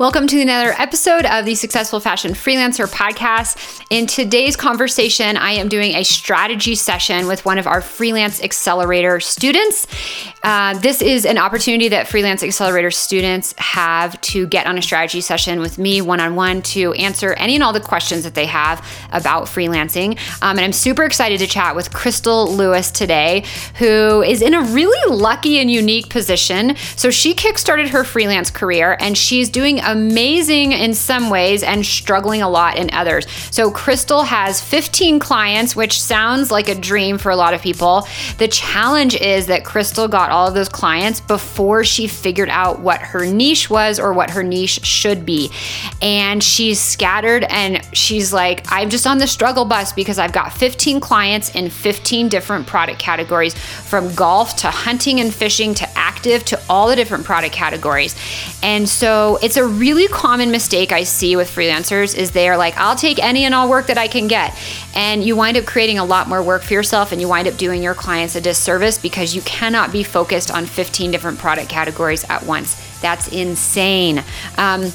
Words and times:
Welcome 0.00 0.28
to 0.28 0.40
another 0.40 0.72
episode 0.78 1.26
of 1.26 1.44
the 1.44 1.54
Successful 1.54 2.00
Fashion 2.00 2.32
Freelancer 2.32 2.90
podcast. 2.90 3.84
In 3.90 4.06
today's 4.06 4.56
conversation, 4.56 5.36
I 5.36 5.50
am 5.50 5.68
doing 5.68 5.94
a 5.94 6.04
strategy 6.04 6.74
session 6.74 7.26
with 7.26 7.44
one 7.44 7.58
of 7.58 7.66
our 7.66 7.82
Freelance 7.82 8.42
Accelerator 8.42 9.20
students. 9.20 9.86
Uh, 10.42 10.78
this 10.78 11.02
is 11.02 11.26
an 11.26 11.36
opportunity 11.36 11.88
that 11.88 12.08
Freelance 12.08 12.42
Accelerator 12.42 12.90
students 12.90 13.54
have 13.58 14.18
to 14.22 14.46
get 14.46 14.66
on 14.66 14.78
a 14.78 14.80
strategy 14.80 15.20
session 15.20 15.60
with 15.60 15.76
me 15.76 16.00
one 16.00 16.18
on 16.18 16.34
one 16.34 16.62
to 16.62 16.94
answer 16.94 17.34
any 17.34 17.56
and 17.56 17.62
all 17.62 17.74
the 17.74 17.78
questions 17.78 18.24
that 18.24 18.34
they 18.34 18.46
have 18.46 18.82
about 19.12 19.48
freelancing. 19.48 20.12
Um, 20.40 20.56
and 20.56 20.60
I'm 20.60 20.72
super 20.72 21.04
excited 21.04 21.40
to 21.40 21.46
chat 21.46 21.76
with 21.76 21.90
Krystal 21.90 22.56
Lewis 22.56 22.90
today, 22.90 23.44
who 23.74 24.22
is 24.22 24.40
in 24.40 24.54
a 24.54 24.62
really 24.62 25.14
lucky 25.14 25.58
and 25.58 25.70
unique 25.70 26.08
position. 26.08 26.74
So 26.96 27.10
she 27.10 27.34
kickstarted 27.34 27.88
her 27.88 28.02
freelance 28.02 28.50
career 28.50 28.96
and 28.98 29.18
she's 29.18 29.50
doing 29.50 29.78
amazing 29.90 30.72
in 30.72 30.94
some 30.94 31.30
ways 31.30 31.62
and 31.62 31.84
struggling 31.84 32.42
a 32.42 32.48
lot 32.48 32.78
in 32.78 32.90
others. 32.92 33.26
So, 33.50 33.70
Krystal 33.70 34.24
has 34.24 34.60
15 34.60 35.18
clients, 35.18 35.74
which 35.76 36.00
sounds 36.00 36.50
like 36.50 36.68
a 36.68 36.74
dream 36.74 37.18
for 37.18 37.30
a 37.30 37.36
lot 37.36 37.54
of 37.54 37.62
people. 37.62 38.06
The 38.38 38.48
challenge 38.48 39.14
is 39.16 39.46
that 39.46 39.64
Krystal 39.64 40.10
got 40.10 40.30
all 40.30 40.48
of 40.48 40.54
those 40.54 40.68
clients 40.68 41.20
before 41.20 41.84
she 41.84 42.06
figured 42.06 42.48
out 42.48 42.80
what 42.80 43.00
her 43.00 43.26
niche 43.26 43.68
was 43.70 43.98
or 43.98 44.12
what 44.12 44.30
her 44.30 44.42
niche 44.42 44.84
should 44.84 45.26
be. 45.26 45.50
And 46.00 46.42
she's 46.42 46.80
scattered 46.80 47.44
and 47.44 47.84
she's 47.94 48.32
like, 48.32 48.64
I'm 48.70 48.90
just 48.90 49.06
on 49.06 49.18
the 49.18 49.26
struggle 49.26 49.64
bus 49.64 49.92
because 49.92 50.18
I've 50.18 50.32
got 50.32 50.52
15 50.52 51.00
clients 51.00 51.54
in 51.54 51.70
15 51.70 52.28
different 52.28 52.66
product 52.66 52.98
categories 52.98 53.54
from 53.56 54.14
golf 54.14 54.56
to 54.56 54.68
hunting 54.68 55.20
and 55.20 55.32
fishing 55.32 55.74
to 55.74 55.88
active 55.96 56.44
to 56.46 56.60
all 56.68 56.88
the 56.88 56.96
different 56.96 57.24
product 57.24 57.54
categories. 57.54 58.14
And 58.62 58.88
so 58.88 59.38
it's 59.42 59.56
a 59.56 59.64
really 59.80 60.06
common 60.08 60.50
mistake 60.50 60.92
I 60.92 61.04
see 61.04 61.36
with 61.36 61.50
freelancers 61.50 62.16
is 62.16 62.32
they 62.32 62.50
are 62.50 62.58
like, 62.58 62.76
I'll 62.76 62.94
take 62.94 63.18
any 63.18 63.44
and 63.46 63.54
all 63.54 63.68
work 63.68 63.86
that 63.86 63.96
I 63.96 64.08
can 64.08 64.28
get. 64.28 64.54
And 64.94 65.24
you 65.24 65.34
wind 65.34 65.56
up 65.56 65.64
creating 65.64 65.98
a 65.98 66.04
lot 66.04 66.28
more 66.28 66.42
work 66.42 66.62
for 66.62 66.74
yourself 66.74 67.12
and 67.12 67.20
you 67.20 67.28
wind 67.28 67.48
up 67.48 67.56
doing 67.56 67.82
your 67.82 67.94
clients 67.94 68.36
a 68.36 68.42
disservice 68.42 68.98
because 68.98 69.34
you 69.34 69.40
cannot 69.42 69.90
be 69.90 70.02
focused 70.02 70.50
on 70.50 70.66
15 70.66 71.10
different 71.10 71.38
product 71.38 71.70
categories 71.70 72.24
at 72.28 72.44
once. 72.44 73.00
That's 73.00 73.28
insane. 73.28 74.22
Um, 74.58 74.92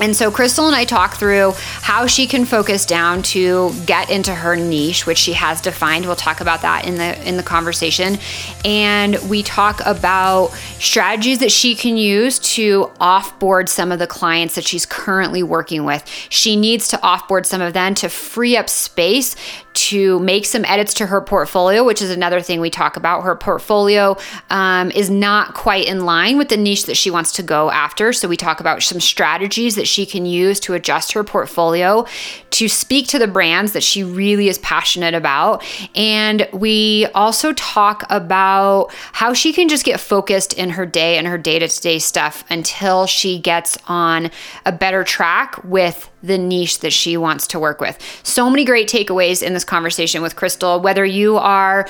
and 0.00 0.16
so 0.16 0.30
Krystal 0.30 0.66
and 0.66 0.74
I 0.74 0.84
talk 0.84 1.16
through 1.16 1.52
how 1.82 2.06
she 2.06 2.26
can 2.26 2.44
focus 2.44 2.86
down 2.86 3.22
to 3.22 3.72
get 3.86 4.10
into 4.10 4.34
her 4.34 4.56
niche, 4.56 5.06
which 5.06 5.18
she 5.18 5.34
has 5.34 5.60
defined. 5.60 6.06
We'll 6.06 6.16
talk 6.16 6.40
about 6.40 6.62
that 6.62 6.86
in 6.86 6.96
the 6.96 7.28
in 7.28 7.36
the 7.36 7.42
conversation. 7.42 8.18
And 8.64 9.16
we 9.28 9.42
talk 9.42 9.80
about 9.84 10.50
strategies 10.78 11.38
that 11.40 11.52
she 11.52 11.74
can 11.74 11.96
use 11.96 12.38
to 12.38 12.90
offboard 13.00 13.68
some 13.68 13.92
of 13.92 13.98
the 13.98 14.06
clients 14.06 14.54
that 14.54 14.64
she's 14.64 14.86
currently 14.86 15.42
working 15.42 15.84
with. 15.84 16.06
She 16.28 16.56
needs 16.56 16.88
to 16.88 16.96
offboard 16.98 17.46
some 17.46 17.60
of 17.60 17.72
them 17.72 17.94
to 17.96 18.08
free 18.08 18.56
up 18.56 18.68
space 18.68 19.36
to 19.72 20.18
make 20.20 20.44
some 20.44 20.64
edits 20.64 20.94
to 20.94 21.06
her 21.06 21.20
portfolio, 21.20 21.84
which 21.84 22.02
is 22.02 22.10
another 22.10 22.40
thing 22.40 22.60
we 22.60 22.70
talk 22.70 22.96
about. 22.96 23.22
Her 23.22 23.36
portfolio 23.36 24.16
um, 24.50 24.90
is 24.90 25.10
not 25.10 25.54
quite 25.54 25.86
in 25.86 26.04
line 26.04 26.38
with 26.38 26.48
the 26.48 26.56
niche 26.56 26.86
that 26.86 26.96
she 26.96 27.10
wants 27.10 27.32
to 27.32 27.42
go 27.42 27.70
after. 27.70 28.12
So 28.12 28.28
we 28.28 28.36
talk 28.36 28.60
about 28.60 28.82
some 28.82 29.00
strategies 29.00 29.76
that 29.76 29.86
she 29.86 30.06
can 30.06 30.26
use 30.26 30.60
to 30.60 30.74
adjust 30.74 31.12
her 31.12 31.24
portfolio 31.24 32.06
to 32.50 32.68
speak 32.68 33.08
to 33.08 33.18
the 33.18 33.28
brands 33.28 33.72
that 33.72 33.82
she 33.82 34.02
really 34.02 34.48
is 34.48 34.58
passionate 34.58 35.14
about. 35.14 35.64
And 35.94 36.48
we 36.52 37.06
also 37.14 37.52
talk 37.52 38.04
about 38.10 38.88
how 39.12 39.32
she 39.32 39.52
can 39.52 39.68
just 39.68 39.84
get 39.84 40.00
focused 40.00 40.52
in 40.52 40.70
her 40.70 40.86
day 40.86 41.16
and 41.16 41.26
her 41.26 41.38
day 41.38 41.58
to 41.58 41.80
day 41.80 41.98
stuff 41.98 42.44
until 42.50 43.06
she 43.06 43.38
gets 43.38 43.78
on 43.86 44.30
a 44.66 44.72
better 44.72 45.04
track 45.04 45.62
with 45.64 46.10
the 46.22 46.38
niche 46.38 46.80
that 46.80 46.92
she 46.92 47.16
wants 47.16 47.46
to 47.48 47.58
work 47.58 47.80
with. 47.80 47.98
So 48.22 48.50
many 48.50 48.64
great 48.64 48.88
takeaways 48.88 49.42
in 49.42 49.54
this 49.54 49.64
conversation 49.64 50.22
with 50.22 50.36
Krystal, 50.36 50.82
whether 50.82 51.04
you 51.04 51.38
are 51.38 51.88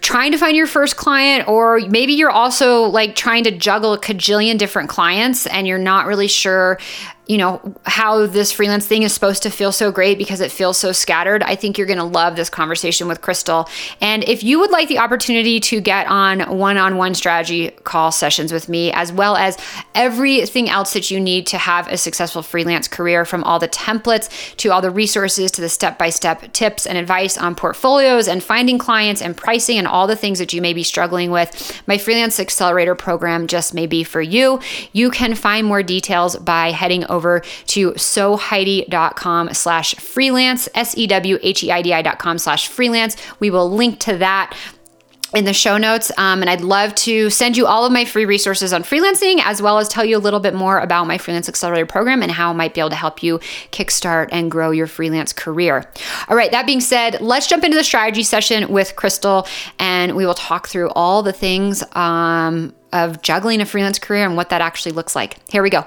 trying 0.00 0.32
to 0.32 0.38
find 0.38 0.56
your 0.56 0.66
first 0.66 0.96
client 0.96 1.48
or 1.48 1.80
maybe 1.88 2.12
you're 2.12 2.30
also 2.30 2.84
like 2.84 3.14
trying 3.14 3.44
to 3.44 3.50
juggle 3.50 3.92
a 3.92 3.98
cajillion 3.98 4.58
different 4.58 4.88
clients 4.88 5.46
and 5.46 5.66
you're 5.66 5.78
not 5.78 6.06
really 6.06 6.28
sure 6.28 6.78
you 7.26 7.38
know, 7.38 7.74
how 7.84 8.26
this 8.26 8.50
freelance 8.50 8.86
thing 8.86 9.04
is 9.04 9.12
supposed 9.14 9.44
to 9.44 9.50
feel 9.50 9.70
so 9.70 9.92
great 9.92 10.18
because 10.18 10.40
it 10.40 10.50
feels 10.50 10.76
so 10.76 10.90
scattered. 10.90 11.42
I 11.44 11.54
think 11.54 11.78
you're 11.78 11.86
going 11.86 11.98
to 11.98 12.04
love 12.04 12.34
this 12.34 12.50
conversation 12.50 13.06
with 13.06 13.20
Krystal. 13.20 13.68
And 14.00 14.24
if 14.24 14.42
you 14.42 14.58
would 14.58 14.72
like 14.72 14.88
the 14.88 14.98
opportunity 14.98 15.60
to 15.60 15.80
get 15.80 16.08
on 16.08 16.58
one 16.58 16.76
on 16.76 16.96
one 16.96 17.14
strategy 17.14 17.70
call 17.84 18.10
sessions 18.10 18.52
with 18.52 18.68
me, 18.68 18.90
as 18.92 19.12
well 19.12 19.36
as 19.36 19.56
everything 19.94 20.68
else 20.68 20.94
that 20.94 21.12
you 21.12 21.20
need 21.20 21.46
to 21.46 21.58
have 21.58 21.86
a 21.86 21.96
successful 21.96 22.42
freelance 22.42 22.88
career 22.88 23.24
from 23.24 23.44
all 23.44 23.60
the 23.60 23.68
templates 23.68 24.56
to 24.56 24.70
all 24.70 24.82
the 24.82 24.90
resources 24.90 25.52
to 25.52 25.60
the 25.60 25.68
step 25.68 25.98
by 25.98 26.10
step 26.10 26.52
tips 26.52 26.86
and 26.86 26.98
advice 26.98 27.38
on 27.38 27.54
portfolios 27.54 28.26
and 28.26 28.42
finding 28.42 28.78
clients 28.78 29.22
and 29.22 29.36
pricing 29.36 29.78
and 29.78 29.86
all 29.86 30.08
the 30.08 30.16
things 30.16 30.40
that 30.40 30.52
you 30.52 30.60
may 30.60 30.72
be 30.72 30.82
struggling 30.82 31.30
with, 31.30 31.80
my 31.86 31.96
Freelance 31.98 32.40
Accelerator 32.40 32.96
program 32.96 33.46
just 33.46 33.74
may 33.74 33.86
be 33.86 34.02
for 34.02 34.20
you. 34.20 34.58
You 34.92 35.10
can 35.10 35.36
find 35.36 35.66
more 35.66 35.84
details 35.84 36.36
by 36.36 36.72
heading 36.72 37.04
over 37.12 37.40
to 37.68 37.92
sewheidi.com 37.92 39.54
slash 39.54 39.94
freelance, 39.94 40.68
S-E-W-H-E-I-D-I 40.74 42.02
dot 42.02 42.18
com 42.18 42.38
slash 42.38 42.66
freelance. 42.66 43.16
We 43.38 43.50
will 43.50 43.70
link 43.70 44.00
to 44.00 44.16
that 44.18 44.56
in 45.34 45.44
the 45.44 45.52
show 45.52 45.78
notes. 45.78 46.12
Um, 46.18 46.42
and 46.42 46.50
I'd 46.50 46.60
love 46.60 46.94
to 46.96 47.30
send 47.30 47.56
you 47.56 47.66
all 47.66 47.86
of 47.86 47.92
my 47.92 48.04
free 48.04 48.24
resources 48.24 48.72
on 48.72 48.82
freelancing, 48.82 49.40
as 49.44 49.62
well 49.62 49.78
as 49.78 49.88
tell 49.88 50.04
you 50.04 50.16
a 50.16 50.20
little 50.20 50.40
bit 50.40 50.54
more 50.54 50.78
about 50.78 51.06
my 51.06 51.18
Freelance 51.18 51.48
Accelerator 51.48 51.86
program 51.86 52.22
and 52.22 52.30
how 52.30 52.50
I 52.50 52.52
might 52.52 52.74
be 52.74 52.80
able 52.80 52.90
to 52.90 52.96
help 52.96 53.22
you 53.22 53.38
kickstart 53.70 54.28
and 54.30 54.50
grow 54.50 54.70
your 54.70 54.86
freelance 54.86 55.32
career. 55.32 55.90
All 56.28 56.36
right, 56.36 56.50
that 56.50 56.66
being 56.66 56.80
said, 56.80 57.20
let's 57.20 57.46
jump 57.46 57.64
into 57.64 57.76
the 57.76 57.84
strategy 57.84 58.22
session 58.22 58.68
with 58.68 58.94
Krystal, 58.96 59.48
and 59.78 60.14
we 60.16 60.26
will 60.26 60.34
talk 60.34 60.68
through 60.68 60.90
all 60.90 61.22
the 61.22 61.32
things 61.32 61.82
um, 61.96 62.74
of 62.92 63.22
juggling 63.22 63.60
a 63.60 63.66
freelance 63.66 63.98
career 63.98 64.26
and 64.26 64.36
what 64.36 64.50
that 64.50 64.60
actually 64.60 64.92
looks 64.92 65.16
like. 65.16 65.38
Here 65.50 65.62
we 65.62 65.70
go. 65.70 65.86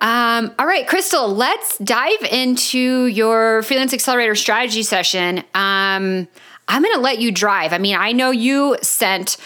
Um, 0.00 0.52
all 0.58 0.66
right, 0.66 0.86
Krystal, 0.86 1.34
let's 1.36 1.78
dive 1.78 2.22
into 2.30 3.06
your 3.06 3.62
Freelance 3.62 3.92
Accelerator 3.92 4.34
strategy 4.34 4.82
session. 4.82 5.38
Um, 5.54 6.28
I'm 6.68 6.82
going 6.82 6.94
to 6.94 7.00
let 7.00 7.18
you 7.18 7.32
drive. 7.32 7.72
I 7.72 7.78
mean, 7.78 7.96
I 7.96 8.12
know 8.12 8.30
you 8.30 8.76
sent 8.80 9.36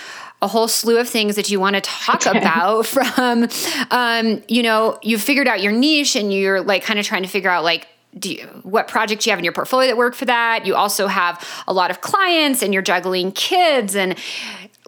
a 0.44 0.46
whole 0.46 0.68
slew 0.68 0.98
of 0.98 1.08
things 1.08 1.36
that 1.36 1.50
you 1.50 1.58
want 1.58 1.74
to 1.74 1.80
talk 1.80 2.26
about 2.26 2.86
from 2.86 3.48
um, 3.90 4.42
you 4.46 4.62
know 4.62 4.98
you 5.02 5.18
figured 5.18 5.48
out 5.48 5.62
your 5.62 5.72
niche 5.72 6.16
and 6.16 6.32
you're 6.32 6.60
like 6.60 6.82
kind 6.84 6.98
of 6.98 7.06
trying 7.06 7.22
to 7.22 7.28
figure 7.28 7.48
out 7.48 7.64
like 7.64 7.88
you, 8.22 8.46
what 8.62 8.86
projects 8.86 9.26
you 9.26 9.30
have 9.30 9.38
in 9.38 9.44
your 9.44 9.54
portfolio 9.54 9.88
that 9.88 9.96
work 9.96 10.14
for 10.14 10.26
that 10.26 10.66
you 10.66 10.74
also 10.74 11.06
have 11.06 11.42
a 11.66 11.72
lot 11.72 11.90
of 11.90 12.02
clients 12.02 12.62
and 12.62 12.74
you're 12.74 12.82
juggling 12.82 13.32
kids 13.32 13.96
and 13.96 14.18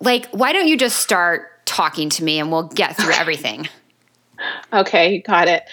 like 0.01 0.29
why 0.31 0.53
don't 0.53 0.69
you 0.69 0.77
just 0.77 0.99
start 0.99 1.65
talking 1.65 2.11
to 2.11 2.23
me 2.23 2.39
and 2.39 2.53
we'll 2.53 2.69
get 2.69 2.95
through 2.97 3.13
everything 3.15 3.67
okay 4.73 5.21
got 5.21 5.49
it 5.49 5.65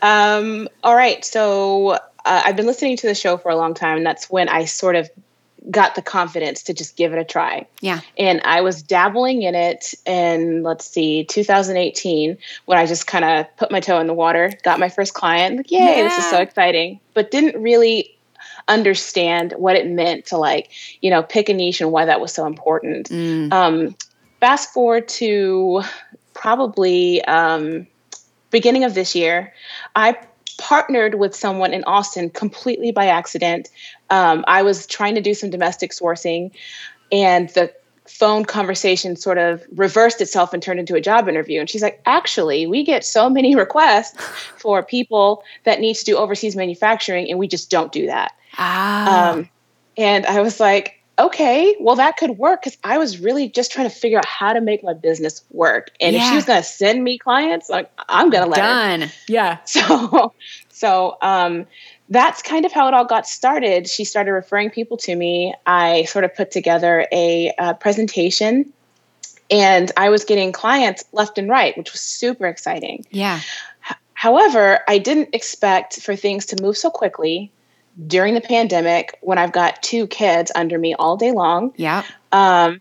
um, 0.00 0.68
all 0.82 0.94
right 0.94 1.24
so 1.24 1.90
uh, 1.90 1.98
i've 2.24 2.56
been 2.56 2.66
listening 2.66 2.96
to 2.96 3.06
the 3.06 3.14
show 3.14 3.36
for 3.36 3.50
a 3.50 3.56
long 3.56 3.74
time 3.74 3.98
and 3.98 4.06
that's 4.06 4.30
when 4.30 4.48
i 4.48 4.64
sort 4.64 4.96
of 4.96 5.08
got 5.70 5.94
the 5.94 6.02
confidence 6.02 6.62
to 6.64 6.74
just 6.74 6.96
give 6.96 7.12
it 7.12 7.18
a 7.18 7.24
try. 7.24 7.66
Yeah. 7.80 8.00
And 8.16 8.40
I 8.44 8.60
was 8.60 8.82
dabbling 8.82 9.42
in 9.42 9.54
it 9.54 9.92
in, 10.06 10.62
let's 10.62 10.86
see, 10.86 11.24
2018, 11.24 12.38
when 12.64 12.78
I 12.78 12.86
just 12.86 13.06
kind 13.06 13.24
of 13.24 13.56
put 13.56 13.70
my 13.70 13.80
toe 13.80 14.00
in 14.00 14.06
the 14.06 14.14
water, 14.14 14.52
got 14.62 14.80
my 14.80 14.88
first 14.88 15.14
client. 15.14 15.58
Like, 15.58 15.70
yay, 15.70 15.78
yeah. 15.78 16.02
this 16.04 16.18
is 16.18 16.30
so 16.30 16.38
exciting. 16.38 17.00
But 17.14 17.30
didn't 17.30 17.60
really 17.60 18.16
understand 18.66 19.52
what 19.56 19.76
it 19.76 19.86
meant 19.86 20.26
to, 20.26 20.36
like, 20.36 20.70
you 21.00 21.10
know, 21.10 21.22
pick 21.22 21.48
a 21.48 21.54
niche 21.54 21.80
and 21.80 21.92
why 21.92 22.04
that 22.06 22.20
was 22.20 22.32
so 22.32 22.46
important. 22.46 23.10
Mm. 23.10 23.52
Um, 23.52 23.96
fast 24.40 24.72
forward 24.72 25.08
to 25.08 25.82
probably 26.34 27.22
um, 27.24 27.86
beginning 28.50 28.84
of 28.84 28.94
this 28.94 29.14
year, 29.14 29.52
I 29.96 30.16
partnered 30.58 31.14
with 31.14 31.34
someone 31.34 31.72
in 31.72 31.84
Austin 31.84 32.30
completely 32.30 32.90
by 32.90 33.06
accident. 33.06 33.68
Um, 34.10 34.44
I 34.48 34.62
was 34.62 34.86
trying 34.86 35.14
to 35.14 35.20
do 35.20 35.34
some 35.34 35.50
domestic 35.50 35.92
sourcing, 35.92 36.50
and 37.10 37.48
the 37.50 37.72
phone 38.06 38.44
conversation 38.44 39.16
sort 39.16 39.38
of 39.38 39.64
reversed 39.76 40.20
itself 40.20 40.52
and 40.52 40.62
turned 40.62 40.80
into 40.80 40.94
a 40.94 41.00
job 41.00 41.28
interview. 41.28 41.60
And 41.60 41.68
she's 41.68 41.82
like, 41.82 42.00
actually, 42.06 42.66
we 42.66 42.82
get 42.82 43.04
so 43.04 43.28
many 43.28 43.54
requests 43.64 44.20
for 44.56 44.82
people 44.82 45.44
that 45.64 45.80
need 45.80 45.94
to 45.94 46.04
do 46.04 46.16
overseas 46.16 46.56
manufacturing, 46.56 47.30
and 47.30 47.38
we 47.38 47.48
just 47.48 47.70
don't 47.70 47.92
do 47.92 48.06
that. 48.06 48.32
Ah. 48.56 49.32
Um, 49.32 49.48
and 49.96 50.26
I 50.26 50.40
was 50.40 50.60
like, 50.60 50.97
okay, 51.18 51.76
well, 51.80 51.96
that 51.96 52.16
could 52.16 52.32
work 52.38 52.62
because 52.62 52.78
I 52.84 52.98
was 52.98 53.18
really 53.18 53.48
just 53.48 53.72
trying 53.72 53.88
to 53.88 53.94
figure 53.94 54.18
out 54.18 54.26
how 54.26 54.52
to 54.52 54.60
make 54.60 54.84
my 54.84 54.94
business 54.94 55.44
work. 55.50 55.90
And 56.00 56.14
yeah. 56.14 56.22
if 56.22 56.28
she 56.28 56.34
was 56.36 56.44
going 56.44 56.60
to 56.62 56.68
send 56.68 57.02
me 57.02 57.18
clients, 57.18 57.68
like, 57.68 57.90
I'm 58.08 58.30
going 58.30 58.44
to 58.44 58.50
let 58.50 58.56
Done. 58.58 59.00
her. 59.02 59.12
Yeah. 59.26 59.58
So, 59.66 60.32
so 60.70 61.16
um, 61.22 61.66
that's 62.08 62.42
kind 62.42 62.64
of 62.64 62.72
how 62.72 62.88
it 62.88 62.94
all 62.94 63.04
got 63.04 63.26
started. 63.26 63.88
She 63.88 64.04
started 64.04 64.32
referring 64.32 64.70
people 64.70 64.96
to 64.98 65.14
me. 65.14 65.54
I 65.66 66.04
sort 66.04 66.24
of 66.24 66.34
put 66.34 66.50
together 66.50 67.06
a, 67.12 67.52
a 67.58 67.74
presentation 67.74 68.72
and 69.50 69.90
I 69.96 70.08
was 70.10 70.24
getting 70.24 70.52
clients 70.52 71.04
left 71.12 71.38
and 71.38 71.48
right, 71.48 71.76
which 71.76 71.92
was 71.92 72.00
super 72.00 72.46
exciting. 72.46 73.04
Yeah. 73.10 73.40
H- 73.90 73.96
however, 74.14 74.80
I 74.88 74.98
didn't 74.98 75.34
expect 75.34 76.00
for 76.00 76.16
things 76.16 76.46
to 76.46 76.62
move 76.62 76.76
so 76.76 76.90
quickly 76.90 77.50
during 78.06 78.34
the 78.34 78.40
pandemic 78.40 79.18
when 79.22 79.38
I've 79.38 79.52
got 79.52 79.82
two 79.82 80.06
kids 80.06 80.52
under 80.54 80.78
me 80.78 80.94
all 80.94 81.16
day 81.16 81.32
long. 81.32 81.72
Yeah. 81.76 82.04
Um, 82.32 82.80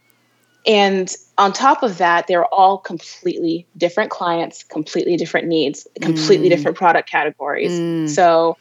and 0.66 1.14
on 1.38 1.54
top 1.54 1.82
of 1.82 1.98
that, 1.98 2.28
they're 2.28 2.46
all 2.46 2.78
completely 2.78 3.66
different 3.78 4.12
clients, 4.12 4.64
completely 4.64 5.16
different 5.16 5.48
needs, 5.48 5.88
completely 6.02 6.48
mm. 6.48 6.52
different 6.52 6.78
product 6.78 7.10
categories. 7.10 7.72
Mm. 7.72 8.10
So 8.10 8.58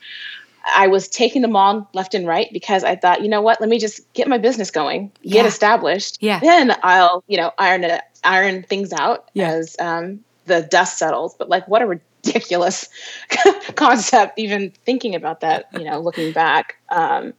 I 0.75 0.87
was 0.87 1.09
taking 1.09 1.43
them 1.43 1.57
on 1.57 1.87
left 1.95 2.15
and 2.15 2.27
right 2.27 2.49
because 2.53 2.85
I 2.85 2.97
thought, 2.97 3.23
you 3.23 3.29
know 3.29 3.41
what, 3.41 3.61
let 3.61 3.69
me 3.69 3.79
just 3.79 4.01
get 4.15 4.29
my 4.29 4.39
business 4.39 4.71
going, 4.71 5.09
get 5.23 5.33
yeah. 5.33 5.47
established. 5.47 6.19
Yeah. 6.21 6.39
Then 6.41 6.77
I'll, 6.83 7.25
you 7.27 7.37
know, 7.37 7.53
iron 7.59 7.85
it, 7.85 8.03
iron 8.25 8.63
things 8.63 8.93
out 8.93 9.29
yeah. 9.35 9.51
as 9.51 9.77
um, 9.81 10.21
the 10.47 10.63
dust 10.63 10.99
settles. 10.99 11.35
But 11.37 11.49
like, 11.49 11.67
what 11.69 11.83
a 11.83 12.01
ridiculous 12.27 12.89
concept, 13.75 14.39
even 14.39 14.73
thinking 14.85 15.15
about 15.15 15.41
that, 15.41 15.69
you 15.73 15.85
know, 15.85 16.01
looking 16.01 16.33
back. 16.33 16.77
Um, 16.89 17.35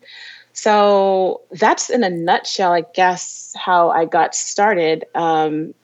so 0.53 1.41
that's 1.51 1.89
in 1.89 2.03
a 2.03 2.09
nutshell, 2.09 2.73
I 2.73 2.83
guess, 2.93 3.53
how 3.55 3.89
I 3.89 4.05
got 4.05 4.33
started. 4.33 5.05
Um, 5.13 5.75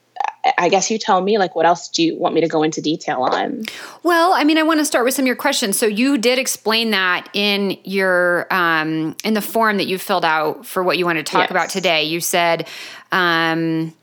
I 0.57 0.67
guess 0.67 0.91
you 0.91 0.97
tell 0.97 1.21
me, 1.21 1.38
like, 1.38 1.55
what 1.55 1.65
else 1.65 1.88
do 1.88 2.03
you 2.03 2.17
want 2.17 2.35
me 2.35 2.41
to 2.41 2.47
go 2.47 2.63
into 2.63 2.81
detail 2.81 3.21
on? 3.21 3.63
Well, 4.01 4.33
I 4.33 4.44
mean, 4.44 4.57
I 4.57 4.63
want 4.63 4.79
to 4.79 4.85
start 4.85 5.05
with 5.05 5.13
some 5.13 5.23
of 5.23 5.27
your 5.27 5.38
questions. 5.38 5.77
So 5.77 5.85
you 5.85 6.17
did 6.17 6.38
explain 6.38 6.91
that 6.91 7.29
in 7.33 7.77
your 7.83 8.47
um, 8.51 9.15
in 9.23 9.35
the 9.35 9.41
form 9.41 9.77
that 9.77 9.85
you 9.85 9.97
filled 9.97 10.25
out 10.25 10.65
for 10.65 10.83
what 10.83 10.97
you 10.97 11.05
want 11.05 11.17
to 11.17 11.23
talk 11.23 11.44
yes. 11.44 11.51
about 11.51 11.69
today. 11.69 12.03
You 12.03 12.19
said. 12.19 12.67
Um, 13.11 13.94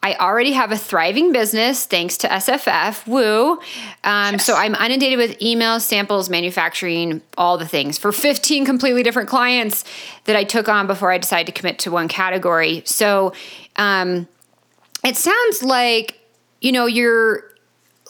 I 0.00 0.14
already 0.14 0.52
have 0.52 0.70
a 0.70 0.76
thriving 0.76 1.32
business 1.32 1.84
thanks 1.84 2.18
to 2.18 2.28
SFF. 2.28 3.06
Woo. 3.06 3.52
Um, 4.04 4.34
yes. 4.34 4.44
So 4.44 4.54
I'm 4.54 4.74
inundated 4.76 5.18
with 5.18 5.38
emails, 5.40 5.80
samples, 5.80 6.30
manufacturing, 6.30 7.20
all 7.36 7.58
the 7.58 7.66
things 7.66 7.98
for 7.98 8.12
15 8.12 8.64
completely 8.64 9.02
different 9.02 9.28
clients 9.28 9.84
that 10.24 10.36
I 10.36 10.44
took 10.44 10.68
on 10.68 10.86
before 10.86 11.10
I 11.10 11.18
decided 11.18 11.46
to 11.46 11.52
commit 11.52 11.80
to 11.80 11.90
one 11.90 12.06
category. 12.06 12.82
So, 12.84 13.32
um, 13.76 14.28
it 15.04 15.16
sounds 15.16 15.62
like, 15.62 16.20
you 16.60 16.72
know, 16.72 16.86
you're 16.86 17.44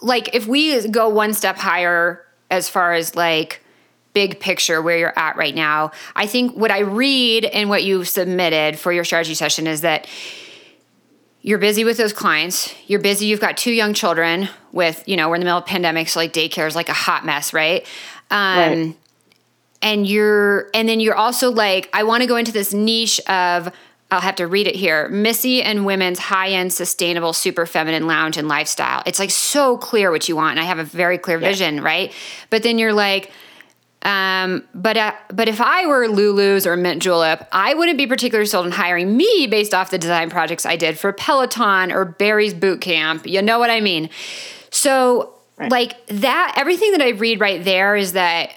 like, 0.03 0.35
if 0.35 0.47
we 0.47 0.89
go 0.89 1.09
one 1.09 1.33
step 1.33 1.57
higher 1.57 2.25
as 2.51 2.69
far 2.69 2.93
as 2.93 3.15
like, 3.15 3.63
big 4.15 4.41
picture 4.41 4.83
where 4.83 4.99
you're 4.99 5.19
at 5.19 5.37
right 5.37 5.55
now. 5.55 5.93
I 6.17 6.27
think 6.27 6.57
what 6.57 6.73
I 6.73 6.81
read 6.81 7.45
and 7.45 7.69
what 7.69 7.85
you 7.85 8.05
submitted 8.05 8.77
for 8.77 8.93
your 8.93 9.05
strategy 9.05 9.35
session 9.35 9.69
is 9.69 9.83
that 9.83 10.09
you're 11.41 11.59
busy 11.59 11.85
with 11.85 11.97
those 11.97 12.13
clients. 12.13 12.75
You're 12.87 13.01
busy. 13.01 13.27
You've 13.27 13.41
got 13.41 13.57
two 13.57 13.73
young 13.73 13.95
children 13.95 14.49
with, 14.73 15.03
you 15.07 15.17
know, 15.17 15.29
we're 15.29 15.37
in 15.37 15.41
the 15.41 15.45
middle 15.45 15.59
of 15.59 15.67
pandemic, 15.67 16.09
so 16.09 16.21
like 16.21 16.33
daycare 16.33 16.67
is 16.67 16.75
like 16.75 16.89
a 16.89 16.95
hot 16.95 17.25
mess, 17.25 17.53
right? 17.53 17.87
Um, 18.31 18.59
right. 18.59 18.97
And 19.81 20.07
you're, 20.07 20.69
and 20.75 20.89
then 20.89 20.99
you're 20.99 21.15
also 21.15 21.51
like, 21.51 21.89
I 21.93 22.03
want 22.03 22.23
to 22.23 22.27
go 22.27 22.37
into 22.37 22.51
this 22.51 22.75
niche 22.75 23.21
of 23.29 23.73
I'll 24.11 24.21
have 24.21 24.37
to 24.37 24.47
read 24.47 24.67
it 24.67 24.75
here. 24.75 25.09
Missy 25.11 25.63
and 25.63 25.85
women's 25.85 26.19
high-end 26.19 26.73
sustainable 26.73 27.33
super 27.35 27.67
feminine 27.67 28.07
lounge 28.07 28.39
and 28.39 28.49
lifestyle. 28.49 29.03
It's 29.05 29.19
like 29.19 29.31
so 29.31 29.77
clear 29.77 30.11
what 30.11 30.29
you 30.29 30.37
want 30.37 30.53
and 30.53 30.61
I 30.61 30.65
have 30.65 30.79
a 30.79 30.85
very 30.85 31.19
clear 31.19 31.39
yeah. 31.39 31.49
vision, 31.49 31.83
right? 31.83 32.13
But 32.49 32.63
then 32.63 32.79
you're 32.79 32.95
like 32.95 33.31
um, 34.03 34.67
but 34.75 34.97
uh, 34.97 35.13
but 35.33 35.49
if 35.49 35.61
I 35.61 35.87
were 35.87 36.07
Lulu's 36.09 36.67
or 36.67 36.77
Mint 36.77 37.03
Julep, 37.03 37.49
I 37.51 37.75
wouldn't 37.75 37.99
be 37.99 38.07
particularly 38.07 38.47
sold 38.47 38.67
on 38.67 38.73
hiring 38.73 39.17
me 39.17 39.47
based 39.49 39.75
off 39.75 39.91
the 39.91 39.99
design 39.99 40.31
projects 40.31 40.65
I 40.65 40.77
did 40.77 40.99
for 40.99 41.13
Peloton 41.13 41.91
or 41.91 42.05
Barry's 42.05 42.55
Boot 42.55 42.81
Camp. 42.81 43.27
You 43.27 43.43
know 43.43 43.59
what 43.59 43.71
I 43.71 43.81
mean? 43.81 44.09
So 44.71 45.35
right. 45.57 45.71
like 45.71 46.07
that, 46.07 46.55
everything 46.57 46.93
that 46.93 47.03
I 47.03 47.11
read 47.11 47.41
right 47.41 47.63
there 47.65 47.97
is 47.97 48.13
that 48.13 48.53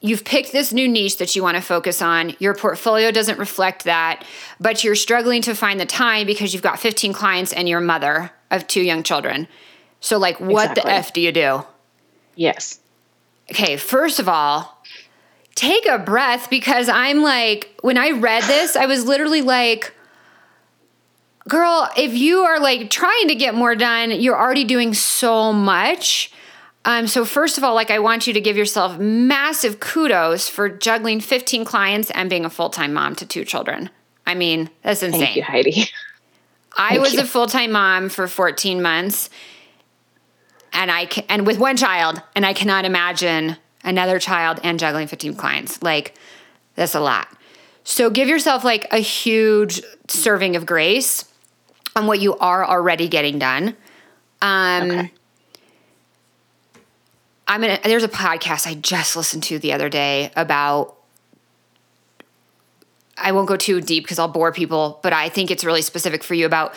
you've 0.00 0.24
picked 0.24 0.52
this 0.52 0.72
new 0.72 0.88
niche 0.88 1.18
that 1.18 1.34
you 1.34 1.42
want 1.42 1.56
to 1.56 1.62
focus 1.62 2.00
on. 2.00 2.36
Your 2.38 2.54
portfolio 2.54 3.10
doesn't 3.10 3.38
reflect 3.38 3.84
that, 3.84 4.24
but 4.60 4.84
you're 4.84 4.94
struggling 4.94 5.42
to 5.42 5.54
find 5.54 5.80
the 5.80 5.86
time 5.86 6.26
because 6.26 6.54
you've 6.54 6.62
got 6.62 6.78
15 6.78 7.12
clients 7.12 7.52
and 7.52 7.68
you're 7.68 7.80
a 7.80 7.84
mother 7.84 8.30
of 8.50 8.66
two 8.66 8.82
young 8.82 9.02
children. 9.02 9.48
So, 10.00 10.16
like, 10.16 10.40
what 10.40 10.70
exactly. 10.70 10.82
the 10.82 10.96
F 10.96 11.12
do 11.12 11.20
you 11.20 11.32
do? 11.32 11.64
Yes. 12.34 12.80
Okay, 13.50 13.76
first 13.76 14.18
of 14.18 14.28
all, 14.28 14.82
take 15.54 15.86
a 15.86 15.98
breath 15.98 16.48
because 16.50 16.88
I'm 16.88 17.22
like, 17.22 17.78
when 17.82 17.98
I 17.98 18.10
read 18.10 18.44
this, 18.44 18.76
I 18.76 18.86
was 18.86 19.04
literally 19.04 19.42
like, 19.42 19.94
girl, 21.48 21.88
if 21.96 22.14
you 22.14 22.40
are 22.40 22.60
like 22.60 22.90
trying 22.90 23.28
to 23.28 23.34
get 23.34 23.54
more 23.54 23.74
done, 23.74 24.12
you're 24.12 24.38
already 24.38 24.64
doing 24.64 24.94
so 24.94 25.52
much 25.52 26.32
um, 26.84 27.06
so 27.06 27.24
first 27.24 27.58
of 27.58 27.64
all, 27.64 27.74
like 27.74 27.90
I 27.90 27.98
want 27.98 28.26
you 28.26 28.32
to 28.32 28.40
give 28.40 28.56
yourself 28.56 28.98
massive 28.98 29.80
kudos 29.80 30.48
for 30.48 30.68
juggling 30.68 31.20
15 31.20 31.64
clients 31.64 32.10
and 32.10 32.30
being 32.30 32.44
a 32.44 32.50
full-time 32.50 32.94
mom 32.94 33.14
to 33.16 33.26
two 33.26 33.44
children. 33.44 33.90
I 34.26 34.34
mean, 34.34 34.70
that's 34.82 35.02
insane. 35.02 35.20
Thank 35.20 35.36
you, 35.36 35.42
Heidi. 35.42 35.84
I 36.78 36.98
was 36.98 37.14
you. 37.14 37.20
a 37.20 37.24
full-time 37.24 37.72
mom 37.72 38.08
for 38.08 38.26
14 38.26 38.80
months 38.80 39.28
and 40.72 40.90
I 40.90 41.06
can, 41.06 41.24
and 41.28 41.46
with 41.46 41.58
one 41.58 41.76
child 41.76 42.22
and 42.34 42.44
I 42.46 42.52
cannot 42.52 42.84
imagine 42.84 43.56
another 43.84 44.18
child 44.18 44.60
and 44.62 44.78
juggling 44.78 45.06
15 45.06 45.34
clients. 45.34 45.82
Like 45.82 46.14
that's 46.74 46.94
a 46.94 47.00
lot. 47.00 47.28
So 47.84 48.10
give 48.10 48.28
yourself 48.28 48.64
like 48.64 48.86
a 48.92 48.98
huge 48.98 49.82
serving 50.08 50.56
of 50.56 50.66
grace 50.66 51.24
on 51.96 52.06
what 52.06 52.20
you 52.20 52.36
are 52.38 52.64
already 52.64 53.08
getting 53.08 53.38
done. 53.38 53.76
Um, 54.42 54.90
okay 54.90 55.12
I'm 57.50 57.60
gonna. 57.62 57.80
There's 57.82 58.04
a 58.04 58.08
podcast 58.08 58.68
I 58.68 58.74
just 58.74 59.16
listened 59.16 59.42
to 59.44 59.58
the 59.58 59.72
other 59.72 59.88
day 59.88 60.30
about. 60.36 60.94
I 63.18 63.32
won't 63.32 63.48
go 63.48 63.56
too 63.56 63.80
deep 63.80 64.04
because 64.04 64.20
I'll 64.20 64.28
bore 64.28 64.52
people, 64.52 65.00
but 65.02 65.12
I 65.12 65.28
think 65.28 65.50
it's 65.50 65.64
really 65.64 65.82
specific 65.82 66.22
for 66.22 66.34
you 66.34 66.46
about 66.46 66.74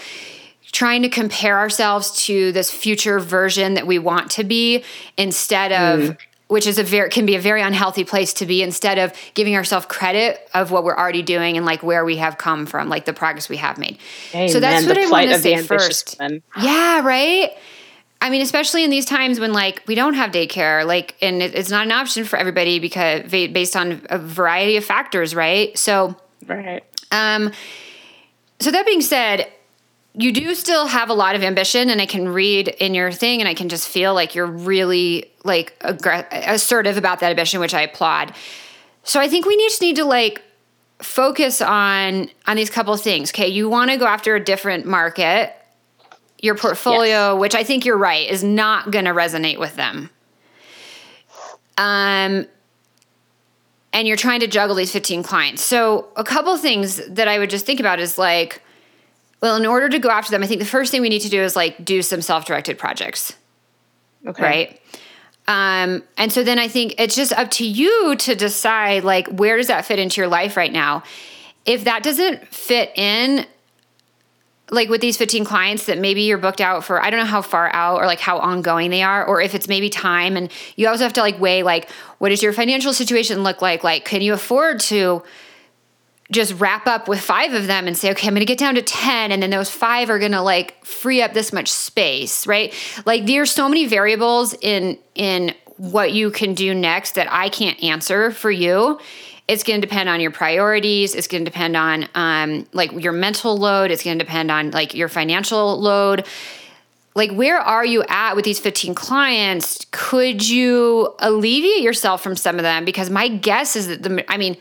trying 0.73 1.03
to 1.03 1.09
compare 1.09 1.57
ourselves 1.57 2.25
to 2.25 2.51
this 2.51 2.69
future 2.69 3.19
version 3.19 3.75
that 3.75 3.87
we 3.87 3.99
want 3.99 4.31
to 4.31 4.43
be 4.43 4.83
instead 5.17 5.71
of 5.71 5.99
mm. 6.01 6.17
which 6.47 6.67
is 6.67 6.77
a 6.77 6.83
very 6.83 7.09
can 7.09 7.25
be 7.25 7.35
a 7.35 7.39
very 7.39 7.61
unhealthy 7.61 8.03
place 8.03 8.33
to 8.33 8.45
be 8.45 8.61
instead 8.61 8.97
of 8.97 9.13
giving 9.35 9.55
ourselves 9.55 9.85
credit 9.85 10.49
of 10.53 10.71
what 10.71 10.83
we're 10.83 10.97
already 10.97 11.21
doing 11.21 11.55
and 11.55 11.65
like 11.65 11.81
where 11.81 12.03
we 12.03 12.17
have 12.17 12.37
come 12.37 12.65
from 12.65 12.89
like 12.89 13.05
the 13.05 13.13
progress 13.13 13.47
we 13.47 13.57
have 13.57 13.77
made 13.77 13.97
Amen. 14.33 14.49
so 14.49 14.59
that's 14.59 14.85
what 14.85 14.97
i 14.97 15.07
want 15.09 15.29
to 15.29 15.39
say 15.39 15.61
first 15.61 16.17
yeah 16.61 17.01
right 17.05 17.51
I 18.19 18.29
mean, 18.29 18.41
especially 18.41 18.85
in 18.85 18.89
these 18.89 19.03
times 19.03 19.37
when 19.37 19.51
like 19.51 19.83
we 19.85 19.95
don't 19.95 20.13
have 20.13 20.31
daycare, 20.31 20.85
like, 20.87 21.13
and 21.21 21.43
it, 21.43 21.55
it's 21.55 21.69
not 21.69 21.85
an 21.85 21.91
option 21.91 22.23
for 22.23 22.39
everybody 22.39 22.79
because 22.79 23.29
based 23.29 23.75
on 23.75 24.01
a 24.09 24.17
variety 24.17 24.77
of 24.77 24.85
factors, 24.85 25.35
right? 25.35 25.77
So, 25.77 26.15
right. 26.47 26.81
Um, 27.11 27.51
so 28.61 28.71
that 28.71 28.85
being 28.85 29.01
said, 29.01 29.51
you 30.15 30.31
do 30.31 30.53
still 30.55 30.85
have 30.85 31.09
a 31.09 31.13
lot 31.13 31.35
of 31.35 31.43
ambition, 31.43 31.89
and 31.89 32.01
I 32.01 32.05
can 32.05 32.29
read 32.29 32.67
in 32.67 32.93
your 32.93 33.11
thing, 33.11 33.39
and 33.39 33.47
I 33.47 33.53
can 33.53 33.69
just 33.69 33.87
feel 33.87 34.13
like 34.13 34.35
you're 34.35 34.45
really 34.45 35.31
like 35.43 35.75
assertive 35.81 36.97
about 36.97 37.19
that 37.19 37.31
ambition, 37.31 37.59
which 37.59 37.73
I 37.73 37.81
applaud. 37.81 38.33
So 39.03 39.19
I 39.19 39.27
think 39.27 39.45
we 39.45 39.57
just 39.57 39.81
need 39.81 39.95
to 39.97 40.05
like 40.05 40.41
focus 40.99 41.61
on 41.61 42.29
on 42.47 42.55
these 42.55 42.69
couple 42.69 42.95
things. 42.97 43.31
Okay, 43.31 43.47
you 43.47 43.69
want 43.69 43.91
to 43.91 43.97
go 43.97 44.05
after 44.05 44.35
a 44.35 44.43
different 44.43 44.85
market 44.85 45.55
your 46.43 46.55
portfolio, 46.55 47.31
yes. 47.31 47.39
which 47.39 47.55
I 47.55 47.63
think 47.63 47.85
you're 47.85 47.97
right, 47.97 48.29
is 48.29 48.43
not 48.43 48.91
going 48.91 49.05
to 49.05 49.11
resonate 49.11 49.57
with 49.57 49.77
them. 49.77 50.09
Um, 51.77 52.45
and 53.93 54.07
you're 54.07 54.17
trying 54.17 54.41
to 54.41 54.47
juggle 54.47 54.75
these 54.75 54.91
15 54.91 55.23
clients. 55.23 55.63
So, 55.63 56.09
a 56.17 56.23
couple 56.23 56.55
things 56.57 56.97
that 57.07 57.29
I 57.29 57.39
would 57.39 57.49
just 57.49 57.65
think 57.65 57.79
about 57.79 58.01
is 58.01 58.17
like, 58.17 58.61
well, 59.43 59.57
in 59.57 59.65
order 59.65 59.89
to 59.89 59.99
go 59.99 60.07
after 60.07 60.31
them, 60.31 60.41
I 60.41 60.47
think 60.47 60.61
the 60.61 60.65
first 60.65 60.89
thing 60.89 61.01
we 61.01 61.09
need 61.09 61.19
to 61.19 61.29
do 61.29 61.41
is 61.41 61.53
like 61.53 61.83
do 61.83 62.01
some 62.01 62.21
self 62.21 62.45
directed 62.45 62.77
projects. 62.77 63.35
Okay. 64.25 64.41
Right. 64.41 64.81
Um, 65.49 66.01
and 66.15 66.31
so 66.31 66.45
then 66.45 66.59
I 66.59 66.69
think 66.69 66.95
it's 66.97 67.13
just 67.13 67.33
up 67.33 67.51
to 67.51 67.67
you 67.67 68.15
to 68.15 68.35
decide 68.35 69.03
like 69.03 69.27
where 69.27 69.57
does 69.57 69.67
that 69.67 69.83
fit 69.83 69.99
into 69.99 70.21
your 70.21 70.29
life 70.29 70.55
right 70.55 70.71
now. 70.71 71.03
If 71.65 71.83
that 71.83 72.03
doesn't 72.03 72.47
fit 72.47 72.93
in, 72.95 73.45
like 74.71 74.87
with 74.87 75.01
these 75.01 75.17
15 75.17 75.43
clients 75.43 75.87
that 75.87 75.97
maybe 75.97 76.21
you're 76.21 76.37
booked 76.37 76.61
out 76.61 76.85
for 76.85 77.03
i 77.03 77.09
don't 77.09 77.19
know 77.19 77.25
how 77.25 77.41
far 77.41 77.69
out 77.75 77.97
or 77.97 78.05
like 78.05 78.21
how 78.21 78.39
ongoing 78.39 78.89
they 78.89 79.03
are 79.03 79.23
or 79.25 79.41
if 79.41 79.53
it's 79.53 79.67
maybe 79.67 79.89
time 79.89 80.37
and 80.37 80.49
you 80.77 80.87
also 80.87 81.03
have 81.03 81.13
to 81.13 81.19
like 81.19 81.37
weigh 81.37 81.63
like 81.63 81.91
what 82.19 82.29
does 82.29 82.41
your 82.41 82.53
financial 82.53 82.93
situation 82.93 83.43
look 83.43 83.61
like 83.61 83.83
like 83.83 84.05
can 84.05 84.21
you 84.21 84.33
afford 84.33 84.79
to 84.79 85.21
just 86.33 86.59
wrap 86.59 86.87
up 86.87 87.07
with 87.07 87.19
five 87.19 87.53
of 87.53 87.67
them 87.67 87.87
and 87.87 87.97
say 87.97 88.11
okay 88.11 88.27
i'm 88.27 88.33
gonna 88.33 88.45
get 88.45 88.57
down 88.57 88.75
to 88.75 88.81
10 88.81 89.31
and 89.31 89.41
then 89.41 89.49
those 89.49 89.69
five 89.69 90.09
are 90.09 90.19
gonna 90.19 90.43
like 90.43 90.83
free 90.85 91.21
up 91.21 91.33
this 91.33 91.53
much 91.53 91.69
space 91.69 92.45
right? 92.47 92.73
Like 93.05 93.25
there's 93.25 93.51
so 93.51 93.67
many 93.67 93.85
variables 93.85 94.55
in 94.61 94.97
in 95.15 95.53
what 95.77 96.13
you 96.13 96.31
can 96.31 96.53
do 96.53 96.73
next 96.73 97.15
that 97.15 97.27
i 97.31 97.49
can't 97.49 97.81
answer 97.83 98.31
for 98.31 98.51
you. 98.51 98.99
It's 99.45 99.63
going 99.63 99.81
to 99.81 99.85
depend 99.85 100.07
on 100.07 100.21
your 100.21 100.31
priorities 100.31 101.15
it's 101.15 101.27
going 101.27 101.43
to 101.43 101.51
depend 101.51 101.75
on 101.75 102.07
um, 102.15 102.67
like 102.73 102.91
your 102.93 103.11
mental 103.11 103.57
load 103.57 103.91
it's 103.91 104.03
going 104.03 104.17
to 104.17 104.23
depend 104.23 104.51
on 104.51 104.71
like 104.71 104.93
your 104.93 105.09
financial 105.09 105.79
load. 105.79 106.25
Like 107.15 107.31
where 107.31 107.59
are 107.59 107.85
you 107.85 108.03
at 108.07 108.35
with 108.35 108.45
these 108.45 108.59
15 108.59 108.95
clients? 108.95 109.85
Could 109.91 110.47
you 110.47 111.13
alleviate 111.19 111.81
yourself 111.81 112.23
from 112.23 112.35
some 112.35 112.55
of 112.55 112.63
them? 112.63 112.85
Because 112.85 113.09
my 113.09 113.27
guess 113.27 113.75
is 113.75 113.87
that 113.87 114.03
the 114.03 114.31
i 114.31 114.37
mean 114.37 114.57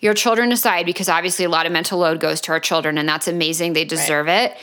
your 0.00 0.14
children 0.14 0.52
aside 0.52 0.86
because 0.86 1.08
obviously 1.08 1.44
a 1.44 1.48
lot 1.48 1.66
of 1.66 1.72
mental 1.72 1.98
load 1.98 2.20
goes 2.20 2.40
to 2.42 2.52
our 2.52 2.60
children 2.60 2.98
and 2.98 3.08
that's 3.08 3.28
amazing. 3.28 3.72
They 3.72 3.84
deserve 3.84 4.26
right. 4.26 4.52
it. 4.52 4.56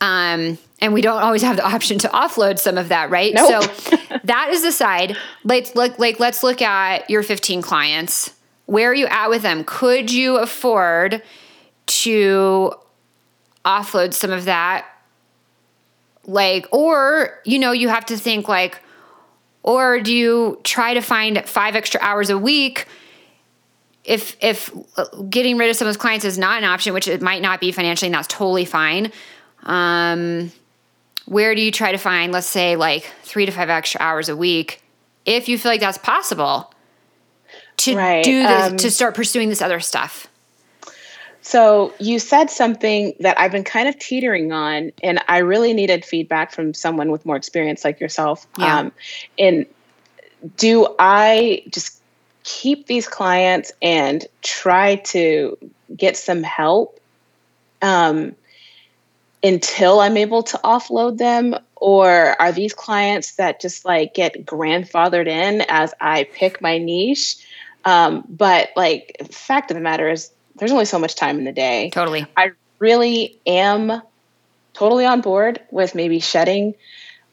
Um, 0.00 0.58
and 0.80 0.92
we 0.92 1.00
don't 1.00 1.22
always 1.22 1.42
have 1.42 1.56
the 1.56 1.66
option 1.74 1.98
to 2.00 2.08
offload 2.08 2.58
some 2.58 2.78
of 2.78 2.90
that 2.90 3.10
right? 3.10 3.34
Nope. 3.34 3.64
so 3.74 3.96
that 4.24 4.50
is 4.50 4.64
aside 4.64 5.16
let's 5.44 5.74
look 5.74 5.98
like 5.98 6.20
let's 6.20 6.42
look 6.42 6.62
at 6.62 7.08
your 7.10 7.22
15 7.22 7.62
clients. 7.62 8.32
Where 8.66 8.90
are 8.90 8.94
you 8.94 9.06
at 9.06 9.28
with 9.28 9.42
them? 9.42 9.64
Could 9.64 10.12
you 10.12 10.38
afford 10.38 11.22
to 11.86 12.72
offload 13.64 14.12
some 14.12 14.30
of 14.30 14.44
that? 14.44 14.86
Like 16.26 16.66
or 16.72 17.40
you 17.44 17.58
know 17.58 17.72
you 17.72 17.88
have 17.88 18.06
to 18.06 18.16
think 18.16 18.48
like 18.48 18.80
or 19.62 20.00
do 20.00 20.14
you 20.14 20.60
try 20.62 20.94
to 20.94 21.00
find 21.00 21.44
five 21.44 21.74
extra 21.74 22.00
hours 22.00 22.30
a 22.30 22.38
week 22.38 22.86
if 24.06 24.36
if 24.40 24.70
getting 25.28 25.58
rid 25.58 25.68
of 25.68 25.76
some 25.76 25.86
of 25.86 25.92
those 25.92 26.00
clients 26.00 26.24
is 26.24 26.38
not 26.38 26.58
an 26.58 26.64
option 26.64 26.94
which 26.94 27.08
it 27.08 27.20
might 27.20 27.42
not 27.42 27.60
be 27.60 27.72
financially 27.72 28.06
and 28.06 28.14
that's 28.14 28.28
totally 28.28 28.64
fine 28.64 29.12
um, 29.64 30.50
where 31.26 31.54
do 31.54 31.60
you 31.60 31.72
try 31.72 31.92
to 31.92 31.98
find 31.98 32.32
let's 32.32 32.46
say 32.46 32.76
like 32.76 33.12
three 33.22 33.44
to 33.44 33.52
five 33.52 33.68
extra 33.68 34.00
hours 34.00 34.28
a 34.28 34.36
week 34.36 34.82
if 35.24 35.48
you 35.48 35.58
feel 35.58 35.72
like 35.72 35.80
that's 35.80 35.98
possible 35.98 36.72
to 37.76 37.96
right. 37.96 38.24
do 38.24 38.42
this 38.42 38.62
um, 38.62 38.76
to 38.76 38.90
start 38.90 39.14
pursuing 39.14 39.48
this 39.48 39.60
other 39.60 39.80
stuff 39.80 40.28
so 41.42 41.94
you 42.00 42.18
said 42.18 42.50
something 42.50 43.14
that 43.20 43.38
I've 43.38 43.52
been 43.52 43.62
kind 43.62 43.88
of 43.88 43.96
teetering 44.00 44.50
on, 44.50 44.90
and 45.00 45.22
I 45.28 45.38
really 45.38 45.74
needed 45.74 46.04
feedback 46.04 46.50
from 46.50 46.74
someone 46.74 47.12
with 47.12 47.24
more 47.24 47.36
experience 47.36 47.84
like 47.84 48.00
yourself. 48.00 48.48
Yeah. 48.58 48.78
Um, 48.80 48.92
and 49.38 49.64
do 50.56 50.88
I 50.98 51.62
just 51.70 51.95
keep 52.46 52.86
these 52.86 53.08
clients 53.08 53.72
and 53.82 54.24
try 54.40 54.94
to 54.94 55.58
get 55.94 56.16
some 56.16 56.44
help 56.44 57.00
um, 57.82 58.36
until 59.42 59.98
I'm 59.98 60.16
able 60.16 60.44
to 60.44 60.60
offload 60.62 61.18
them? 61.18 61.56
Or 61.74 62.40
are 62.40 62.52
these 62.52 62.72
clients 62.72 63.34
that 63.34 63.60
just 63.60 63.84
like 63.84 64.14
get 64.14 64.46
grandfathered 64.46 65.26
in 65.26 65.62
as 65.68 65.92
I 66.00 66.24
pick 66.24 66.62
my 66.62 66.78
niche? 66.78 67.36
Um, 67.84 68.24
but 68.28 68.70
like, 68.76 69.16
fact 69.30 69.72
of 69.72 69.74
the 69.74 69.80
matter 69.80 70.08
is, 70.08 70.30
there's 70.54 70.72
only 70.72 70.86
so 70.86 70.98
much 71.00 71.16
time 71.16 71.38
in 71.38 71.44
the 71.44 71.52
day. 71.52 71.90
Totally. 71.90 72.26
I 72.36 72.52
really 72.78 73.38
am 73.44 74.00
totally 74.72 75.04
on 75.04 75.20
board 75.20 75.60
with 75.72 75.96
maybe 75.96 76.20
shedding 76.20 76.74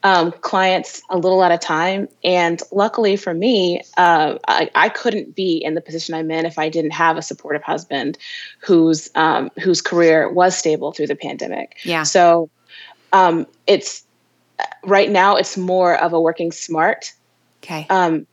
um, 0.04 0.32
clients 0.42 1.02
a 1.08 1.16
little 1.16 1.42
at 1.42 1.50
a 1.50 1.56
time. 1.56 2.08
And 2.22 2.62
luckily 2.70 3.16
for 3.16 3.32
me, 3.32 3.80
uh, 3.96 4.38
I, 4.46 4.70
I, 4.74 4.90
couldn't 4.90 5.34
be 5.34 5.56
in 5.56 5.74
the 5.74 5.80
position 5.80 6.14
I'm 6.14 6.30
in 6.30 6.44
if 6.44 6.58
I 6.58 6.68
didn't 6.68 6.90
have 6.90 7.16
a 7.16 7.22
supportive 7.22 7.62
husband 7.62 8.18
whose 8.60 9.10
um, 9.14 9.50
whose 9.58 9.80
career 9.80 10.30
was 10.30 10.56
stable 10.56 10.92
through 10.92 11.06
the 11.06 11.16
pandemic. 11.16 11.78
Yeah. 11.84 12.02
So 12.02 12.50
um, 13.14 13.46
it's 13.66 14.04
right 14.84 15.10
now 15.10 15.36
it's 15.36 15.56
more 15.56 15.96
of 15.96 16.12
a 16.12 16.20
working 16.20 16.52
smart. 16.52 17.12
Okay. 17.62 17.86
Um, 17.88 18.26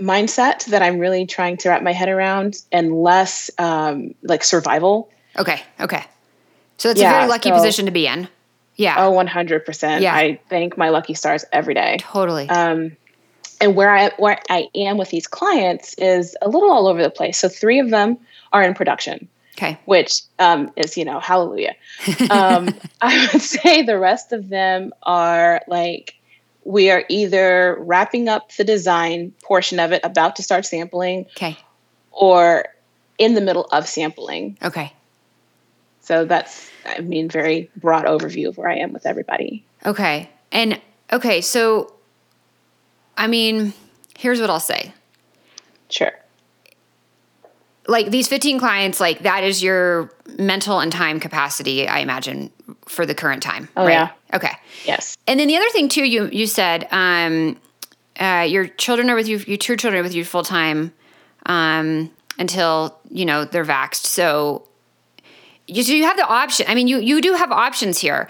mindset 0.00 0.64
that 0.66 0.80
I'm 0.80 1.00
really 1.00 1.26
trying 1.26 1.56
to 1.58 1.70
wrap 1.70 1.82
my 1.82 1.92
head 1.92 2.08
around 2.08 2.62
and 2.70 2.94
less 3.02 3.50
um, 3.58 4.14
like 4.22 4.44
survival. 4.44 5.10
Okay. 5.36 5.60
Okay. 5.80 6.04
So 6.78 6.88
it's 6.88 7.00
yeah, 7.00 7.10
a 7.10 7.14
very 7.14 7.28
lucky 7.28 7.48
so, 7.48 7.56
position 7.56 7.86
to 7.86 7.92
be 7.92 8.06
in. 8.06 8.28
Yeah. 8.80 8.96
Oh, 8.98 9.12
100%. 9.12 10.00
Yeah. 10.00 10.14
I 10.14 10.40
thank 10.48 10.78
my 10.78 10.88
lucky 10.88 11.14
stars 11.14 11.44
every 11.52 11.74
day. 11.74 11.98
Totally. 12.00 12.48
Um, 12.48 12.96
and 13.60 13.76
where 13.76 13.94
I 13.94 14.10
where 14.16 14.40
I 14.48 14.68
am 14.74 14.96
with 14.96 15.10
these 15.10 15.26
clients 15.26 15.92
is 15.94 16.34
a 16.40 16.48
little 16.48 16.72
all 16.72 16.86
over 16.86 17.02
the 17.02 17.10
place. 17.10 17.38
So 17.38 17.48
three 17.48 17.78
of 17.78 17.90
them 17.90 18.18
are 18.52 18.62
in 18.62 18.72
production. 18.74 19.28
Okay. 19.58 19.78
Which 19.84 20.22
um, 20.38 20.72
is, 20.76 20.96
you 20.96 21.04
know, 21.04 21.20
hallelujah. 21.20 21.74
Um, 22.30 22.70
I 23.02 23.28
would 23.30 23.42
say 23.42 23.82
the 23.82 23.98
rest 23.98 24.32
of 24.32 24.48
them 24.48 24.94
are 25.02 25.60
like 25.68 26.14
we 26.64 26.90
are 26.90 27.04
either 27.10 27.76
wrapping 27.80 28.28
up 28.28 28.52
the 28.52 28.64
design 28.64 29.34
portion 29.42 29.78
of 29.78 29.92
it, 29.92 30.00
about 30.04 30.36
to 30.36 30.42
start 30.42 30.64
sampling, 30.64 31.26
okay, 31.36 31.58
or 32.12 32.64
in 33.18 33.34
the 33.34 33.40
middle 33.42 33.66
of 33.72 33.86
sampling. 33.86 34.56
Okay. 34.62 34.92
So 36.00 36.24
that's, 36.24 36.70
I 36.84 37.00
mean, 37.00 37.28
very 37.28 37.70
broad 37.76 38.04
overview 38.04 38.48
of 38.48 38.56
where 38.56 38.68
I 38.68 38.78
am 38.78 38.92
with 38.92 39.06
everybody. 39.06 39.64
Okay. 39.84 40.30
And 40.50 40.80
okay, 41.12 41.40
so 41.40 41.92
I 43.16 43.26
mean, 43.26 43.74
here's 44.18 44.40
what 44.40 44.50
I'll 44.50 44.60
say. 44.60 44.92
Sure 45.88 46.12
like 47.90 48.10
these 48.10 48.28
15 48.28 48.58
clients 48.58 49.00
like 49.00 49.20
that 49.20 49.42
is 49.42 49.62
your 49.62 50.12
mental 50.38 50.78
and 50.80 50.92
time 50.92 51.20
capacity 51.20 51.88
i 51.88 51.98
imagine 51.98 52.50
for 52.86 53.04
the 53.04 53.14
current 53.14 53.42
time 53.42 53.68
oh 53.76 53.84
right? 53.84 53.92
yeah 53.92 54.10
okay 54.32 54.52
yes 54.84 55.16
and 55.26 55.40
then 55.40 55.48
the 55.48 55.56
other 55.56 55.68
thing 55.70 55.88
too 55.88 56.04
you 56.04 56.28
you 56.32 56.46
said 56.46 56.86
um 56.92 57.58
uh, 58.18 58.46
your 58.46 58.66
children 58.66 59.08
are 59.08 59.16
with 59.16 59.28
you 59.28 59.38
your 59.38 59.56
two 59.56 59.76
children 59.76 60.00
are 60.00 60.02
with 60.02 60.14
you 60.14 60.24
full 60.24 60.42
time 60.42 60.92
um 61.46 62.10
until 62.38 62.98
you 63.10 63.24
know 63.24 63.44
they're 63.44 63.64
vaxxed 63.64 64.06
so 64.06 64.66
you, 65.70 65.82
so 65.82 65.92
you 65.92 66.04
have 66.04 66.16
the 66.16 66.26
option 66.26 66.66
i 66.68 66.74
mean 66.74 66.88
you 66.88 66.98
you 66.98 67.20
do 67.20 67.34
have 67.34 67.50
options 67.52 67.98
here. 67.98 68.28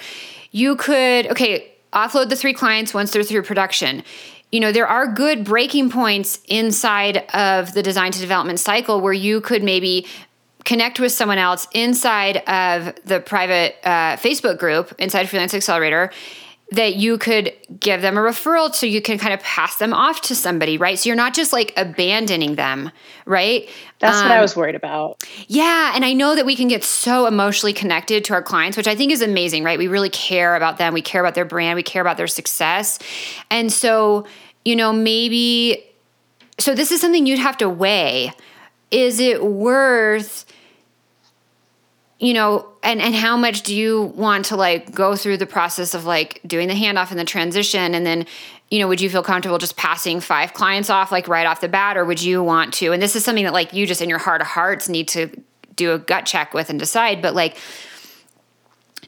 You 0.53 0.77
could 0.77 1.27
okay 1.29 1.73
offload 1.93 2.29
the 2.29 2.37
three 2.37 2.55
clients 2.55 2.95
once 2.95 3.11
they're 3.11 3.23
through 3.23 3.43
production. 3.43 4.03
You 4.53 4.61
know, 4.61 4.73
there 4.73 4.87
are 4.87 5.07
good 5.07 5.45
breaking 5.45 5.91
points 5.91 6.41
inside 6.49 7.19
of 7.35 7.73
the 7.73 7.83
design 7.83 8.13
to 8.13 8.19
development 8.19 8.59
cycle 8.59 9.01
where 9.01 9.13
you 9.13 9.41
could 9.41 9.63
maybe 9.63 10.07
connect 10.65 10.99
with 11.01 11.13
someone 11.13 11.39
else 11.39 11.69
inside 11.73 12.39
of 12.49 12.95
the 13.05 13.21
private 13.21 13.77
uh, 13.85 14.17
Facebook 14.17 14.59
group, 14.59 14.93
inside 14.99 15.29
Freelance 15.29 15.55
Accelerator, 15.55 16.11
that 16.73 16.95
you 16.95 17.19
could 17.19 17.53
give 17.81 18.01
them 18.01 18.17
a 18.17 18.21
referral 18.21 18.73
so 18.73 18.87
you 18.87 19.03
can 19.03 19.19
kind 19.19 19.35
of 19.35 19.41
pass 19.41 19.77
them 19.77 19.93
off 19.93 20.21
to 20.23 20.37
somebody, 20.37 20.79
right? 20.79 20.99
So 20.99 21.09
you're 21.09 21.17
not 21.17 21.35
just 21.35 21.53
like 21.53 21.73
abandoning 21.77 22.55
them, 22.55 22.93
right? 23.27 23.69
That's 23.99 24.19
um, 24.19 24.25
what 24.25 24.33
I 24.33 24.37
um, 24.37 24.43
was 24.43 24.55
worried 24.55 24.77
about. 24.77 25.25
Yeah. 25.49 25.93
And 25.95 26.05
I 26.05 26.13
know 26.13 26.37
that 26.37 26.47
we 26.47 26.55
can 26.55 26.69
get 26.69 26.85
so 26.85 27.27
emotionally 27.27 27.73
connected 27.73 28.25
to 28.27 28.35
our 28.35 28.43
clients, 28.43 28.77
which 28.77 28.87
I 28.87 28.95
think 28.95 29.11
is 29.11 29.21
amazing, 29.21 29.65
right? 29.65 29.79
We 29.79 29.89
really 29.89 30.11
care 30.11 30.55
about 30.55 30.79
them. 30.79 30.95
We 30.95 31.03
care 31.03 31.21
about 31.21 31.35
their 31.35 31.45
brand. 31.45 31.77
We 31.77 31.83
care 31.83 32.03
about 32.03 32.17
their 32.17 32.29
success. 32.29 33.01
And 33.51 33.73
so, 33.73 34.27
you 34.65 34.77
know, 34.77 34.93
maybe, 34.93 35.85
so 36.59 36.75
this 36.75 36.93
is 36.93 37.01
something 37.01 37.27
you'd 37.27 37.41
have 37.41 37.59
to 37.59 37.69
weigh. 37.69 38.33
Is 38.93 39.19
it 39.19 39.45
worth 39.45 40.45
you 42.21 42.35
know, 42.35 42.69
and 42.83 43.01
and 43.01 43.15
how 43.15 43.37
much 43.37 43.63
do 43.63 43.75
you 43.75 44.13
want 44.15 44.45
to 44.47 44.57
like 44.57 44.95
go 44.95 45.17
through 45.17 45.39
the 45.39 45.47
process 45.47 45.95
of 45.95 46.05
like 46.05 46.41
doing 46.47 46.69
the 46.69 46.75
handoff 46.75 47.11
and 47.11 47.19
the 47.19 47.25
transition? 47.25 47.95
And 47.95 48.07
then 48.07 48.27
you 48.71 48.79
know, 48.79 48.87
would 48.87 49.01
you 49.01 49.11
feel 49.11 49.23
comfortable 49.23 49.59
just 49.59 49.77
passing 49.77 50.21
five 50.21 50.55
clients 50.55 50.91
off 50.91 51.11
like 51.11 51.27
right 51.27 51.47
off 51.47 51.61
the 51.61 51.69
bat 51.69 51.97
or 51.97 52.05
would 52.05 52.23
you 52.23 52.41
want 52.43 52.75
to? 52.75 52.93
And 52.93 53.03
this 53.03 53.17
is 53.17 53.25
something 53.25 53.45
that 53.45 53.55
like 53.55 53.73
you 53.73 53.87
just 53.87 54.03
in 54.03 54.09
your 54.09 54.19
heart 54.19 54.43
of 54.43 54.47
hearts 54.47 54.89
need 54.89 55.09
to 55.09 55.31
do 55.75 55.93
a 55.93 55.99
gut 55.99 56.27
check 56.27 56.53
with 56.53 56.69
and 56.69 56.79
decide 56.79 57.23
but 57.23 57.35
like 57.35 57.57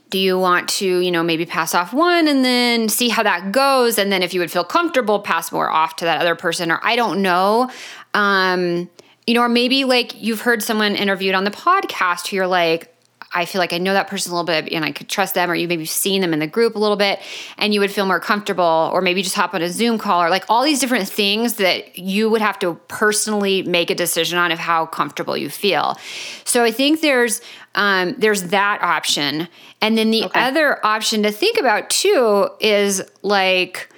do 0.08 0.18
you 0.18 0.38
want 0.38 0.68
to 0.68 1.00
you 1.00 1.10
know 1.10 1.22
maybe 1.22 1.44
pass 1.44 1.74
off 1.74 1.92
one 1.92 2.26
and 2.28 2.42
then 2.44 2.88
see 2.88 3.10
how 3.10 3.22
that 3.22 3.52
goes? 3.52 3.98
And 3.98 4.10
then 4.10 4.22
if 4.22 4.32
you 4.32 4.40
would 4.40 4.50
feel 4.50 4.64
comfortable 4.64 5.20
pass 5.20 5.52
more 5.52 5.70
off 5.70 5.96
to 5.96 6.06
that 6.06 6.18
other 6.18 6.34
person 6.34 6.70
or 6.70 6.80
i 6.82 6.96
don't 6.96 7.20
know. 7.20 7.70
Um 8.14 8.88
you 9.26 9.34
know 9.34 9.42
or 9.42 9.50
maybe 9.50 9.84
like 9.84 10.20
you've 10.20 10.40
heard 10.40 10.62
someone 10.62 10.96
interviewed 10.96 11.34
on 11.34 11.44
the 11.44 11.50
podcast 11.50 12.28
who 12.28 12.36
you're 12.36 12.46
like 12.46 12.91
I 13.34 13.44
feel 13.44 13.58
like 13.58 13.72
I 13.72 13.78
know 13.78 13.94
that 13.94 14.08
person 14.08 14.32
a 14.32 14.34
little 14.34 14.46
bit 14.46 14.72
and 14.72 14.84
I 14.84 14.92
could 14.92 15.08
trust 15.08 15.34
them, 15.34 15.50
or 15.50 15.54
you 15.54 15.66
maybe 15.68 15.84
seen 15.84 16.20
them 16.20 16.32
in 16.32 16.38
the 16.38 16.46
group 16.46 16.74
a 16.74 16.78
little 16.78 16.96
bit 16.96 17.20
and 17.58 17.72
you 17.72 17.80
would 17.80 17.90
feel 17.90 18.06
more 18.06 18.20
comfortable, 18.20 18.90
or 18.92 19.00
maybe 19.00 19.22
just 19.22 19.34
hop 19.34 19.54
on 19.54 19.62
a 19.62 19.68
Zoom 19.68 19.98
call, 19.98 20.22
or 20.22 20.30
like 20.30 20.44
all 20.48 20.62
these 20.64 20.80
different 20.80 21.08
things 21.08 21.54
that 21.54 21.98
you 21.98 22.28
would 22.28 22.42
have 22.42 22.58
to 22.58 22.74
personally 22.88 23.62
make 23.62 23.90
a 23.90 23.94
decision 23.94 24.38
on 24.38 24.52
of 24.52 24.58
how 24.58 24.86
comfortable 24.86 25.36
you 25.36 25.48
feel. 25.48 25.96
So 26.44 26.64
I 26.64 26.70
think 26.70 27.00
there's 27.00 27.40
um, 27.74 28.14
there's 28.18 28.44
that 28.48 28.82
option, 28.82 29.48
and 29.80 29.96
then 29.96 30.10
the 30.10 30.24
okay. 30.24 30.40
other 30.40 30.84
option 30.84 31.22
to 31.22 31.30
think 31.30 31.58
about 31.58 31.88
too 31.88 32.48
is 32.60 33.02
like 33.22 33.88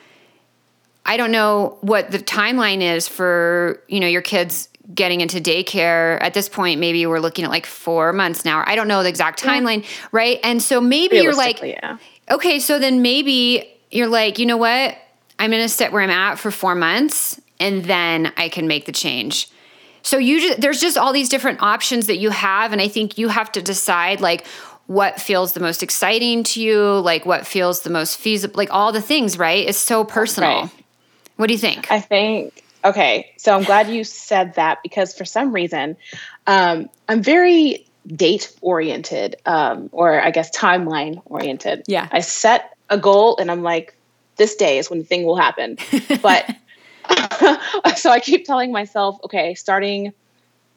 I 1.06 1.16
don't 1.16 1.32
know 1.32 1.78
what 1.80 2.10
the 2.10 2.18
timeline 2.18 2.80
is 2.80 3.08
for 3.08 3.82
you 3.88 4.00
know 4.00 4.06
your 4.06 4.22
kids 4.22 4.68
getting 4.92 5.20
into 5.20 5.40
daycare 5.40 6.18
at 6.20 6.34
this 6.34 6.48
point 6.48 6.80
maybe 6.80 7.06
we're 7.06 7.20
looking 7.20 7.44
at 7.44 7.50
like 7.50 7.66
four 7.66 8.12
months 8.12 8.44
now 8.44 8.62
i 8.66 8.74
don't 8.74 8.88
know 8.88 9.02
the 9.02 9.08
exact 9.08 9.42
timeline 9.42 9.82
yeah. 9.82 10.08
right 10.12 10.40
and 10.42 10.62
so 10.62 10.80
maybe 10.80 11.16
you're 11.16 11.34
like 11.34 11.62
yeah. 11.62 11.96
okay 12.30 12.58
so 12.58 12.78
then 12.78 13.00
maybe 13.00 13.66
you're 13.90 14.08
like 14.08 14.38
you 14.38 14.44
know 14.44 14.58
what 14.58 14.96
i'm 15.38 15.50
to 15.50 15.68
sit 15.68 15.90
where 15.92 16.02
i'm 16.02 16.10
at 16.10 16.38
for 16.38 16.50
four 16.50 16.74
months 16.74 17.40
and 17.58 17.84
then 17.84 18.32
i 18.36 18.48
can 18.48 18.66
make 18.66 18.84
the 18.84 18.92
change 18.92 19.48
So 20.02 20.18
you 20.18 20.38
just, 20.38 20.60
there's 20.60 20.80
just 20.80 20.98
all 20.98 21.14
these 21.14 21.30
different 21.30 21.62
options 21.62 22.08
that 22.08 22.18
you 22.18 22.28
have 22.28 22.72
and 22.72 22.80
I 22.80 22.88
think 22.88 23.16
you 23.16 23.28
have 23.28 23.50
to 23.52 23.62
decide 23.62 24.20
like 24.20 24.46
what 24.86 25.20
feels 25.20 25.54
the 25.54 25.60
most 25.60 25.82
exciting 25.82 26.44
to 26.44 26.60
you, 26.60 27.00
like 27.00 27.24
what 27.24 27.46
feels 27.46 27.80
the 27.80 27.90
most 27.90 28.18
feasible, 28.18 28.54
like 28.56 28.68
all 28.70 28.92
the 28.92 29.00
things, 29.00 29.38
right? 29.38 29.66
It's 29.66 29.78
so 29.78 30.04
personal. 30.04 30.62
Right. 30.62 30.70
What 31.36 31.46
do 31.46 31.54
you 31.54 31.58
think? 31.58 31.90
I 31.90 32.00
think 32.00 32.63
okay. 32.84 33.32
So 33.38 33.54
I'm 33.54 33.62
glad 33.62 33.88
you 33.88 34.04
said 34.04 34.54
that 34.54 34.78
because 34.82 35.14
for 35.14 35.24
some 35.24 35.52
reason, 35.52 35.96
um, 36.46 36.88
I'm 37.08 37.22
very 37.22 37.86
date 38.06 38.54
oriented, 38.60 39.36
um, 39.46 39.88
or 39.92 40.20
I 40.20 40.30
guess 40.30 40.54
timeline 40.54 41.22
oriented. 41.24 41.84
Yeah. 41.86 42.08
I 42.10 42.20
set 42.20 42.76
a 42.90 42.98
goal 42.98 43.38
and 43.38 43.50
I'm 43.50 43.62
like, 43.62 43.96
this 44.36 44.56
day 44.56 44.78
is 44.78 44.90
when 44.90 44.98
the 44.98 45.04
thing 45.04 45.24
will 45.24 45.36
happen. 45.36 45.78
But 46.22 46.54
so 47.96 48.10
I 48.10 48.20
keep 48.20 48.46
telling 48.46 48.72
myself, 48.72 49.18
okay, 49.24 49.54
starting 49.54 50.12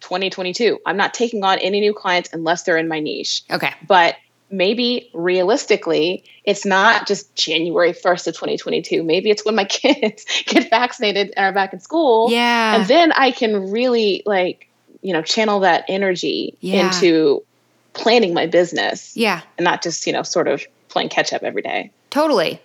2022, 0.01 0.79
I'm 0.85 0.97
not 0.97 1.13
taking 1.13 1.43
on 1.43 1.59
any 1.59 1.79
new 1.79 1.93
clients 1.93 2.29
unless 2.33 2.63
they're 2.63 2.77
in 2.77 2.87
my 2.87 2.99
niche. 2.99 3.43
Okay. 3.49 3.73
But 3.87 4.15
maybe 4.49 5.09
realistically, 5.13 6.23
it's 6.43 6.65
not 6.65 7.07
just 7.07 7.33
January 7.35 7.93
1st 7.93 8.27
of 8.27 8.33
2022. 8.35 9.03
Maybe 9.03 9.29
it's 9.29 9.45
when 9.45 9.55
my 9.55 9.65
kids 9.69 10.25
get 10.45 10.69
vaccinated 10.69 11.33
and 11.35 11.45
are 11.45 11.53
back 11.53 11.73
in 11.73 11.79
school. 11.79 12.31
Yeah. 12.31 12.75
And 12.75 12.87
then 12.87 13.11
I 13.11 13.31
can 13.31 13.71
really 13.71 14.23
like, 14.25 14.69
you 15.01 15.13
know, 15.13 15.21
channel 15.21 15.61
that 15.61 15.85
energy 15.87 16.57
yeah. 16.59 16.87
into 16.87 17.43
planning 17.93 18.33
my 18.33 18.47
business. 18.47 19.15
Yeah. 19.15 19.41
And 19.57 19.65
not 19.65 19.83
just, 19.83 20.07
you 20.07 20.13
know, 20.13 20.23
sort 20.23 20.47
of 20.47 20.65
playing 20.89 21.09
catch 21.09 21.33
up 21.33 21.43
every 21.43 21.61
day. 21.61 21.91
Totally. 22.09 22.61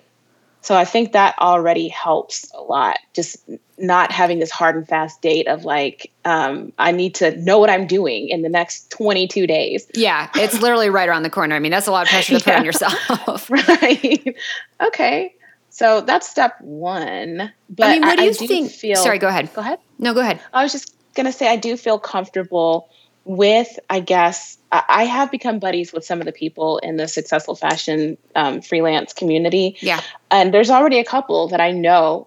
So 0.62 0.76
I 0.76 0.84
think 0.84 1.12
that 1.12 1.36
already 1.40 1.88
helps 1.88 2.50
a 2.54 2.60
lot. 2.62 2.98
Just 3.14 3.36
not 3.78 4.12
having 4.12 4.38
this 4.38 4.50
hard 4.50 4.76
and 4.76 4.86
fast 4.86 5.20
date 5.20 5.48
of 5.48 5.64
like, 5.64 6.12
um, 6.24 6.72
I 6.78 6.92
need 6.92 7.16
to 7.16 7.36
know 7.36 7.58
what 7.58 7.68
I'm 7.68 7.86
doing 7.88 8.28
in 8.28 8.42
the 8.42 8.48
next 8.48 8.90
22 8.90 9.46
days. 9.48 9.88
Yeah, 9.94 10.30
it's 10.36 10.54
literally 10.62 10.88
right 10.88 11.08
around 11.08 11.24
the 11.24 11.30
corner. 11.30 11.56
I 11.56 11.58
mean, 11.58 11.72
that's 11.72 11.88
a 11.88 11.90
lot 11.90 12.06
of 12.06 12.10
pressure 12.10 12.38
to 12.38 12.44
put 12.44 12.54
on 12.54 12.64
yourself. 12.64 13.50
right. 13.50 14.36
Okay. 14.80 15.34
So 15.70 16.00
that's 16.00 16.28
step 16.28 16.60
one. 16.60 17.52
But 17.68 17.84
I 17.84 17.92
mean, 17.94 18.02
what 18.02 18.18
do 18.18 18.24
you 18.24 18.30
I, 18.30 18.32
I 18.32 18.46
think? 18.46 18.70
Feel, 18.70 18.96
Sorry, 18.96 19.18
go 19.18 19.28
ahead. 19.28 19.52
Go 19.54 19.62
ahead. 19.62 19.80
No, 19.98 20.14
go 20.14 20.20
ahead. 20.20 20.40
I 20.52 20.62
was 20.62 20.70
just 20.70 20.94
gonna 21.14 21.32
say 21.32 21.48
I 21.48 21.56
do 21.56 21.76
feel 21.76 21.98
comfortable 21.98 22.88
with, 23.24 23.78
I 23.88 24.00
guess, 24.00 24.58
I 24.70 25.04
have 25.04 25.30
become 25.30 25.58
buddies 25.58 25.92
with 25.92 26.04
some 26.04 26.20
of 26.20 26.24
the 26.24 26.32
people 26.32 26.78
in 26.78 26.96
the 26.96 27.06
successful 27.06 27.54
fashion 27.54 28.16
um, 28.34 28.62
freelance 28.62 29.12
community. 29.12 29.76
Yeah. 29.80 30.00
And 30.30 30.52
there's 30.52 30.70
already 30.70 30.98
a 30.98 31.04
couple 31.04 31.48
that 31.48 31.60
I 31.60 31.72
know 31.72 32.26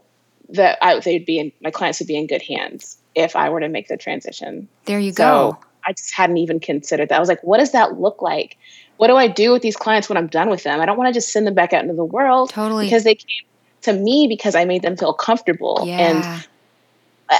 that 0.49 0.77
I, 0.81 0.99
they'd 0.99 1.25
be 1.25 1.39
in, 1.39 1.51
my 1.61 1.71
clients 1.71 1.99
would 1.99 2.07
be 2.07 2.15
in 2.15 2.27
good 2.27 2.43
hands 2.43 2.97
if 3.15 3.35
I 3.35 3.49
were 3.49 3.59
to 3.61 3.67
make 3.67 3.87
the 3.87 3.97
transition. 3.97 4.67
There 4.85 4.99
you 4.99 5.11
so 5.11 5.17
go. 5.17 5.57
I 5.87 5.93
just 5.93 6.13
hadn't 6.13 6.37
even 6.37 6.59
considered 6.59 7.09
that. 7.09 7.15
I 7.15 7.19
was 7.19 7.29
like, 7.29 7.43
what 7.43 7.57
does 7.57 7.71
that 7.71 7.99
look 7.99 8.21
like? 8.21 8.57
What 8.97 9.07
do 9.07 9.15
I 9.15 9.27
do 9.27 9.51
with 9.51 9.61
these 9.61 9.75
clients 9.75 10.07
when 10.07 10.17
I'm 10.17 10.27
done 10.27 10.49
with 10.49 10.63
them? 10.63 10.79
I 10.79 10.85
don't 10.85 10.97
want 10.97 11.09
to 11.09 11.13
just 11.13 11.31
send 11.31 11.47
them 11.47 11.55
back 11.55 11.73
out 11.73 11.81
into 11.81 11.95
the 11.95 12.05
world. 12.05 12.51
Totally. 12.51 12.85
Because 12.85 13.03
they 13.03 13.15
came 13.15 13.45
to 13.81 13.93
me 13.93 14.27
because 14.27 14.55
I 14.55 14.65
made 14.65 14.83
them 14.83 14.97
feel 14.97 15.13
comfortable. 15.13 15.83
Yeah. 15.85 15.99
And 15.99 16.47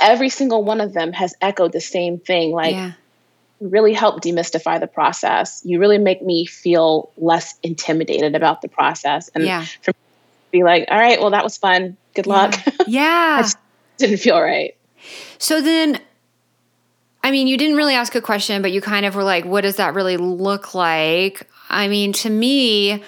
every 0.01 0.29
single 0.29 0.63
one 0.63 0.81
of 0.81 0.93
them 0.93 1.13
has 1.13 1.35
echoed 1.41 1.71
the 1.71 1.81
same 1.81 2.19
thing. 2.19 2.51
Like, 2.51 2.73
yeah 2.73 2.93
really 3.59 3.93
help 3.93 4.21
demystify 4.21 4.79
the 4.79 4.87
process. 4.87 5.61
You 5.63 5.79
really 5.79 5.97
make 5.97 6.21
me 6.21 6.45
feel 6.45 7.11
less 7.17 7.55
intimidated 7.63 8.35
about 8.35 8.61
the 8.61 8.67
process. 8.67 9.29
And 9.33 9.43
yeah. 9.45 9.65
for 9.81 9.93
be 10.51 10.63
like, 10.63 10.85
all 10.89 10.97
right, 10.97 11.19
well, 11.19 11.31
that 11.31 11.43
was 11.43 11.57
fun. 11.57 11.97
Good 12.13 12.27
luck. 12.27 12.55
Yeah. 12.87 13.47
It 13.97 14.07
didn't 14.07 14.17
feel 14.17 14.41
right. 14.41 14.75
So 15.37 15.61
then, 15.61 16.01
I 17.23 17.31
mean, 17.31 17.47
you 17.47 17.57
didn't 17.57 17.77
really 17.77 17.93
ask 17.93 18.13
a 18.13 18.19
question, 18.19 18.61
but 18.61 18.73
you 18.73 18.81
kind 18.81 19.05
of 19.05 19.15
were 19.15 19.23
like, 19.23 19.45
what 19.45 19.61
does 19.61 19.77
that 19.77 19.93
really 19.93 20.17
look 20.17 20.75
like? 20.75 21.47
I 21.69 21.87
mean, 21.87 22.11
to 22.11 22.29
me, 22.29 23.01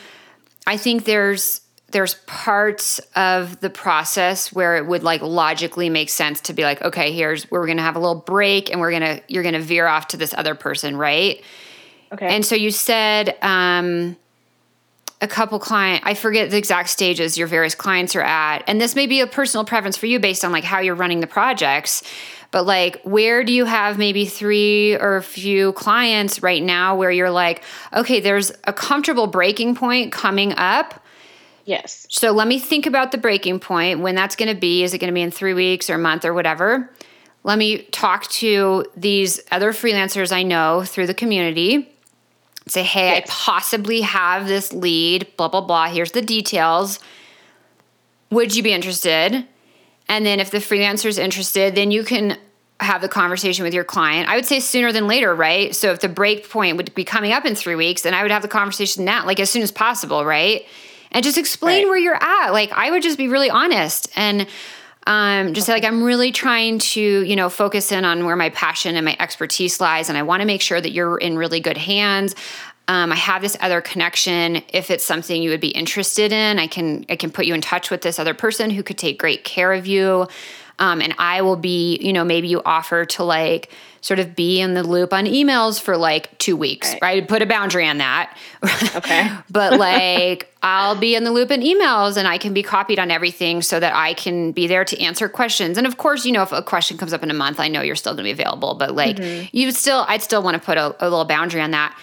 I 0.65 0.77
think 0.77 1.03
there's 1.03 1.59
there's 1.91 2.15
parts 2.25 2.99
of 3.15 3.59
the 3.61 3.69
process 3.69 4.51
where 4.51 4.75
it 4.75 4.85
would 4.85 5.03
like 5.03 5.21
logically 5.21 5.89
make 5.89 6.09
sense 6.09 6.41
to 6.41 6.53
be 6.53 6.63
like 6.63 6.81
okay 6.81 7.11
here's 7.11 7.49
where 7.49 7.61
we're 7.61 7.67
going 7.67 7.77
to 7.77 7.83
have 7.83 7.95
a 7.95 7.99
little 7.99 8.15
break 8.15 8.69
and 8.69 8.79
we're 8.79 8.91
going 8.91 9.01
to 9.01 9.21
you're 9.27 9.43
going 9.43 9.53
to 9.53 9.61
veer 9.61 9.87
off 9.87 10.09
to 10.09 10.17
this 10.17 10.33
other 10.33 10.55
person 10.55 10.97
right? 10.97 11.41
Okay. 12.11 12.27
And 12.27 12.45
so 12.45 12.55
you 12.55 12.71
said 12.71 13.35
um 13.41 14.17
a 15.19 15.27
couple 15.27 15.57
client 15.57 16.03
i 16.05 16.13
forget 16.13 16.51
the 16.51 16.57
exact 16.57 16.89
stages 16.89 17.39
your 17.39 17.47
various 17.47 17.73
clients 17.73 18.15
are 18.15 18.21
at 18.21 18.63
and 18.67 18.79
this 18.79 18.95
may 18.95 19.07
be 19.07 19.19
a 19.19 19.25
personal 19.25 19.65
preference 19.65 19.97
for 19.97 20.05
you 20.05 20.19
based 20.19 20.45
on 20.45 20.51
like 20.51 20.63
how 20.63 20.79
you're 20.79 20.93
running 20.93 21.21
the 21.21 21.27
projects 21.27 22.03
but 22.51 22.67
like 22.67 23.01
where 23.01 23.43
do 23.43 23.51
you 23.51 23.65
have 23.65 23.97
maybe 23.97 24.25
three 24.25 24.95
or 24.95 25.17
a 25.17 25.23
few 25.23 25.73
clients 25.73 26.43
right 26.43 26.61
now 26.61 26.95
where 26.95 27.09
you're 27.09 27.31
like 27.31 27.63
okay 27.93 28.19
there's 28.19 28.51
a 28.65 28.73
comfortable 28.73 29.25
breaking 29.25 29.73
point 29.73 30.11
coming 30.11 30.53
up 30.55 31.03
Yes. 31.67 32.07
So 32.09 32.31
let 32.31 32.47
me 32.47 32.59
think 32.59 32.85
about 32.85 33.11
the 33.11 33.17
breaking 33.17 33.59
point, 33.59 33.99
when 33.99 34.15
that's 34.15 34.37
going 34.37 34.47
to 34.47 34.59
be. 34.59 34.83
Is 34.83 34.93
it 34.93 34.99
going 34.99 35.11
to 35.11 35.13
be 35.13 35.21
in 35.21 35.31
three 35.31 35.53
weeks 35.53 35.89
or 35.89 35.95
a 35.95 35.99
month 35.99 36.23
or 36.23 36.33
whatever? 36.33 36.89
Let 37.43 37.57
me 37.57 37.83
talk 37.91 38.27
to 38.31 38.85
these 38.95 39.41
other 39.51 39.73
freelancers 39.73 40.31
I 40.31 40.43
know 40.43 40.83
through 40.85 41.07
the 41.07 41.13
community. 41.13 41.89
Say, 42.67 42.83
hey, 42.83 43.09
yes. 43.09 43.23
I 43.23 43.29
possibly 43.29 43.99
have 43.99 44.47
this 44.47 44.71
lead, 44.71 45.27
blah, 45.35 45.49
blah, 45.49 45.59
blah. 45.59 45.89
Here's 45.89 46.13
the 46.13 46.21
details. 46.21 46.99
Would 48.31 48.55
you 48.55 48.63
be 48.63 48.71
interested? 48.71 49.45
And 50.07 50.25
then 50.25 50.39
if 50.39 50.51
the 50.51 50.59
freelancer 50.59 51.07
is 51.07 51.17
interested, 51.17 51.75
then 51.75 51.91
you 51.91 52.05
can 52.05 52.37
have 52.79 53.01
the 53.01 53.09
conversation 53.09 53.65
with 53.65 53.73
your 53.73 53.83
client. 53.83 54.29
I 54.29 54.35
would 54.35 54.45
say 54.45 54.61
sooner 54.61 54.93
than 54.93 55.05
later, 55.05 55.35
right? 55.35 55.75
So 55.75 55.91
if 55.91 55.99
the 55.99 56.07
break 56.07 56.49
point 56.49 56.77
would 56.77 56.95
be 56.95 57.03
coming 57.03 57.33
up 57.33 57.43
in 57.43 57.55
three 57.55 57.75
weeks, 57.75 58.03
then 58.03 58.13
I 58.13 58.21
would 58.21 58.31
have 58.31 58.41
the 58.41 58.47
conversation 58.47 59.03
now, 59.03 59.25
like 59.25 59.41
as 59.41 59.49
soon 59.49 59.63
as 59.63 59.71
possible, 59.71 60.23
right? 60.23 60.65
And 61.17 61.23
just 61.23 61.39
explain 61.39 61.85
right. 61.85 61.89
where 61.89 61.97
you're 61.97 62.23
at. 62.23 62.51
Like 62.51 62.71
I 62.71 62.91
would 62.91 63.01
just 63.01 63.17
be 63.17 63.27
really 63.27 63.49
honest 63.49 64.07
and 64.15 64.45
um, 65.07 65.55
just 65.55 65.67
okay. 65.67 65.73
like 65.73 65.83
I'm 65.83 66.03
really 66.03 66.31
trying 66.31 66.77
to, 66.77 67.01
you 67.01 67.35
know, 67.35 67.49
focus 67.49 67.91
in 67.91 68.05
on 68.05 68.23
where 68.25 68.35
my 68.35 68.49
passion 68.51 68.95
and 68.95 69.03
my 69.03 69.17
expertise 69.19 69.81
lies, 69.81 70.09
and 70.09 70.17
I 70.17 70.21
want 70.21 70.41
to 70.41 70.45
make 70.45 70.61
sure 70.61 70.79
that 70.79 70.91
you're 70.91 71.17
in 71.17 71.35
really 71.35 71.59
good 71.59 71.77
hands. 71.77 72.35
Um, 72.87 73.11
I 73.11 73.15
have 73.15 73.41
this 73.41 73.57
other 73.59 73.81
connection. 73.81 74.61
If 74.69 74.91
it's 74.91 75.03
something 75.03 75.41
you 75.41 75.49
would 75.49 75.59
be 75.59 75.69
interested 75.69 76.31
in, 76.31 76.59
I 76.59 76.67
can 76.67 77.03
I 77.09 77.15
can 77.15 77.31
put 77.31 77.47
you 77.47 77.55
in 77.55 77.61
touch 77.61 77.89
with 77.89 78.03
this 78.03 78.19
other 78.19 78.35
person 78.35 78.69
who 78.69 78.83
could 78.83 78.99
take 78.99 79.17
great 79.17 79.43
care 79.43 79.73
of 79.73 79.87
you. 79.87 80.27
Um, 80.79 81.01
and 81.01 81.15
I 81.17 81.41
will 81.41 81.55
be, 81.55 81.97
you 81.97 82.13
know, 82.13 82.23
maybe 82.23 82.47
you 82.47 82.61
offer 82.63 83.05
to 83.05 83.23
like 83.23 83.71
sort 84.01 84.19
of 84.19 84.35
be 84.35 84.61
in 84.61 84.73
the 84.73 84.83
loop 84.83 85.11
on 85.11 85.25
emails 85.25 85.81
for 85.81 85.97
like 85.97 86.37
two 86.37 86.55
weeks, 86.55 86.91
right? 86.93 87.01
right? 87.01 87.27
Put 87.27 87.41
a 87.41 87.45
boundary 87.45 87.87
on 87.87 87.97
that. 87.97 88.37
Okay. 88.95 89.29
but 89.49 89.73
like 89.79 90.53
I'll 90.61 90.95
be 90.95 91.15
in 91.15 91.23
the 91.23 91.31
loop 91.31 91.51
in 91.51 91.61
emails 91.61 92.17
and 92.17 92.27
I 92.27 92.37
can 92.37 92.53
be 92.53 92.63
copied 92.63 92.99
on 92.99 93.11
everything 93.11 93.61
so 93.61 93.79
that 93.79 93.93
I 93.95 94.13
can 94.13 94.51
be 94.51 94.67
there 94.67 94.85
to 94.85 94.99
answer 94.99 95.29
questions. 95.29 95.77
And 95.77 95.85
of 95.85 95.97
course, 95.97 96.25
you 96.25 96.31
know, 96.31 96.43
if 96.43 96.51
a 96.51 96.61
question 96.61 96.97
comes 96.97 97.13
up 97.13 97.23
in 97.23 97.31
a 97.31 97.35
month, 97.35 97.59
I 97.59 97.67
know 97.67 97.81
you're 97.81 97.95
still 97.95 98.13
gonna 98.13 98.23
be 98.23 98.31
available, 98.31 98.75
but 98.75 98.95
like 98.95 99.17
mm-hmm. 99.17 99.47
you 99.51 99.71
still, 99.71 100.05
I'd 100.07 100.21
still 100.21 100.41
want 100.43 100.55
to 100.55 100.63
put 100.63 100.77
a, 100.77 100.95
a 100.99 101.09
little 101.09 101.25
boundary 101.25 101.61
on 101.61 101.71
that. 101.71 101.97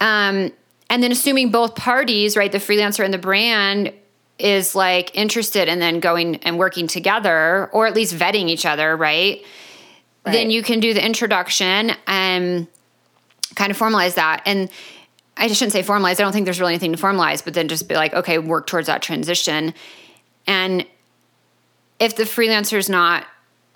Um, 0.00 0.52
and 0.88 1.02
then 1.02 1.12
assuming 1.12 1.50
both 1.50 1.74
parties, 1.74 2.36
right, 2.36 2.50
the 2.50 2.58
freelancer 2.58 3.04
and 3.04 3.12
the 3.12 3.18
brand 3.18 3.92
is 4.38 4.74
like 4.74 5.14
interested 5.14 5.68
in 5.68 5.78
then 5.78 6.00
going 6.00 6.36
and 6.36 6.58
working 6.58 6.86
together 6.86 7.70
or 7.72 7.86
at 7.86 7.94
least 7.94 8.14
vetting 8.14 8.48
each 8.48 8.66
other, 8.66 8.96
right? 8.96 9.42
right. 10.24 10.32
Then 10.32 10.50
you 10.50 10.62
can 10.62 10.80
do 10.80 10.92
the 10.92 11.04
introduction 11.04 11.92
and 12.06 12.66
kind 13.54 13.70
of 13.70 13.78
formalize 13.78 14.14
that. 14.14 14.42
And 14.44 14.70
I 15.36 15.48
just 15.48 15.58
shouldn't 15.58 15.72
say 15.72 15.82
formalize. 15.82 16.12
I 16.12 16.14
don't 16.22 16.32
think 16.32 16.44
there's 16.44 16.60
really 16.60 16.74
anything 16.74 16.92
to 16.92 16.98
formalize, 16.98 17.44
but 17.44 17.54
then 17.54 17.68
just 17.68 17.88
be 17.88 17.94
like, 17.94 18.14
okay, 18.14 18.38
work 18.38 18.66
towards 18.66 18.86
that 18.86 19.02
transition. 19.02 19.74
And 20.46 20.86
if 21.98 22.16
the 22.16 22.24
freelancer 22.24 22.76
is 22.76 22.88
not 22.88 23.26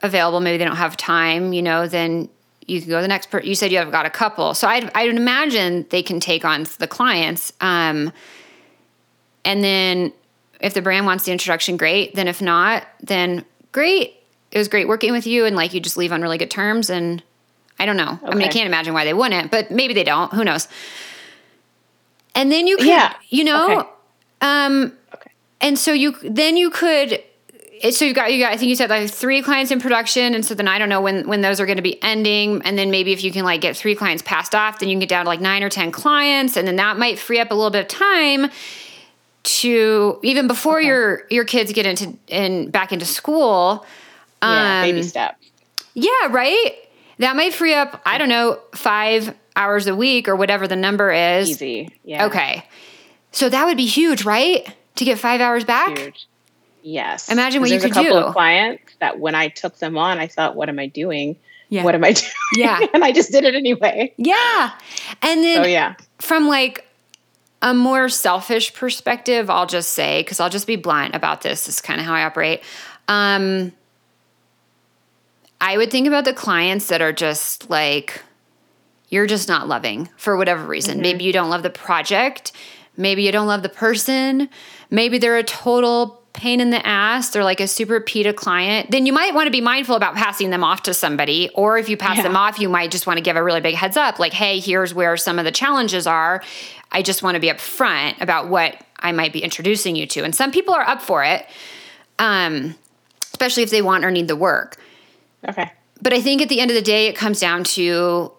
available, 0.02 0.40
maybe 0.40 0.58
they 0.58 0.64
don't 0.64 0.76
have 0.76 0.96
time, 0.96 1.52
you 1.52 1.62
know, 1.62 1.86
then 1.86 2.28
you 2.66 2.80
can 2.80 2.90
go 2.90 2.98
to 2.98 3.02
the 3.02 3.08
next 3.08 3.30
person. 3.30 3.48
You 3.48 3.54
said 3.54 3.72
you 3.72 3.78
have 3.78 3.90
got 3.90 4.06
a 4.06 4.10
couple. 4.10 4.54
So 4.54 4.68
I'd, 4.68 4.90
I'd 4.94 5.08
imagine 5.14 5.86
they 5.90 6.02
can 6.02 6.20
take 6.20 6.44
on 6.44 6.66
the 6.78 6.86
clients. 6.86 7.52
Um, 7.60 8.12
and 9.44 9.64
then 9.64 10.12
if 10.60 10.74
the 10.74 10.82
brand 10.82 11.06
wants 11.06 11.24
the 11.24 11.32
introduction, 11.32 11.76
great. 11.76 12.14
Then 12.14 12.28
if 12.28 12.40
not, 12.42 12.86
then 13.00 13.44
great. 13.72 14.14
It 14.50 14.58
was 14.58 14.68
great 14.68 14.88
working 14.88 15.12
with 15.12 15.26
you 15.26 15.46
and 15.46 15.56
like 15.56 15.74
you 15.74 15.80
just 15.80 15.96
leave 15.96 16.12
on 16.12 16.22
really 16.22 16.38
good 16.38 16.50
terms 16.50 16.90
and 16.90 17.22
I 17.78 17.86
don't 17.86 17.96
know. 17.96 18.18
Okay. 18.22 18.32
I 18.32 18.34
mean, 18.34 18.46
I 18.46 18.50
can't 18.50 18.66
imagine 18.66 18.92
why 18.92 19.04
they 19.04 19.14
wouldn't, 19.14 19.50
but 19.50 19.70
maybe 19.70 19.94
they 19.94 20.04
don't. 20.04 20.32
Who 20.34 20.44
knows? 20.44 20.68
And 22.34 22.52
then 22.52 22.66
you 22.66 22.76
could, 22.76 22.86
yeah. 22.86 23.14
you 23.30 23.42
know, 23.42 23.80
okay. 23.80 23.88
um, 24.42 24.92
okay. 25.14 25.30
and 25.60 25.78
so 25.78 25.92
you 25.92 26.14
then 26.22 26.56
you 26.56 26.70
could. 26.70 27.22
So 27.90 28.04
you 28.04 28.12
got 28.12 28.32
you 28.32 28.42
got. 28.42 28.52
I 28.52 28.58
think 28.58 28.68
you 28.68 28.76
said 28.76 28.90
like 28.90 29.08
three 29.10 29.40
clients 29.40 29.72
in 29.72 29.80
production, 29.80 30.34
and 30.34 30.44
so 30.44 30.54
then 30.54 30.68
I 30.68 30.78
don't 30.78 30.90
know 30.90 31.00
when 31.00 31.26
when 31.26 31.40
those 31.40 31.58
are 31.58 31.66
going 31.66 31.76
to 31.76 31.82
be 31.82 32.00
ending. 32.02 32.60
And 32.66 32.78
then 32.78 32.90
maybe 32.90 33.12
if 33.12 33.24
you 33.24 33.32
can 33.32 33.44
like 33.44 33.62
get 33.62 33.76
three 33.76 33.94
clients 33.94 34.22
passed 34.22 34.54
off, 34.54 34.78
then 34.78 34.90
you 34.90 34.94
can 34.94 35.00
get 35.00 35.08
down 35.08 35.24
to 35.24 35.28
like 35.30 35.40
nine 35.40 35.62
or 35.62 35.70
ten 35.70 35.90
clients, 35.90 36.58
and 36.58 36.68
then 36.68 36.76
that 36.76 36.98
might 36.98 37.18
free 37.18 37.40
up 37.40 37.50
a 37.50 37.54
little 37.54 37.70
bit 37.70 37.80
of 37.80 37.88
time 37.88 38.50
to 39.42 40.18
even 40.22 40.46
before 40.46 40.78
okay. 40.78 40.86
your 40.86 41.26
your 41.30 41.44
kids 41.44 41.72
get 41.72 41.86
into 41.86 42.16
and 42.28 42.64
in, 42.64 42.70
back 42.70 42.92
into 42.92 43.06
school. 43.06 43.84
Um, 44.42 44.52
yeah, 44.52 44.82
baby 44.82 45.02
step. 45.02 45.36
Yeah, 45.94 46.10
right. 46.30 46.74
That 47.18 47.36
might 47.36 47.52
free 47.52 47.74
up, 47.74 48.00
I 48.06 48.16
don't 48.16 48.30
know, 48.30 48.58
five 48.74 49.34
hours 49.54 49.86
a 49.86 49.94
week 49.94 50.28
or 50.28 50.36
whatever 50.36 50.66
the 50.66 50.76
number 50.76 51.12
is. 51.12 51.50
Easy. 51.50 51.90
Yeah. 52.04 52.26
Okay. 52.26 52.64
So 53.32 53.48
that 53.48 53.64
would 53.66 53.76
be 53.76 53.86
huge, 53.86 54.24
right? 54.24 54.74
To 54.96 55.04
get 55.04 55.18
five 55.18 55.40
hours 55.40 55.64
back? 55.64 55.98
Huge. 55.98 56.26
Yes. 56.82 57.30
Imagine 57.30 57.60
what 57.60 57.70
you 57.70 57.78
there's 57.78 57.92
could 57.92 57.92
a 57.92 57.94
couple 58.06 58.20
do. 58.20 58.26
Of 58.26 58.32
clients 58.32 58.94
that 59.00 59.18
when 59.18 59.34
I 59.34 59.48
took 59.48 59.76
them 59.78 59.98
on, 59.98 60.18
I 60.18 60.26
thought, 60.26 60.56
"What 60.56 60.68
am 60.68 60.78
I 60.78 60.86
doing? 60.86 61.36
Yeah. 61.68 61.84
What 61.84 61.94
am 61.94 62.04
I 62.04 62.12
doing?" 62.12 62.32
Yeah. 62.56 62.80
and 62.94 63.04
I 63.04 63.12
just 63.12 63.30
did 63.32 63.44
it 63.44 63.54
anyway. 63.54 64.14
Yeah. 64.16 64.72
And 65.22 65.44
then 65.44 65.64
Oh 65.64 65.66
yeah. 65.66 65.94
from 66.18 66.48
like 66.48 66.86
a 67.62 67.74
more 67.74 68.08
selfish 68.08 68.72
perspective, 68.74 69.50
I'll 69.50 69.66
just 69.66 69.92
say, 69.92 70.20
because 70.20 70.40
I'll 70.40 70.50
just 70.50 70.66
be 70.66 70.76
blunt 70.76 71.14
about 71.14 71.42
this, 71.42 71.66
this 71.66 71.76
is 71.76 71.80
kind 71.80 72.00
of 72.00 72.06
how 72.06 72.14
I 72.14 72.24
operate. 72.24 72.62
Um, 73.08 73.72
I 75.60 75.76
would 75.76 75.90
think 75.90 76.06
about 76.06 76.24
the 76.24 76.32
clients 76.32 76.86
that 76.88 77.02
are 77.02 77.12
just 77.12 77.68
like, 77.68 78.22
you're 79.10 79.26
just 79.26 79.48
not 79.48 79.68
loving 79.68 80.08
for 80.16 80.36
whatever 80.36 80.64
reason. 80.64 81.00
Maybe 81.00 81.24
you 81.24 81.32
don't 81.32 81.50
love 81.50 81.62
the 81.62 81.70
project. 81.70 82.52
Maybe 82.96 83.24
you 83.24 83.32
don't 83.32 83.46
love 83.46 83.62
the 83.62 83.68
person. 83.68 84.48
Maybe 84.88 85.18
they're 85.18 85.36
a 85.36 85.42
total 85.42 86.19
pain 86.32 86.60
in 86.60 86.70
the 86.70 86.84
ass. 86.86 87.30
They're 87.30 87.44
like 87.44 87.60
a 87.60 87.66
super 87.66 88.00
PITA 88.00 88.32
client. 88.34 88.90
Then 88.90 89.04
you 89.04 89.12
might 89.12 89.34
want 89.34 89.46
to 89.46 89.50
be 89.50 89.60
mindful 89.60 89.96
about 89.96 90.14
passing 90.14 90.50
them 90.50 90.62
off 90.62 90.82
to 90.84 90.94
somebody. 90.94 91.50
Or 91.54 91.76
if 91.76 91.88
you 91.88 91.96
pass 91.96 92.18
Yeah. 92.18 92.22
them 92.22 92.36
off, 92.36 92.58
you 92.58 92.68
might 92.68 92.90
just 92.90 93.06
want 93.06 93.16
to 93.18 93.22
give 93.22 93.36
a 93.36 93.42
really 93.42 93.60
big 93.60 93.74
heads 93.74 93.96
up 93.96 94.18
like, 94.18 94.32
hey, 94.32 94.60
here's 94.60 94.94
where 94.94 95.16
some 95.16 95.38
of 95.38 95.44
the 95.44 95.50
challenges 95.50 96.06
are. 96.06 96.42
I 96.92 97.02
just 97.02 97.22
want 97.22 97.34
to 97.34 97.40
be 97.40 97.48
upfront 97.48 98.20
about 98.20 98.48
what 98.48 98.76
I 99.00 99.12
might 99.12 99.32
be 99.32 99.40
introducing 99.42 99.96
you 99.96 100.06
to. 100.06 100.22
And 100.24 100.34
some 100.34 100.50
people 100.52 100.72
are 100.74 100.86
up 100.88 101.02
for 101.02 101.24
it, 101.24 101.46
um, 102.18 102.74
especially 103.32 103.62
if 103.64 103.70
they 103.70 103.82
want 103.82 104.04
or 104.04 104.10
need 104.10 104.28
the 104.28 104.36
work 104.36 104.76
Okay. 105.48 105.70
but 106.02 106.12
I 106.12 106.20
think 106.20 106.42
at 106.42 106.48
the 106.48 106.60
end 106.60 106.70
of 106.70 106.74
the 106.74 106.82
day, 106.82 107.06
it 107.06 107.16
comes 107.16 107.40
down 107.40 107.64
to 107.64 108.30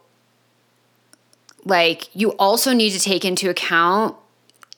like 1.66 2.10
you 2.16 2.32
also 2.34 2.74
need 2.74 2.92
to 2.92 3.00
take 3.00 3.24
into 3.26 3.50
account 3.50 4.16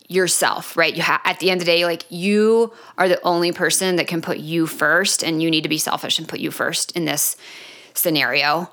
yourself, 0.07 0.75
right? 0.77 0.93
You 0.95 1.01
have 1.01 1.21
at 1.25 1.39
the 1.39 1.49
end 1.49 1.61
of 1.61 1.65
the 1.65 1.71
day, 1.71 1.85
like 1.85 2.05
you 2.09 2.73
are 2.97 3.07
the 3.07 3.21
only 3.23 3.51
person 3.51 3.95
that 3.95 4.07
can 4.07 4.21
put 4.21 4.37
you 4.37 4.67
first, 4.67 5.23
and 5.23 5.41
you 5.41 5.49
need 5.49 5.61
to 5.63 5.69
be 5.69 5.77
selfish 5.77 6.19
and 6.19 6.27
put 6.27 6.39
you 6.39 6.51
first 6.51 6.91
in 6.93 7.05
this 7.05 7.35
scenario. 7.93 8.69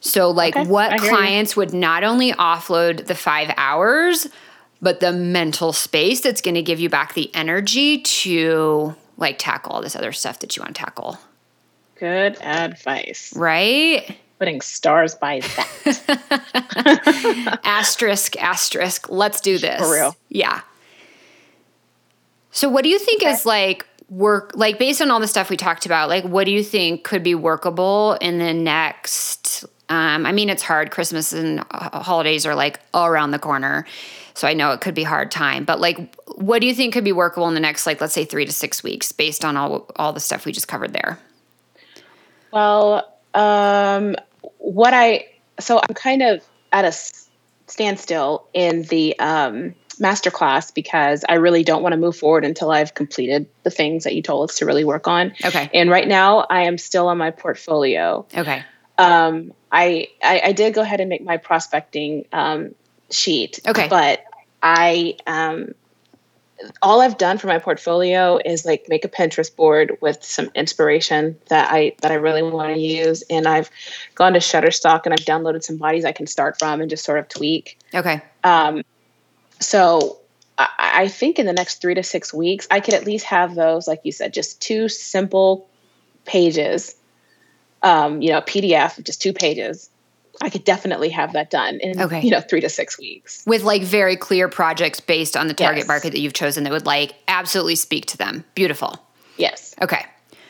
So, 0.00 0.30
like, 0.30 0.56
Okay, 0.56 0.68
what 0.68 0.92
hear 0.92 1.02
you. 1.02 1.08
clients 1.16 1.56
would 1.56 1.72
not 1.72 2.04
only 2.04 2.32
offload 2.32 3.06
the 3.06 3.14
five 3.14 3.52
hours, 3.56 4.28
but 4.80 5.00
the 5.00 5.12
mental 5.12 5.72
space 5.72 6.20
that's 6.20 6.40
going 6.40 6.54
to 6.54 6.62
give 6.62 6.78
you 6.78 6.88
back 6.88 7.14
the 7.14 7.34
energy 7.34 7.98
to 8.02 8.94
like 9.16 9.38
tackle 9.38 9.72
all 9.72 9.82
this 9.82 9.96
other 9.96 10.12
stuff 10.12 10.38
that 10.40 10.56
you 10.56 10.62
want 10.62 10.76
to 10.76 10.80
tackle, 10.82 11.18
Good 11.98 12.36
advice. 12.42 13.32
right? 13.34 14.16
Putting 14.38 14.60
stars 14.60 15.14
by 15.14 15.40
that. 15.40 15.60
asterisk 17.64 18.36
asterisk. 18.36 19.08
Let's 19.08 19.40
do 19.40 19.56
this. 19.58 19.80
For 19.80 19.90
real. 19.92 20.16
yeah. 20.28 20.60
So 22.50 22.68
what 22.68 22.82
do 22.84 22.90
you 22.90 22.98
think 22.98 23.22
is 23.22 23.46
like 23.46 23.86
work 24.08 24.52
like 24.54 24.78
based 24.78 25.02
on 25.02 25.10
all 25.10 25.20
the 25.20 25.26
stuff 25.26 25.50
we 25.50 25.56
talked 25.56 25.84
about 25.84 26.08
like 26.08 26.24
what 26.24 26.44
do 26.44 26.52
you 26.52 26.62
think 26.62 27.02
could 27.02 27.22
be 27.22 27.34
workable 27.34 28.16
in 28.20 28.38
the 28.38 28.54
next 28.54 29.64
um, 29.88 30.24
i 30.24 30.32
mean 30.32 30.48
it's 30.48 30.62
hard. 30.62 30.90
Christmas 30.92 31.32
and 31.32 31.64
holidays 31.72 32.46
are 32.46 32.54
like 32.54 32.78
all 32.94 33.06
around 33.06 33.32
the 33.32 33.38
corner 33.38 33.84
so 34.34 34.46
i 34.46 34.54
know 34.54 34.70
it 34.72 34.80
could 34.80 34.94
be 34.94 35.02
hard 35.02 35.30
time. 35.30 35.64
But 35.64 35.80
like 35.80 36.14
what 36.36 36.60
do 36.60 36.66
you 36.66 36.74
think 36.74 36.94
could 36.94 37.04
be 37.04 37.12
workable 37.12 37.48
in 37.48 37.54
the 37.54 37.60
next 37.60 37.86
like 37.86 38.00
let's 38.00 38.14
say 38.14 38.24
three 38.24 38.44
to 38.44 38.52
six 38.52 38.82
weeks 38.82 39.10
based 39.12 39.44
on 39.44 39.56
all 39.56 39.86
all 39.96 40.12
the 40.12 40.20
stuff 40.20 40.44
we 40.44 40.52
just 40.52 40.68
covered 40.68 40.92
there? 40.92 41.18
Well, 42.52 43.12
um, 43.34 44.16
what 44.66 44.92
I 44.92 45.26
so 45.60 45.78
I'm 45.78 45.94
kind 45.94 46.22
of 46.22 46.44
at 46.72 46.84
a 46.84 46.92
standstill 47.68 48.46
in 48.52 48.82
the 48.82 49.18
um, 49.20 49.74
masterclass 50.00 50.74
because 50.74 51.24
I 51.28 51.34
really 51.34 51.62
don't 51.62 51.82
want 51.82 51.92
to 51.92 51.96
move 51.96 52.16
forward 52.16 52.44
until 52.44 52.72
I've 52.72 52.92
completed 52.92 53.46
the 53.62 53.70
things 53.70 54.04
that 54.04 54.14
you 54.16 54.22
told 54.22 54.50
us 54.50 54.58
to 54.58 54.66
really 54.66 54.84
work 54.84 55.06
on. 55.06 55.32
okay 55.44 55.70
And 55.72 55.88
right 55.88 56.06
now, 56.06 56.40
I 56.50 56.62
am 56.62 56.78
still 56.78 57.06
on 57.06 57.16
my 57.16 57.30
portfolio. 57.30 58.26
okay 58.36 58.64
Um, 58.98 59.52
I, 59.70 60.08
I 60.22 60.40
I 60.46 60.52
did 60.52 60.74
go 60.74 60.82
ahead 60.82 61.00
and 61.00 61.08
make 61.08 61.22
my 61.22 61.36
prospecting 61.36 62.26
um, 62.32 62.74
sheet. 63.10 63.60
Okay. 63.68 63.86
but 63.88 64.24
I 64.62 65.16
um, 65.28 65.74
all 66.82 67.00
I've 67.00 67.18
done 67.18 67.38
for 67.38 67.46
my 67.46 67.58
portfolio 67.58 68.38
is 68.44 68.64
like 68.64 68.88
make 68.88 69.04
a 69.04 69.08
Pinterest 69.08 69.54
board 69.54 69.96
with 70.00 70.22
some 70.22 70.50
inspiration 70.54 71.36
that 71.48 71.68
I 71.70 71.94
that 72.00 72.10
I 72.10 72.14
really 72.14 72.42
want 72.42 72.74
to 72.74 72.80
use, 72.80 73.22
and 73.28 73.46
I've 73.46 73.70
gone 74.14 74.32
to 74.32 74.38
Shutterstock 74.38 75.02
and 75.04 75.12
I've 75.12 75.26
downloaded 75.26 75.62
some 75.62 75.76
bodies 75.76 76.04
I 76.04 76.12
can 76.12 76.26
start 76.26 76.58
from 76.58 76.80
and 76.80 76.88
just 76.88 77.04
sort 77.04 77.18
of 77.18 77.28
tweak. 77.28 77.78
okay 77.94 78.22
Um, 78.44 78.82
so 79.60 80.18
I, 80.58 80.68
I 80.78 81.08
think 81.08 81.38
in 81.38 81.46
the 81.46 81.52
next 81.52 81.80
three 81.80 81.94
to 81.94 82.02
six 82.02 82.32
weeks, 82.32 82.66
I 82.70 82.80
could 82.80 82.94
at 82.94 83.04
least 83.04 83.26
have 83.26 83.54
those, 83.54 83.86
like 83.86 84.00
you 84.04 84.12
said, 84.12 84.32
just 84.32 84.60
two 84.60 84.88
simple 84.88 85.68
pages. 86.24 86.94
Um, 87.82 88.20
you 88.22 88.30
know, 88.30 88.38
a 88.38 88.42
PDF, 88.42 89.02
just 89.04 89.22
two 89.22 89.32
pages. 89.32 89.90
I 90.42 90.50
could 90.50 90.64
definitely 90.64 91.08
have 91.10 91.32
that 91.32 91.50
done 91.50 91.78
in 91.80 92.00
Okay. 92.00 92.20
you 92.20 92.30
know 92.30 92.40
three 92.40 92.60
to 92.60 92.68
six 92.68 92.98
weeks. 92.98 93.42
with 93.46 93.62
like 93.62 93.82
very 93.82 94.16
clear 94.16 94.48
projects 94.48 95.00
based 95.00 95.36
on 95.36 95.48
the 95.48 95.54
target 95.54 95.80
Yes. 95.82 95.88
market 95.88 96.10
that 96.12 96.20
you've 96.20 96.34
chosen 96.34 96.64
that 96.64 96.72
would 96.72 96.86
like 96.86 97.14
absolutely 97.28 97.74
speak 97.76 98.06
to 98.06 98.16
them. 98.16 98.44
Beautiful. 98.54 99.02
Yes, 99.36 99.74
Okay. 99.82 100.04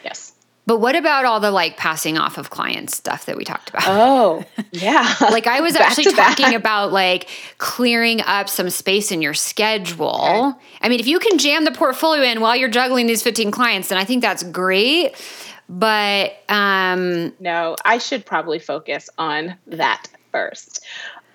yes. 0.05 0.33
But 0.66 0.79
what 0.81 0.96
about 0.96 1.25
all 1.25 1.38
the 1.38 1.53
like 1.53 1.77
passing 1.77 2.18
off 2.18 2.38
of 2.38 2.51
clients 2.51 2.96
stuff 2.96 3.27
that 3.27 3.37
we 3.37 3.44
talked 3.44 3.68
about? 3.70 3.85
Oh, 3.87 4.44
yeah. 4.72 5.14
like 5.20 5.46
I 5.46 5.61
was 5.61 5.77
actually 5.77 6.05
to 6.05 6.16
that. 6.16 6.37
talking 6.37 6.55
about 6.57 6.92
like 6.92 7.29
clearing 7.59 8.20
up 8.22 8.49
some 8.49 8.68
space 8.70 9.12
in 9.12 9.22
your 9.22 9.35
schedule. 9.35 10.59
I 10.81 10.88
mean, 10.88 10.99
if 11.01 11.07
you 11.07 11.18
can 11.20 11.38
jam 11.38 11.64
the 11.64 11.70
portfolio 11.72 12.22
in 12.25 12.40
while 12.40 12.57
you're 12.57 12.68
juggling 12.68 13.07
these 13.07 13.22
15 13.22 13.51
clients, 13.53 13.88
then 13.88 13.99
I 13.99 14.05
think 14.05 14.22
that's 14.22 14.42
great. 14.42 15.14
But 15.68 16.37
um 16.48 17.33
No, 17.40 17.76
I 17.85 17.98
should 17.98 18.24
probably 18.24 18.59
focus 18.59 19.11
on 19.18 19.57
that 19.66 20.07
first. 20.33 20.85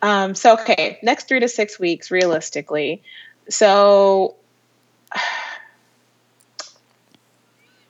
Um, 0.02 0.34
so, 0.34 0.54
okay, 0.54 0.98
next 1.04 1.28
three 1.28 1.40
to 1.40 1.48
six 1.48 1.80
weeks, 1.80 2.10
realistically. 2.10 3.04
So, 3.50 4.36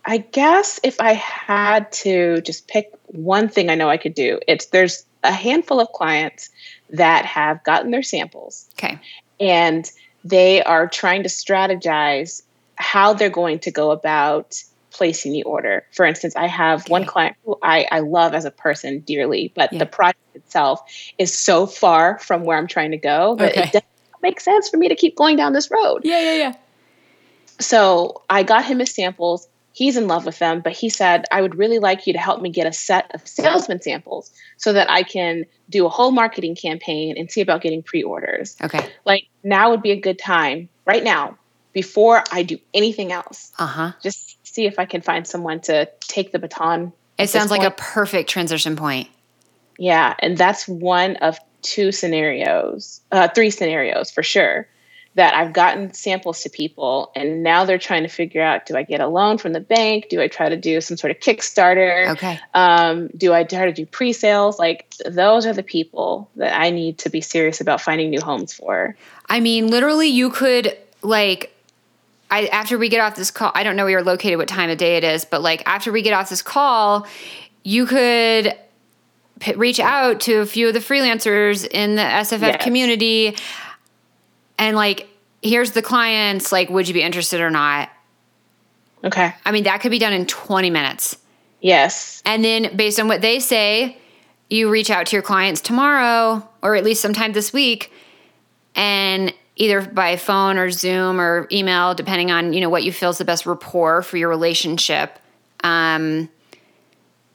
I 0.04 0.18
guess 0.18 0.80
if 0.84 1.00
I 1.00 1.14
had 1.14 1.92
to 1.92 2.42
just 2.42 2.68
pick 2.68 2.92
one 3.06 3.48
thing 3.50 3.70
I 3.70 3.76
know 3.76 3.88
I 3.88 3.98
could 3.98 4.16
do, 4.16 4.40
it's 4.48 4.66
there's 4.68 5.06
a 5.24 5.32
handful 5.32 5.80
of 5.80 5.92
clients 5.92 6.50
that 6.90 7.26
have 7.26 7.64
gotten 7.64 7.92
their 7.92 8.02
samples 8.04 8.68
okay. 8.74 9.00
and 9.40 9.90
they 10.24 10.64
are 10.64 10.88
trying 10.88 11.24
to 11.24 11.30
strategize 11.30 12.42
how 12.76 13.14
they're 13.14 13.30
going 13.30 13.60
to 13.60 13.72
go 13.72 13.92
about 13.92 14.64
placing 14.92 15.32
the 15.32 15.44
order. 15.44 15.86
For 15.94 16.06
instance, 16.06 16.36
I 16.36 16.48
have 16.48 16.88
one 16.90 17.06
client 17.06 17.36
who 17.46 17.58
I, 17.64 17.88
I 17.92 18.00
love 18.00 18.34
as 18.34 18.46
a 18.46 18.52
person 18.52 19.00
dearly, 19.02 19.52
but 19.56 19.72
Yeah. 19.74 19.80
the 19.80 19.86
project 19.86 20.20
itself 20.36 20.82
is 21.18 21.34
so 21.38 21.66
far 21.66 22.20
from 22.20 22.44
where 22.44 22.58
I'm 22.58 22.68
trying 22.68 22.92
to 22.92 22.98
go 22.98 23.36
that 23.38 23.52
Okay. 23.52 23.62
it 23.64 23.72
doesn't 23.72 23.86
make 24.22 24.40
sense 24.40 24.70
for 24.70 24.78
me 24.78 24.88
to 24.90 24.96
keep 24.96 25.16
going 25.16 25.38
down 25.38 25.54
this 25.54 25.72
road. 25.72 26.02
Yeah, 26.04 26.20
yeah, 26.20 26.36
yeah. 26.36 26.54
So 27.60 28.22
I 28.30 28.44
got 28.44 28.66
him 28.66 28.80
his 28.80 28.94
samples. 28.94 29.48
He's 29.74 29.96
in 29.96 30.08
love 30.08 30.26
with 30.26 30.38
them, 30.40 30.60
but 30.62 30.74
he 30.74 30.90
said, 30.90 31.24
I 31.32 31.42
would 31.42 31.56
really 31.56 31.80
like 31.80 32.06
you 32.06 32.14
to 32.14 32.20
help 32.20 32.42
me 32.42 32.50
get 32.50 32.68
a 32.68 32.74
set 32.74 33.10
of 33.14 33.26
salesman 33.26 33.82
samples 33.82 34.30
so 34.58 34.74
that 34.74 34.90
I 34.92 35.04
can 35.04 35.46
do 35.70 35.86
a 35.86 35.90
whole 35.90 36.12
marketing 36.12 36.56
campaign 36.56 37.16
and 37.18 37.32
see 37.32 37.40
about 37.40 37.62
getting 37.62 37.82
pre 37.82 38.04
orders 38.04 38.58
Okay. 38.62 38.86
like 39.06 39.24
now 39.44 39.70
would 39.72 39.82
be 39.82 39.92
a 39.92 40.00
good 40.00 40.20
time 40.20 40.68
right 40.86 41.04
now 41.04 41.38
before 41.72 42.22
I 42.34 42.44
do 42.44 42.58
anything 42.74 43.14
else. 43.14 43.54
Uh-huh. 43.58 43.94
Just 44.04 44.31
see 44.52 44.66
if 44.66 44.78
I 44.80 44.86
can 44.86 45.02
find 45.02 45.26
someone 45.26 45.62
to 45.62 45.90
take 46.02 46.32
the 46.32 46.40
baton. 46.40 46.92
It 47.18 47.30
sounds 47.30 47.52
like 47.52 47.64
a 47.64 47.72
perfect 47.72 48.30
transition 48.30 48.76
point. 48.76 49.08
yeah, 49.78 50.16
and 50.20 50.38
that's 50.38 50.68
one 50.68 51.16
of 51.18 51.38
two 51.62 51.92
scenarios, 51.92 53.02
uh, 53.12 53.28
three 53.30 53.50
scenarios 53.50 54.12
for 54.12 54.24
sure. 54.24 54.68
That 55.16 55.36
I've 55.36 55.52
gotten 55.52 55.94
samples 55.94 56.44
to 56.44 56.50
people, 56.50 57.12
and 57.18 57.44
now 57.44 57.66
they're 57.66 57.78
trying 57.78 58.04
to 58.04 58.10
figure 58.10 58.42
out: 58.42 58.66
Do 58.66 58.78
I 58.78 58.84
get 58.84 59.02
a 59.02 59.08
loan 59.08 59.38
from 59.38 59.52
the 59.52 59.60
bank? 59.60 60.08
Do 60.10 60.22
I 60.22 60.30
try 60.30 60.48
to 60.48 60.56
do 60.56 60.80
some 60.80 60.96
sort 60.96 61.12
of 61.12 61.20
Kickstarter? 61.20 62.12
Okay. 62.12 62.40
Um, 62.54 63.10
do 63.18 63.34
I 63.34 63.44
try 63.44 63.66
to 63.66 63.74
do 63.74 63.86
pre-sales? 63.86 64.58
Like 64.58 64.94
those 65.06 65.46
are 65.46 65.52
the 65.52 65.64
people 65.64 66.30
that 66.38 66.58
I 66.58 66.70
need 66.70 67.00
to 67.00 67.10
be 67.10 67.20
serious 67.20 67.60
about 67.60 67.82
finding 67.82 68.10
new 68.10 68.22
homes 68.22 68.54
for. 68.54 68.96
I 69.28 69.42
mean, 69.42 69.68
literally, 69.68 70.08
you 70.08 70.30
could 70.30 70.78
like, 71.02 71.54
I 72.32 72.46
after 72.48 72.78
we 72.78 72.90
get 72.90 73.02
off 73.02 73.16
this 73.16 73.30
call, 73.30 73.52
I 73.54 73.64
don't 73.64 73.76
know 73.76 73.84
where 73.84 73.92
you're 73.92 74.04
located, 74.04 74.38
what 74.38 74.48
time 74.48 74.70
of 74.70 74.78
day 74.78 74.96
it 74.98 75.04
is, 75.04 75.26
but 75.26 75.42
like 75.42 75.62
after 75.68 75.92
we 75.92 76.02
get 76.02 76.14
off 76.14 76.30
this 76.30 76.42
call, 76.42 77.06
you 77.64 77.86
could 77.86 78.56
p- 79.40 79.54
reach 79.56 79.80
out 79.80 80.22
to 80.22 80.36
a 80.40 80.46
few 80.46 80.70
of 80.70 80.74
the 80.74 80.80
freelancers 80.80 81.68
in 81.70 81.96
the 81.96 82.02
SFF 82.02 82.42
Yes. 82.42 82.64
community, 82.64 83.36
and 84.58 84.76
like, 84.78 85.08
here's 85.44 85.72
the 85.72 85.82
clients. 85.82 86.52
Like, 86.52 86.70
would 86.70 86.88
you 86.88 86.94
be 86.94 87.02
interested 87.04 87.42
or 87.42 87.50
not? 87.50 87.90
Okay. 89.04 89.34
I 89.46 89.52
mean, 89.52 89.64
that 89.64 89.82
could 89.82 89.92
be 89.92 90.00
done 90.00 90.14
in 90.14 90.26
20 90.26 90.70
minutes. 90.70 91.18
Yes. 91.60 92.22
And 92.26 92.46
then 92.46 92.76
based 92.76 93.00
on 93.00 93.08
what 93.08 93.22
they 93.22 93.40
say, 93.40 93.98
you 94.50 94.70
reach 94.70 94.90
out 94.90 95.08
to 95.08 95.16
your 95.16 95.24
clients 95.24 95.60
tomorrow 95.62 96.48
or 96.62 96.76
at 96.76 96.84
least 96.84 97.02
sometime 97.02 97.34
this 97.34 97.52
week 97.52 97.92
and 98.76 99.34
either 99.56 99.82
by 99.82 100.16
phone 100.16 100.58
or 100.58 100.72
Zoom 100.72 101.20
or 101.20 101.48
email, 101.52 101.94
depending 101.94 102.32
on, 102.32 102.54
you 102.54 102.62
know, 102.62 102.70
what 102.70 102.84
you 102.84 102.92
feel 102.92 103.10
is 103.10 103.18
the 103.18 103.26
best 103.26 103.46
rapport 103.46 104.02
for 104.02 104.18
your 104.18 104.30
relationship. 104.30 105.20
Um, 105.64 106.30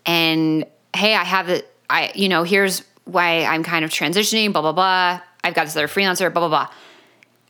and 0.05 0.65
hey, 0.95 1.15
I 1.15 1.25
have 1.25 1.49
it. 1.49 1.71
I, 1.89 2.11
you 2.15 2.29
know, 2.29 2.43
here's 2.43 2.83
why 3.05 3.45
I'm 3.45 3.63
kind 3.63 3.85
of 3.85 3.91
transitioning, 3.91 4.53
blah, 4.53 4.63
blah, 4.63 4.73
blah. 4.73 5.21
I've 5.45 5.55
got 5.55 5.65
this 5.65 5.77
other 5.77 5.89
freelancer, 5.89 6.33
blah, 6.33 6.49
blah, 6.49 6.49
blah. 6.49 6.69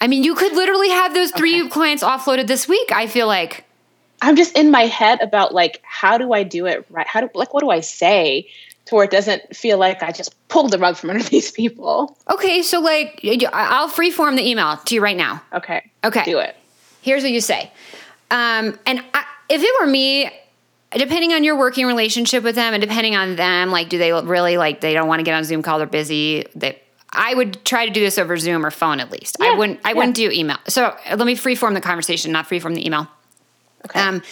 I 0.00 0.08
mean, 0.08 0.22
you 0.22 0.34
could 0.34 0.52
literally 0.52 0.90
have 0.90 1.14
those 1.14 1.30
three 1.30 1.62
okay. 1.62 1.70
clients 1.70 2.02
offloaded 2.02 2.46
this 2.46 2.68
week. 2.68 2.92
I 2.92 3.06
feel 3.06 3.26
like. 3.26 3.64
I'm 4.20 4.36
just 4.36 4.56
in 4.56 4.70
my 4.70 4.82
head 4.82 5.22
about 5.22 5.54
like, 5.54 5.80
how 5.82 6.18
do 6.18 6.32
I 6.32 6.42
do 6.42 6.66
it 6.66 6.84
right? 6.90 7.06
How 7.06 7.22
do, 7.22 7.30
like, 7.34 7.54
what 7.54 7.60
do 7.60 7.70
I 7.70 7.80
say 7.80 8.48
to 8.86 8.94
where 8.94 9.04
it 9.04 9.10
doesn't 9.10 9.54
feel 9.54 9.78
like 9.78 10.02
I 10.02 10.12
just 10.12 10.34
pulled 10.48 10.70
the 10.72 10.78
rug 10.78 10.96
from 10.96 11.10
under 11.10 11.22
these 11.28 11.50
people? 11.50 12.16
Okay. 12.30 12.62
So, 12.62 12.80
like, 12.80 13.20
I'll 13.52 13.88
freeform 13.88 14.36
the 14.36 14.48
email 14.48 14.76
to 14.76 14.94
you 14.94 15.00
right 15.00 15.16
now. 15.16 15.42
Okay. 15.52 15.90
Okay. 16.04 16.24
Do 16.24 16.38
it. 16.38 16.56
Here's 17.02 17.22
what 17.22 17.32
you 17.32 17.40
say. 17.40 17.70
Um, 18.30 18.78
and 18.86 19.04
I, 19.14 19.24
if 19.48 19.62
it 19.62 19.70
were 19.80 19.86
me, 19.86 20.30
depending 20.90 21.32
on 21.32 21.44
your 21.44 21.56
working 21.56 21.86
relationship 21.86 22.42
with 22.42 22.56
them 22.56 22.74
and 22.74 22.80
depending 22.80 23.14
on 23.14 23.36
them, 23.36 23.70
like, 23.70 23.88
do 23.88 23.98
they 23.98 24.12
really 24.12 24.56
like, 24.56 24.80
they 24.80 24.94
don't 24.94 25.06
want 25.06 25.20
to 25.20 25.24
get 25.24 25.34
on 25.34 25.44
Zoom 25.44 25.62
call, 25.62 25.78
they're 25.78 25.86
busy, 25.86 26.46
they, 26.56 26.80
I 27.12 27.34
would 27.34 27.64
try 27.64 27.86
to 27.86 27.92
do 27.92 28.00
this 28.00 28.18
over 28.18 28.36
Zoom 28.36 28.66
or 28.66 28.70
phone 28.70 29.00
at 29.00 29.10
least. 29.10 29.36
Yeah, 29.40 29.52
I 29.52 29.54
wouldn't. 29.54 29.80
I 29.84 29.90
yeah. 29.90 29.94
wouldn't 29.94 30.16
do 30.16 30.30
email. 30.30 30.58
So 30.68 30.94
let 31.08 31.24
me 31.24 31.34
freeform 31.36 31.74
the 31.74 31.80
conversation, 31.80 32.32
not 32.32 32.48
freeform 32.48 32.74
the 32.74 32.84
email. 32.84 33.08
Okay. 33.86 34.00
Um, 34.00 34.22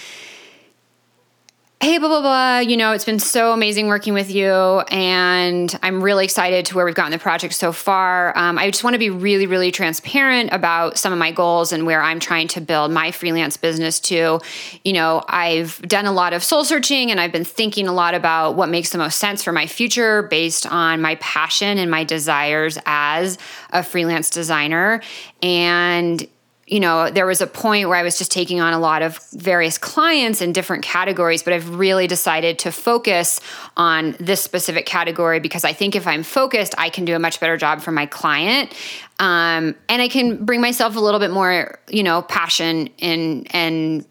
hey, 1.84 1.98
blah, 1.98 2.08
blah, 2.08 2.22
blah, 2.22 2.58
you 2.60 2.78
know, 2.78 2.92
it's 2.92 3.04
been 3.04 3.18
so 3.18 3.52
amazing 3.52 3.88
working 3.88 4.14
with 4.14 4.30
you. 4.30 4.50
And 4.50 5.78
I'm 5.82 6.02
really 6.02 6.24
excited 6.24 6.64
to 6.64 6.76
where 6.76 6.86
we've 6.86 6.94
gotten 6.94 7.12
the 7.12 7.18
project 7.18 7.52
so 7.52 7.72
far. 7.72 8.32
Um, 8.38 8.56
I 8.56 8.70
just 8.70 8.82
want 8.84 8.94
to 8.94 8.98
be 8.98 9.10
really, 9.10 9.46
really 9.46 9.70
transparent 9.70 10.50
about 10.50 10.96
some 10.96 11.12
of 11.12 11.18
my 11.18 11.30
goals 11.30 11.72
and 11.72 11.84
where 11.84 12.00
I'm 12.00 12.20
trying 12.20 12.48
to 12.48 12.62
build 12.62 12.90
my 12.90 13.10
freelance 13.10 13.58
business 13.58 14.00
to. 14.00 14.40
You 14.82 14.92
know, 14.94 15.24
I've 15.28 15.78
done 15.82 16.06
a 16.06 16.12
lot 16.12 16.32
of 16.32 16.42
soul 16.42 16.64
searching 16.64 17.10
and 17.10 17.20
I've 17.20 17.32
been 17.32 17.44
thinking 17.44 17.86
a 17.86 17.92
lot 17.92 18.14
about 18.14 18.56
what 18.56 18.70
makes 18.70 18.88
the 18.88 18.96
most 18.96 19.18
sense 19.18 19.44
for 19.44 19.52
my 19.52 19.66
future 19.66 20.22
based 20.22 20.64
on 20.64 21.02
my 21.02 21.16
passion 21.16 21.76
and 21.76 21.90
my 21.90 22.02
desires 22.02 22.78
as 22.86 23.36
a 23.74 23.82
freelance 23.82 24.30
designer. 24.30 25.02
And 25.42 26.26
you 26.66 26.80
know, 26.80 27.10
there 27.10 27.26
was 27.26 27.40
a 27.40 27.46
point 27.46 27.88
where 27.88 27.98
I 27.98 28.02
was 28.02 28.16
just 28.16 28.32
taking 28.32 28.60
on 28.60 28.72
a 28.72 28.78
lot 28.78 29.02
of 29.02 29.18
various 29.32 29.76
clients 29.76 30.40
in 30.40 30.52
different 30.52 30.82
categories, 30.82 31.42
but 31.42 31.52
I've 31.52 31.74
really 31.74 32.06
decided 32.06 32.58
to 32.60 32.72
focus 32.72 33.40
on 33.76 34.16
this 34.18 34.42
specific 34.42 34.86
category 34.86 35.40
because 35.40 35.64
I 35.64 35.74
think 35.74 35.94
if 35.94 36.06
I'm 36.06 36.22
focused, 36.22 36.74
I 36.78 36.88
can 36.88 37.04
do 37.04 37.14
a 37.14 37.18
much 37.18 37.38
better 37.38 37.56
job 37.56 37.82
for 37.82 37.92
my 37.92 38.06
client. 38.06 38.72
Um, 39.18 39.74
and 39.88 40.00
I 40.00 40.08
can 40.08 40.44
bring 40.44 40.60
myself 40.60 40.96
a 40.96 41.00
little 41.00 41.20
bit 41.20 41.30
more, 41.30 41.78
you 41.88 42.02
know, 42.02 42.22
passion 42.22 42.88
and, 42.98 43.46
and, 43.54 44.04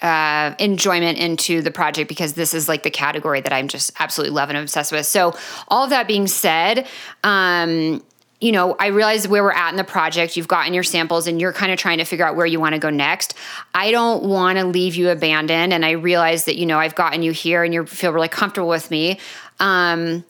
uh, 0.00 0.54
enjoyment 0.58 1.18
into 1.18 1.62
the 1.62 1.70
project 1.70 2.08
because 2.08 2.32
this 2.32 2.54
is 2.54 2.68
like 2.68 2.82
the 2.82 2.90
category 2.90 3.40
that 3.40 3.52
I'm 3.52 3.68
just 3.68 3.92
absolutely 4.00 4.34
love 4.34 4.48
and 4.48 4.58
obsessed 4.58 4.90
with. 4.90 5.06
So, 5.06 5.32
all 5.68 5.84
of 5.84 5.90
that 5.90 6.08
being 6.08 6.26
said, 6.26 6.88
um, 7.22 8.02
you 8.42 8.50
know, 8.50 8.74
I 8.80 8.88
realize 8.88 9.28
where 9.28 9.44
we're 9.44 9.52
at 9.52 9.70
in 9.70 9.76
the 9.76 9.84
project. 9.84 10.36
You've 10.36 10.48
gotten 10.48 10.74
your 10.74 10.82
samples 10.82 11.28
and 11.28 11.40
you're 11.40 11.52
kind 11.52 11.70
of 11.70 11.78
trying 11.78 11.98
to 11.98 12.04
figure 12.04 12.26
out 12.26 12.34
where 12.34 12.44
you 12.44 12.58
want 12.58 12.74
to 12.74 12.80
go 12.80 12.90
next. 12.90 13.34
I 13.72 13.92
don't 13.92 14.24
want 14.24 14.58
to 14.58 14.64
leave 14.64 14.96
you 14.96 15.10
abandoned. 15.10 15.72
And 15.72 15.84
I 15.84 15.92
realize 15.92 16.46
that, 16.46 16.56
you 16.56 16.66
know, 16.66 16.80
I've 16.80 16.96
gotten 16.96 17.22
you 17.22 17.30
here 17.30 17.62
and 17.62 17.72
you 17.72 17.86
feel 17.86 18.12
really 18.12 18.28
comfortable 18.28 18.68
with 18.68 18.90
me. 18.90 19.20
Um, 19.60 20.24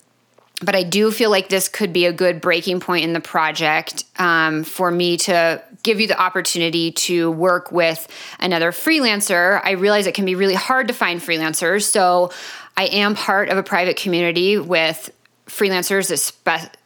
but 0.60 0.76
I 0.76 0.82
do 0.82 1.10
feel 1.10 1.30
like 1.30 1.48
this 1.48 1.70
could 1.70 1.94
be 1.94 2.04
a 2.04 2.12
good 2.12 2.42
breaking 2.42 2.80
point 2.80 3.04
in 3.04 3.14
the 3.14 3.20
project 3.20 4.04
um, 4.18 4.62
for 4.62 4.90
me 4.90 5.16
to 5.16 5.62
give 5.82 5.98
you 5.98 6.06
the 6.06 6.20
opportunity 6.20 6.92
to 6.92 7.30
work 7.30 7.72
with 7.72 8.06
another 8.38 8.72
freelancer. 8.72 9.58
I 9.64 9.70
realize 9.70 10.06
it 10.06 10.14
can 10.14 10.26
be 10.26 10.34
really 10.34 10.54
hard 10.54 10.88
to 10.88 10.94
find 10.94 11.18
freelancers. 11.18 11.84
So 11.84 12.30
I 12.76 12.84
am 12.88 13.14
part 13.14 13.48
of 13.48 13.56
a 13.56 13.62
private 13.62 13.96
community 13.96 14.58
with 14.58 15.10
freelancers 15.46 16.32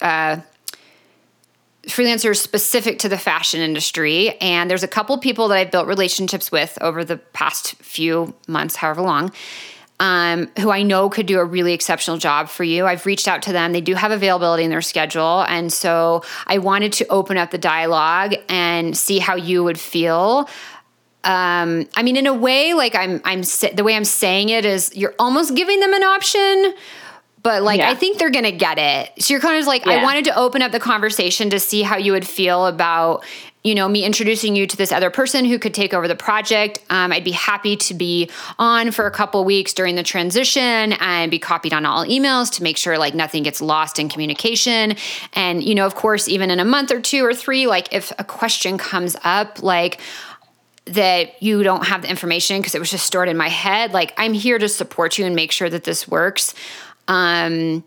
uh, 0.01 0.41
freelancers 1.89 2.39
specific 2.39 2.99
to 3.01 3.09
the 3.09 3.19
fashion 3.19 3.61
industry. 3.61 4.37
And 4.41 4.71
there's 4.71 4.83
a 4.83 4.89
couple 4.89 5.17
people 5.19 5.49
that 5.49 5.59
I've 5.59 5.71
built 5.71 5.87
relationships 5.87 6.51
with 6.51 6.77
over 6.81 7.05
the 7.05 7.17
past 7.17 7.77
few 7.77 8.35
months, 8.49 8.77
however 8.77 9.03
long, 9.03 9.33
um, 10.01 10.51
who 10.59 10.71
I 10.71 10.83
know 10.83 11.09
could 11.09 11.27
do 11.27 11.39
a 11.39 11.45
really 11.45 11.73
exceptional 11.73 12.19
job 12.19 12.49
for 12.49 12.65
you. 12.65 12.87
I've 12.87 13.07
reached 13.07 13.29
out 13.29 13.43
to 13.43 13.53
them. 13.53 13.73
They 13.73 13.81
do 13.81 13.95
have 13.95 14.11
availability 14.11 14.65
in 14.65 14.71
their 14.71 14.83
schedule. 14.83 15.43
And 15.49 15.73
so 15.73 16.23
I 16.47 16.59
wanted 16.59 16.93
to 16.95 17.07
open 17.09 17.39
up 17.39 17.51
the 17.51 17.59
dialogue 17.59 18.35
and 18.49 18.97
see 18.97 19.19
how 19.21 19.37
you 19.37 19.65
would 19.65 19.79
feel. 19.79 20.49
Um, 21.25 21.89
I 21.97 22.03
mean, 22.03 22.17
in 22.17 22.27
a 22.27 22.35
way, 22.35 22.75
like 22.75 22.95
I'm, 22.95 23.21
I'm 23.25 23.43
the 23.75 23.83
way 23.83 23.97
I'm 23.97 24.05
saying 24.05 24.49
it 24.49 24.65
is, 24.65 24.95
you're 24.95 25.15
almost 25.19 25.55
giving 25.55 25.81
them 25.81 25.93
an 25.93 26.03
option, 26.03 26.75
but 27.47 27.63
like 27.63 27.79
yeah. 27.79 27.89
I 27.89 27.95
think 27.95 28.19
they're 28.19 28.29
gonna 28.29 28.51
get 28.51 28.77
it. 28.77 29.23
So 29.23 29.33
you're 29.33 29.41
kind 29.41 29.61
of 29.61 29.69
like, 29.69 29.87
yeah. 29.87 29.93
I 29.93 30.03
wanted 30.03 30.25
to 30.25 30.37
open 30.37 30.63
up 30.63 30.73
the 30.73 30.81
conversation 30.81 31.49
to 31.51 31.61
see 31.61 31.83
how 31.83 31.97
you 31.97 32.11
would 32.11 32.27
feel 32.27 32.67
about, 32.67 33.25
you 33.63 33.77
know, 33.77 33.89
me 33.89 34.05
introducing 34.05 34.57
you 34.57 34.67
to 34.67 34.77
this 34.77 34.91
other 34.91 35.11
person 35.11 35.45
who 35.45 35.57
could 35.61 35.73
take 35.73 35.95
over 35.95 36.09
the 36.09 36.17
project. 36.17 36.81
Um, 36.91 37.13
I'd 37.13 37.23
be 37.23 37.31
happy 37.31 37.77
to 37.77 37.95
be 37.95 38.31
on 38.59 38.91
for 38.91 39.07
a 39.07 39.13
couple 39.13 39.45
weeks 39.45 39.75
during 39.75 39.95
the 39.95 40.03
transition 40.03 40.95
and 40.95 41.31
be 41.31 41.39
copied 41.39 41.73
on 41.73 41.87
all 41.87 42.05
emails 42.05 42.51
to 42.55 42.65
make 42.65 42.77
sure 42.77 42.99
like 42.99 43.15
nothing 43.15 43.45
gets 43.45 43.61
lost 43.61 44.01
in 44.01 44.09
communication. 44.09 44.97
And, 45.35 45.63
you 45.63 45.77
know, 45.77 45.87
of 45.87 45.95
course, 45.95 46.27
even 46.27 46.51
in 46.51 46.59
a 46.59 46.65
month 46.65 46.91
or 46.91 47.01
two 47.01 47.25
or 47.25 47.33
three, 47.33 47.69
like 47.69 47.93
if 47.93 48.11
a 48.19 48.25
question 48.25 48.77
comes 48.77 49.15
up, 49.23 49.63
like, 49.63 50.01
that 50.87 51.43
you 51.43 51.65
don't 51.65 51.85
have 51.87 52.03
the 52.03 52.09
information 52.09 52.61
because 52.61 52.77
it 52.77 52.79
was 52.79 52.93
just 52.93 53.05
stored 53.05 53.29
in 53.29 53.37
my 53.37 53.49
head. 53.49 53.93
Like, 53.93 54.15
I'm 54.17 54.33
here 54.33 54.57
to 54.57 54.69
support 54.69 55.19
you 55.19 55.27
and 55.27 55.35
make 55.35 55.51
sure 55.51 55.69
that 55.69 55.83
this 55.83 56.07
works. 56.07 56.55
Um, 57.09 57.85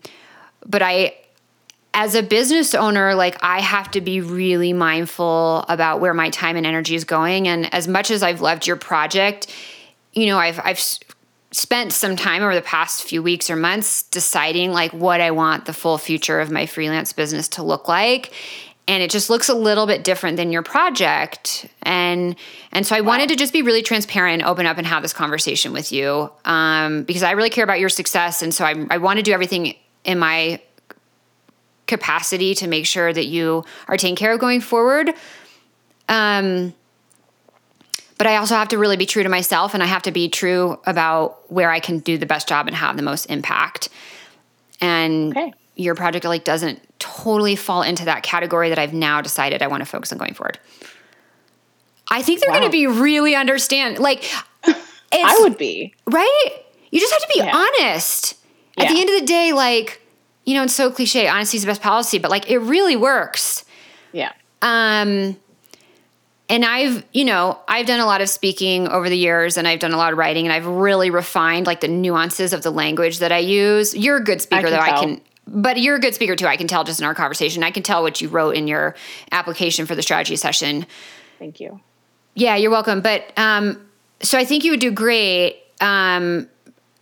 but 0.66 0.82
I, 0.82 1.16
as 1.92 2.14
a 2.14 2.22
business 2.22 2.74
owner, 2.74 3.14
like 3.14 3.36
I 3.42 3.60
have 3.60 3.90
to 3.92 4.00
be 4.00 4.20
really 4.20 4.72
mindful 4.72 5.64
about 5.68 6.00
where 6.00 6.14
my 6.14 6.30
time 6.30 6.56
and 6.56 6.66
energy 6.66 6.94
is 6.94 7.04
going. 7.04 7.48
And 7.48 7.72
as 7.74 7.88
much 7.88 8.10
as 8.10 8.22
I've 8.22 8.40
loved 8.40 8.66
your 8.66 8.76
project, 8.76 9.52
you 10.12 10.26
know, 10.26 10.38
I've 10.38 10.60
I've 10.62 10.80
spent 11.52 11.92
some 11.92 12.16
time 12.16 12.42
over 12.42 12.54
the 12.54 12.62
past 12.62 13.02
few 13.02 13.22
weeks 13.22 13.50
or 13.50 13.56
months 13.56 14.04
deciding 14.04 14.70
like 14.72 14.92
what 14.92 15.20
I 15.20 15.32
want 15.32 15.64
the 15.64 15.72
full 15.72 15.98
future 15.98 16.38
of 16.40 16.50
my 16.50 16.66
freelance 16.66 17.12
business 17.12 17.48
to 17.48 17.62
look 17.62 17.88
like 17.88 18.32
and 18.90 19.04
it 19.04 19.10
just 19.10 19.30
looks 19.30 19.48
a 19.48 19.54
little 19.54 19.86
bit 19.86 20.02
different 20.02 20.36
than 20.36 20.50
your 20.50 20.62
project 20.62 21.66
and 21.82 22.34
and 22.72 22.86
so 22.86 22.96
i 22.96 23.00
wow. 23.00 23.08
wanted 23.08 23.28
to 23.28 23.36
just 23.36 23.52
be 23.52 23.62
really 23.62 23.82
transparent 23.82 24.42
and 24.42 24.50
open 24.50 24.66
up 24.66 24.78
and 24.78 24.86
have 24.86 25.02
this 25.02 25.12
conversation 25.12 25.72
with 25.72 25.92
you 25.92 26.30
um, 26.44 27.04
because 27.04 27.22
i 27.22 27.30
really 27.30 27.50
care 27.50 27.64
about 27.64 27.78
your 27.78 27.88
success 27.88 28.42
and 28.42 28.52
so 28.52 28.64
I, 28.64 28.86
I 28.90 28.98
want 28.98 29.18
to 29.18 29.22
do 29.22 29.32
everything 29.32 29.76
in 30.04 30.18
my 30.18 30.60
capacity 31.86 32.54
to 32.56 32.68
make 32.68 32.86
sure 32.86 33.12
that 33.12 33.26
you 33.26 33.64
are 33.88 33.96
taken 33.96 34.16
care 34.16 34.32
of 34.32 34.40
going 34.40 34.60
forward 34.60 35.14
um, 36.08 36.74
but 38.18 38.26
i 38.26 38.36
also 38.36 38.56
have 38.56 38.68
to 38.68 38.78
really 38.78 38.96
be 38.96 39.06
true 39.06 39.22
to 39.22 39.28
myself 39.28 39.72
and 39.72 39.82
i 39.82 39.86
have 39.86 40.02
to 40.02 40.10
be 40.10 40.28
true 40.28 40.78
about 40.84 41.50
where 41.50 41.70
i 41.70 41.78
can 41.78 42.00
do 42.00 42.18
the 42.18 42.26
best 42.26 42.48
job 42.48 42.66
and 42.66 42.76
have 42.76 42.96
the 42.96 43.02
most 43.02 43.26
impact 43.26 43.88
and 44.80 45.36
okay. 45.36 45.52
your 45.76 45.94
project 45.94 46.24
like 46.24 46.42
doesn't 46.44 46.80
totally 47.00 47.56
fall 47.56 47.82
into 47.82 48.04
that 48.04 48.22
category 48.22 48.68
that 48.68 48.78
I've 48.78 48.94
now 48.94 49.20
decided 49.20 49.62
I 49.62 49.66
want 49.66 49.80
to 49.80 49.86
focus 49.86 50.12
on 50.12 50.18
going 50.18 50.34
forward. 50.34 50.58
I 52.08 52.22
think 52.22 52.40
they're 52.40 52.50
wow. 52.50 52.58
going 52.60 52.70
to 52.70 52.72
be 52.72 52.86
really 52.86 53.34
understand. 53.34 53.98
Like, 53.98 54.24
I 55.12 55.38
would 55.40 55.58
be 55.58 55.94
right. 56.06 56.50
You 56.90 57.00
just 57.00 57.12
have 57.12 57.22
to 57.22 57.28
be 57.32 57.38
yeah. 57.38 57.56
honest. 57.56 58.34
At 58.76 58.84
yeah. 58.84 58.92
the 58.92 59.00
end 59.00 59.10
of 59.10 59.20
the 59.20 59.26
day, 59.26 59.52
like, 59.52 60.00
you 60.44 60.54
know, 60.54 60.64
it's 60.64 60.74
so 60.74 60.90
cliche. 60.90 61.28
Honesty 61.28 61.56
is 61.56 61.62
the 61.62 61.68
best 61.68 61.82
policy, 61.82 62.18
but 62.18 62.30
like, 62.30 62.50
it 62.50 62.58
really 62.58 62.96
works. 62.96 63.64
Yeah. 64.12 64.32
Um, 64.62 65.36
and 66.48 66.64
I've, 66.64 67.04
you 67.12 67.24
know, 67.24 67.58
I've 67.68 67.86
done 67.86 68.00
a 68.00 68.06
lot 68.06 68.20
of 68.20 68.28
speaking 68.28 68.88
over 68.88 69.08
the 69.08 69.16
years 69.16 69.56
and 69.56 69.68
I've 69.68 69.78
done 69.78 69.92
a 69.92 69.96
lot 69.96 70.12
of 70.12 70.18
writing 70.18 70.46
and 70.46 70.52
I've 70.52 70.66
really 70.66 71.10
refined 71.10 71.66
like 71.66 71.80
the 71.80 71.88
nuances 71.88 72.52
of 72.52 72.62
the 72.62 72.72
language 72.72 73.20
that 73.20 73.30
I 73.30 73.38
use. 73.38 73.94
You're 73.94 74.16
a 74.16 74.24
good 74.24 74.42
speaker 74.42 74.68
though. 74.68 74.78
I 74.78 74.98
can 74.98 75.20
but 75.52 75.78
you're 75.80 75.96
a 75.96 76.00
good 76.00 76.14
speaker 76.14 76.36
too. 76.36 76.46
I 76.46 76.56
can 76.56 76.68
tell 76.68 76.84
just 76.84 77.00
in 77.00 77.06
our 77.06 77.14
conversation. 77.14 77.64
I 77.64 77.72
can 77.72 77.82
tell 77.82 78.02
what 78.02 78.20
you 78.20 78.28
wrote 78.28 78.54
in 78.54 78.68
your 78.68 78.94
application 79.32 79.84
for 79.84 79.96
the 79.96 80.02
strategy 80.02 80.36
session. 80.36 80.86
Thank 81.38 81.58
you. 81.58 81.80
Yeah, 82.34 82.54
you're 82.56 82.70
welcome. 82.70 83.00
But 83.00 83.32
um, 83.36 83.84
so 84.22 84.38
I 84.38 84.44
think 84.44 84.64
you 84.64 84.70
would 84.70 84.80
do 84.80 84.92
great. 84.92 85.56
Um, 85.80 86.48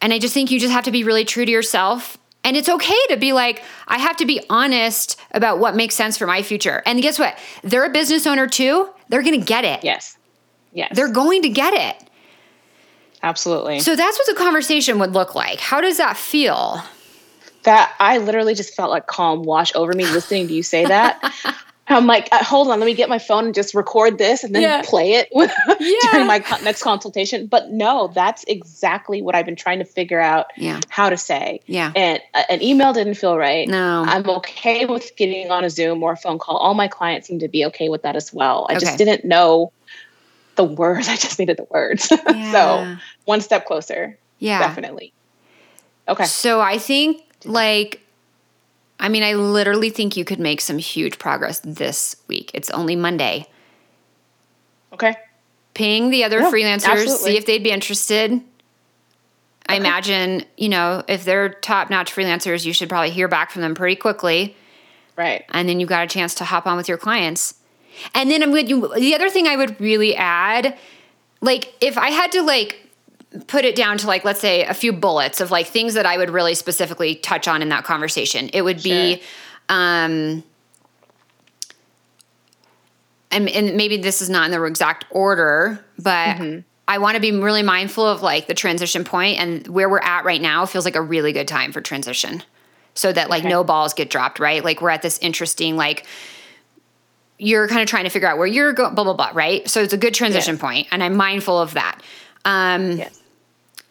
and 0.00 0.12
I 0.12 0.18
just 0.18 0.32
think 0.32 0.50
you 0.50 0.58
just 0.58 0.72
have 0.72 0.84
to 0.84 0.90
be 0.90 1.04
really 1.04 1.24
true 1.24 1.44
to 1.44 1.50
yourself. 1.50 2.16
And 2.44 2.56
it's 2.56 2.68
okay 2.68 2.98
to 3.10 3.16
be 3.16 3.32
like, 3.32 3.62
I 3.86 3.98
have 3.98 4.16
to 4.18 4.26
be 4.26 4.40
honest 4.48 5.20
about 5.32 5.58
what 5.58 5.76
makes 5.76 5.94
sense 5.94 6.16
for 6.16 6.26
my 6.26 6.42
future. 6.42 6.82
And 6.86 7.02
guess 7.02 7.18
what? 7.18 7.36
They're 7.62 7.84
a 7.84 7.90
business 7.90 8.26
owner 8.26 8.46
too. 8.46 8.88
They're 9.08 9.22
going 9.22 9.38
to 9.38 9.44
get 9.44 9.64
it. 9.64 9.84
Yes. 9.84 10.16
Yes. 10.72 10.92
They're 10.94 11.12
going 11.12 11.42
to 11.42 11.50
get 11.50 11.74
it. 11.74 12.08
Absolutely. 13.22 13.80
So 13.80 13.96
that's 13.96 14.16
what 14.16 14.26
the 14.28 14.40
conversation 14.40 14.98
would 15.00 15.12
look 15.12 15.34
like. 15.34 15.58
How 15.58 15.80
does 15.80 15.98
that 15.98 16.16
feel? 16.16 16.82
That 17.68 17.94
I 18.00 18.16
literally 18.16 18.54
just 18.54 18.74
felt 18.74 18.90
like 18.90 19.06
calm 19.06 19.42
wash 19.42 19.74
over 19.74 19.92
me 19.92 20.06
listening 20.06 20.48
to 20.48 20.54
you 20.54 20.62
say 20.62 20.86
that. 20.86 21.34
I'm 21.90 22.06
like, 22.06 22.28
uh, 22.32 22.42
hold 22.42 22.68
on, 22.68 22.80
let 22.80 22.86
me 22.86 22.94
get 22.94 23.10
my 23.10 23.18
phone 23.18 23.44
and 23.46 23.54
just 23.54 23.74
record 23.74 24.16
this 24.16 24.42
and 24.42 24.54
then 24.54 24.62
Yeah. 24.62 24.82
play 24.84 25.12
it 25.12 25.28
with, 25.32 25.50
Yeah. 25.80 25.98
during 26.12 26.26
my 26.26 26.38
next 26.62 26.82
consultation. 26.82 27.46
But 27.46 27.70
no, 27.70 28.08
that's 28.14 28.42
exactly 28.44 29.20
what 29.20 29.34
I've 29.34 29.44
been 29.44 29.56
trying 29.56 29.78
to 29.80 29.84
figure 29.84 30.20
out 30.20 30.46
Yeah. 30.56 30.80
how 30.88 31.10
to 31.10 31.16
say. 31.18 31.60
Yeah. 31.66 31.92
And 31.94 32.20
uh, 32.34 32.42
an 32.48 32.62
email 32.62 32.94
didn't 32.94 33.14
feel 33.14 33.36
right. 33.36 33.68
No. 33.68 34.04
I'm 34.06 34.28
okay 34.30 34.86
with 34.86 35.14
getting 35.16 35.50
on 35.50 35.64
a 35.64 35.70
Zoom 35.70 36.02
or 36.02 36.12
a 36.12 36.16
phone 36.16 36.38
call. 36.38 36.56
All 36.56 36.72
my 36.74 36.88
clients 36.88 37.28
seem 37.28 37.38
to 37.40 37.48
be 37.48 37.64
okay 37.66 37.90
with 37.90 38.02
that 38.02 38.16
as 38.16 38.32
well. 38.32 38.66
I 38.70 38.76
Okay. 38.76 38.80
just 38.86 38.96
didn't 38.98 39.24
know 39.26 39.72
the 40.56 40.64
words. 40.64 41.06
I 41.14 41.16
just 41.16 41.38
needed 41.38 41.56
the 41.58 41.66
words. 41.70 42.10
Yeah. 42.10 42.52
so 42.52 42.96
one 43.26 43.40
step 43.42 43.64
closer, 43.66 44.18
yeah. 44.38 44.58
definitely. 44.58 45.12
Okay. 46.06 46.24
So 46.24 46.60
I 46.60 46.76
think 46.78 47.22
like 47.44 48.00
I 49.00 49.08
mean 49.08 49.22
I 49.22 49.34
literally 49.34 49.90
think 49.90 50.16
you 50.16 50.24
could 50.24 50.40
make 50.40 50.60
some 50.60 50.78
huge 50.78 51.18
progress 51.18 51.60
this 51.60 52.16
week. 52.28 52.50
It's 52.54 52.70
only 52.70 52.96
Monday. 52.96 53.46
Okay. 54.92 55.14
Ping 55.74 56.10
the 56.10 56.24
other 56.24 56.40
No, 56.40 56.50
freelancers, 56.50 56.88
absolutely. 56.88 57.30
see 57.32 57.36
if 57.36 57.46
they'd 57.46 57.62
be 57.62 57.70
interested. 57.70 58.40
I 59.70 59.76
imagine, 59.76 60.44
you 60.56 60.70
know, 60.70 61.04
if 61.08 61.24
they're 61.24 61.50
top-notch 61.50 62.12
freelancers, 62.14 62.64
you 62.64 62.72
should 62.72 62.88
probably 62.88 63.10
hear 63.10 63.28
back 63.28 63.50
from 63.50 63.60
them 63.60 63.74
pretty 63.74 63.96
quickly. 63.96 64.56
Right. 65.14 65.44
and 65.50 65.68
then 65.68 65.78
you've 65.80 65.88
got 65.88 66.04
a 66.04 66.06
chance 66.06 66.34
to 66.36 66.44
hop 66.44 66.66
on 66.66 66.76
with 66.76 66.88
your 66.88 66.96
clients. 66.96 67.54
And 68.14 68.30
then 68.30 68.42
I'm 68.42 68.56
you 68.56 68.92
the 68.94 69.14
other 69.14 69.28
thing 69.28 69.46
I 69.48 69.56
would 69.56 69.80
really 69.80 70.14
add, 70.14 70.78
like 71.40 71.74
if 71.80 71.98
I 71.98 72.10
had 72.10 72.30
to 72.32 72.42
like 72.42 72.87
put 73.46 73.64
it 73.64 73.76
down 73.76 73.98
to 73.98 74.06
like 74.06 74.24
let's 74.24 74.40
say 74.40 74.64
a 74.64 74.74
few 74.74 74.92
bullets 74.92 75.40
of 75.40 75.50
like 75.50 75.66
things 75.66 75.94
that 75.94 76.06
I 76.06 76.16
would 76.16 76.30
really 76.30 76.54
specifically 76.54 77.14
touch 77.16 77.46
on 77.46 77.60
in 77.62 77.68
that 77.68 77.84
conversation, 77.84 78.48
it 78.52 78.62
would 78.62 78.82
be 78.82 79.16
Sure. 79.16 79.24
um 79.68 80.42
and, 83.30 83.48
and 83.50 83.76
maybe 83.76 83.98
this 83.98 84.22
is 84.22 84.30
not 84.30 84.46
in 84.46 84.50
the 84.52 84.62
exact 84.64 85.04
order, 85.10 85.84
but 85.98 86.40
I 86.88 86.96
want 86.98 87.16
to 87.16 87.20
be 87.20 87.30
really 87.32 87.62
mindful 87.62 88.06
of 88.06 88.22
like 88.22 88.46
the 88.46 88.54
transition 88.54 89.04
point 89.04 89.38
and 89.38 89.66
where 89.68 89.88
we're 89.88 90.00
at 90.00 90.24
right 90.24 90.40
now 90.40 90.64
feels 90.64 90.86
like 90.86 90.96
a 90.96 91.02
really 91.02 91.32
good 91.34 91.46
time 91.46 91.70
for 91.72 91.82
transition. 91.82 92.42
So 92.94 93.12
that 93.12 93.28
like 93.28 93.40
Okay. 93.40 93.48
no 93.50 93.62
balls 93.64 93.92
get 93.92 94.08
dropped, 94.08 94.40
right? 94.40 94.64
Like 94.64 94.80
we're 94.80 94.88
at 94.90 95.02
this 95.02 95.18
interesting 95.18 95.76
like 95.76 96.06
you're 97.38 97.68
kind 97.68 97.82
of 97.82 97.86
trying 97.88 98.04
to 98.04 98.10
figure 98.10 98.26
out 98.26 98.38
where 98.38 98.46
you're 98.46 98.72
going, 98.72 98.94
blah 98.94 99.04
blah 99.04 99.12
blah, 99.12 99.30
right? 99.34 99.68
So 99.68 99.82
it's 99.82 99.92
a 99.92 99.98
good 99.98 100.14
transition 100.14 100.54
Yes. 100.54 100.60
point, 100.60 100.88
and 100.90 101.04
I'm 101.04 101.14
mindful 101.14 101.56
of 101.60 101.74
that. 101.74 102.00
Um, 102.44 102.96
Yes. 102.96 103.17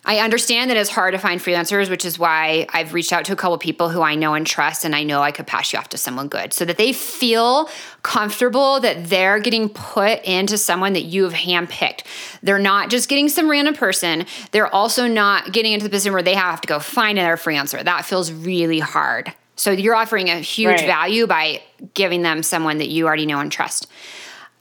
I 0.10 0.20
understand 0.20 0.70
that 0.72 0.78
it's 0.78 0.90
hard 0.90 1.14
to 1.14 1.20
find 1.20 1.42
freelancers, 1.42 1.90
which 1.90 2.06
is 2.06 2.18
why 2.18 2.66
I've 2.70 2.94
reached 2.94 3.12
out 3.12 3.26
to 3.26 3.34
a 3.34 3.36
couple 3.36 3.58
people 3.58 3.90
who 3.90 4.02
I 4.02 4.16
know 4.16 4.36
and 4.36 4.48
trust, 4.48 4.86
and 4.86 4.96
I 4.96 5.04
know 5.04 5.22
I 5.22 5.32
could 5.32 5.46
pass 5.46 5.74
you 5.74 5.80
off 5.80 5.90
to 5.90 5.98
someone 5.98 6.30
good 6.30 6.54
so 6.54 6.64
that 6.64 6.78
they 6.78 6.94
feel 6.94 7.70
comfortable 8.04 8.80
that 8.80 9.10
they're 9.10 9.38
getting 9.40 9.68
put 9.68 10.24
into 10.24 10.58
someone 10.58 10.94
that 10.94 11.04
you 11.04 11.24
have 11.26 11.34
handpicked. 11.34 12.04
They're 12.42 12.58
not 12.58 12.90
just 12.90 13.10
getting 13.10 13.28
some 13.28 13.52
random 13.52 13.76
person, 13.76 14.26
they're 14.52 14.74
also 14.74 15.08
not 15.08 15.52
getting 15.52 15.74
into 15.74 15.84
the 15.84 15.90
position 15.90 16.14
where 16.14 16.24
they 16.24 16.36
have 16.36 16.62
to 16.62 16.68
go 16.70 16.80
find 16.80 17.20
another 17.20 17.36
freelancer. 17.36 17.84
That 17.84 18.06
feels 18.06 18.32
really 18.32 18.80
hard. 18.80 19.34
So 19.58 19.72
you're 19.72 19.96
offering 19.96 20.30
a 20.30 20.40
huge 20.40 20.70
Right. 20.70 20.86
value 20.88 21.28
by 21.28 21.62
giving 21.96 22.22
them 22.22 22.44
someone 22.44 22.78
that 22.78 22.88
you 22.88 23.08
already 23.08 23.26
know 23.26 23.40
and 23.40 23.52
trust. 23.52 23.88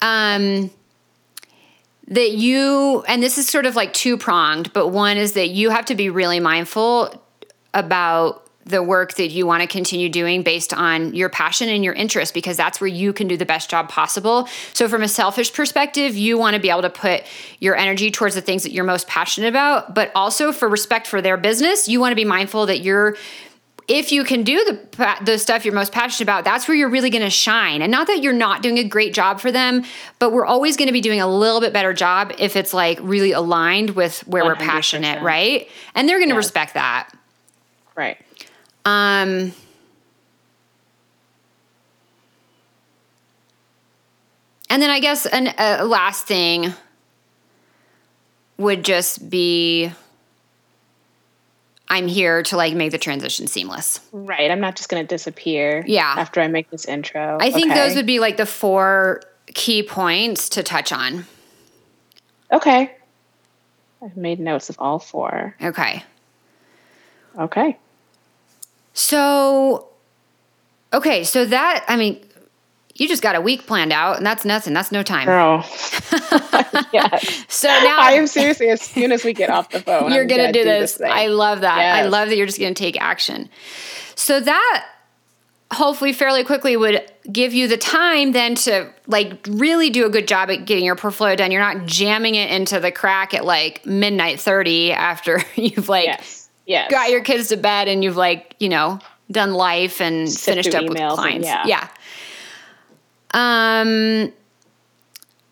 Um, 0.03 0.71
that 2.09 2.33
you 2.33 3.03
and 3.09 3.23
this 3.23 3.39
is 3.39 3.49
sort 3.49 3.67
of 3.67 3.75
like 3.75 3.93
two 3.93 4.17
pronged 4.17 4.73
but 4.73 4.89
one 4.89 5.17
is 5.17 5.33
that 5.33 5.49
you 5.49 5.71
have 5.71 5.85
to 5.85 5.95
be 5.95 6.09
really 6.09 6.41
mindful 6.41 7.23
about 7.75 8.47
the 8.67 8.83
work 8.83 9.15
that 9.15 9.29
you 9.29 9.47
want 9.47 9.63
to 9.63 9.69
continue 9.69 10.09
doing 10.09 10.43
based 10.43 10.75
on 10.75 11.15
your 11.15 11.29
passion 11.29 11.69
and 11.69 11.85
your 11.85 11.95
interest 11.95 12.35
because 12.35 12.57
that's 12.57 12.81
where 12.81 12.89
you 12.89 13.13
can 13.13 13.29
do 13.29 13.37
the 13.37 13.47
best 13.47 13.71
job 13.71 13.89
possible. 13.89 14.49
So 14.73 14.89
from 14.89 15.03
a 15.03 15.09
selfish 15.09 15.53
perspective, 15.53 16.17
you 16.17 16.37
want 16.37 16.55
to 16.55 16.61
be 16.61 16.69
able 16.69 16.83
to 16.83 16.91
put 16.91 17.23
your 17.61 17.77
energy 17.77 18.11
towards 18.11 18.35
the 18.35 18.41
things 18.41 18.65
that 18.65 18.73
you're 18.73 18.85
most 18.85 19.07
passionate 19.07 19.49
about, 19.49 19.95
but 19.95 20.11
also 20.17 20.51
for 20.51 20.69
respect 20.69 21.07
for 21.07 21.23
their 21.23 21.37
business, 21.37 21.87
you 21.87 22.01
want 22.01 22.11
to 22.11 22.17
be 22.17 22.25
mindful 22.25 22.67
that 22.67 22.81
you're 22.81 23.17
if 23.89 24.11
you 24.11 24.25
can 24.25 24.43
do 24.43 24.65
the 24.65 25.17
the 25.25 25.39
stuff 25.39 25.65
you're 25.65 25.75
most 25.75 25.93
passionate 25.93 26.25
about, 26.25 26.45
that's 26.45 26.67
where 26.67 26.77
you're 26.77 26.89
really 26.89 27.11
going 27.11 27.23
to 27.23 27.31
shine. 27.31 27.83
And 27.83 27.91
not 27.93 28.09
that 28.09 28.23
you're 28.23 28.33
not 28.33 28.63
doing 28.63 28.79
a 28.79 28.85
great 28.85 29.15
job 29.15 29.41
for 29.41 29.53
them, 29.53 29.85
but 30.19 30.33
we're 30.33 30.45
always 30.47 30.77
going 30.77 30.89
to 30.89 30.93
be 30.93 31.01
doing 31.01 31.21
a 31.21 31.27
little 31.29 31.61
bit 31.61 31.73
better 31.73 31.93
job 31.93 32.33
if 32.39 32.57
it's 32.57 32.75
like 32.75 32.99
really 33.01 33.33
aligned 33.33 33.91
with 33.91 34.21
where 34.27 34.45
we're 34.45 34.57
passionate, 34.57 35.23
right? 35.23 35.69
And 35.95 36.09
they're 36.09 36.19
going 36.19 36.31
to 36.31 36.35
Yes. 36.35 36.45
respect 36.47 36.75
that. 36.75 37.11
Right. 37.95 38.19
Um 38.85 39.53
And 44.69 44.83
then 44.83 44.91
I 44.91 44.99
guess 45.01 45.27
an 45.27 45.55
a 45.59 45.85
last 45.85 46.27
thing 46.27 46.73
would 48.59 48.85
just 48.85 49.31
be 49.31 49.93
I'm 51.89 52.09
here 52.09 52.43
to 52.45 52.57
like 52.57 52.75
make 52.75 52.91
the 52.91 52.99
transition 52.99 53.47
seamless. 53.47 54.01
Right. 54.13 54.51
I'm 54.51 54.61
not 54.61 54.77
just 54.77 54.89
going 54.89 55.03
to 55.03 55.07
disappear. 55.07 55.85
Yeah. 55.87 56.15
After 56.19 56.41
I 56.41 56.49
make 56.49 56.71
this 56.71 56.85
intro. 56.85 57.39
I 57.41 57.51
think 57.51 57.71
Okay. 57.71 57.75
those 57.87 57.95
would 57.97 58.07
be 58.07 58.19
like 58.19 58.37
the 58.37 58.47
four 58.47 59.23
key 59.49 59.83
points 59.83 60.49
to 60.51 60.63
touch 60.63 60.93
on. 60.93 61.27
Okay. 62.53 62.93
I've 64.03 64.17
made 64.17 64.41
notes 64.41 64.69
of 64.69 64.77
all 64.79 64.99
four. 64.99 65.55
Okay. 65.63 66.03
Okay. 67.39 67.77
So, 68.93 69.89
okay, 70.93 71.23
so 71.23 71.45
that, 71.45 71.85
I 71.87 71.97
mean, 71.97 72.25
you 73.01 73.09
just 73.09 73.23
got 73.23 73.37
a 73.37 73.41
week 73.41 73.67
planned 73.67 73.93
out, 73.93 74.17
and 74.17 74.27
that's 74.27 74.45
nothing. 74.45 74.73
That's 74.73 74.93
no 74.93 75.03
time. 75.03 75.27
Girl. 75.27 75.59
yes. 76.93 77.45
So 77.49 77.69
now 77.69 77.99
I 78.01 78.13
am 78.13 78.27
seriously, 78.27 78.71
as 78.71 78.81
soon 78.81 79.13
as 79.13 79.25
we 79.25 79.33
get 79.33 79.51
off 79.51 79.71
the 79.71 79.81
phone, 79.81 80.13
you're 80.13 80.23
I'm 80.23 80.29
going 80.29 80.47
to 80.47 80.53
do 80.53 80.65
gonna 80.65 80.81
this. 80.81 80.97
thing. 80.97 81.11
I 81.11 81.27
love 81.27 81.61
that. 81.61 81.79
I 81.79 82.07
love 82.07 82.29
that 82.29 82.37
you're 82.37 82.47
just 82.47 82.59
going 82.59 82.75
to 82.75 82.79
take 82.79 83.01
action. 83.01 83.49
So 84.15 84.41
that 84.41 84.87
hopefully 85.73 86.13
fairly 86.13 86.45
quickly 86.45 86.77
would 86.77 87.11
give 87.31 87.53
you 87.53 87.67
the 87.67 87.77
time 87.77 88.33
then 88.33 88.55
to 88.55 88.89
like 89.07 89.33
really 89.49 89.91
do 89.91 90.07
a 90.07 90.09
good 90.09 90.29
job 90.29 90.49
at 90.49 90.65
getting 90.65 90.85
your 90.85 90.97
portfolio 90.97 91.35
done. 91.37 91.51
You're 91.51 91.61
not 91.61 91.87
jamming 91.87 92.35
it 92.37 92.51
into 92.51 92.79
the 92.79 92.93
crack 92.93 93.35
at 93.35 93.45
like 93.45 93.85
midnight 93.85 94.41
30 94.41 94.93
after 94.93 95.43
you've 95.55 95.89
like 95.89 96.07
yes. 96.07 96.49
Yes. 96.67 96.91
got 96.91 97.11
your 97.11 97.23
kids 97.23 97.49
to 97.49 97.57
bed 97.57 97.89
and 97.89 98.03
you've 98.03 98.17
like 98.17 98.57
you 98.59 98.69
know 98.69 98.99
done 99.31 99.55
life 99.55 100.01
and 100.01 100.31
Sit 100.31 100.53
finished 100.53 100.75
up 100.75 100.89
with 100.89 100.99
clients 100.99 101.47
yeah. 101.47 101.89
Um 103.37 104.33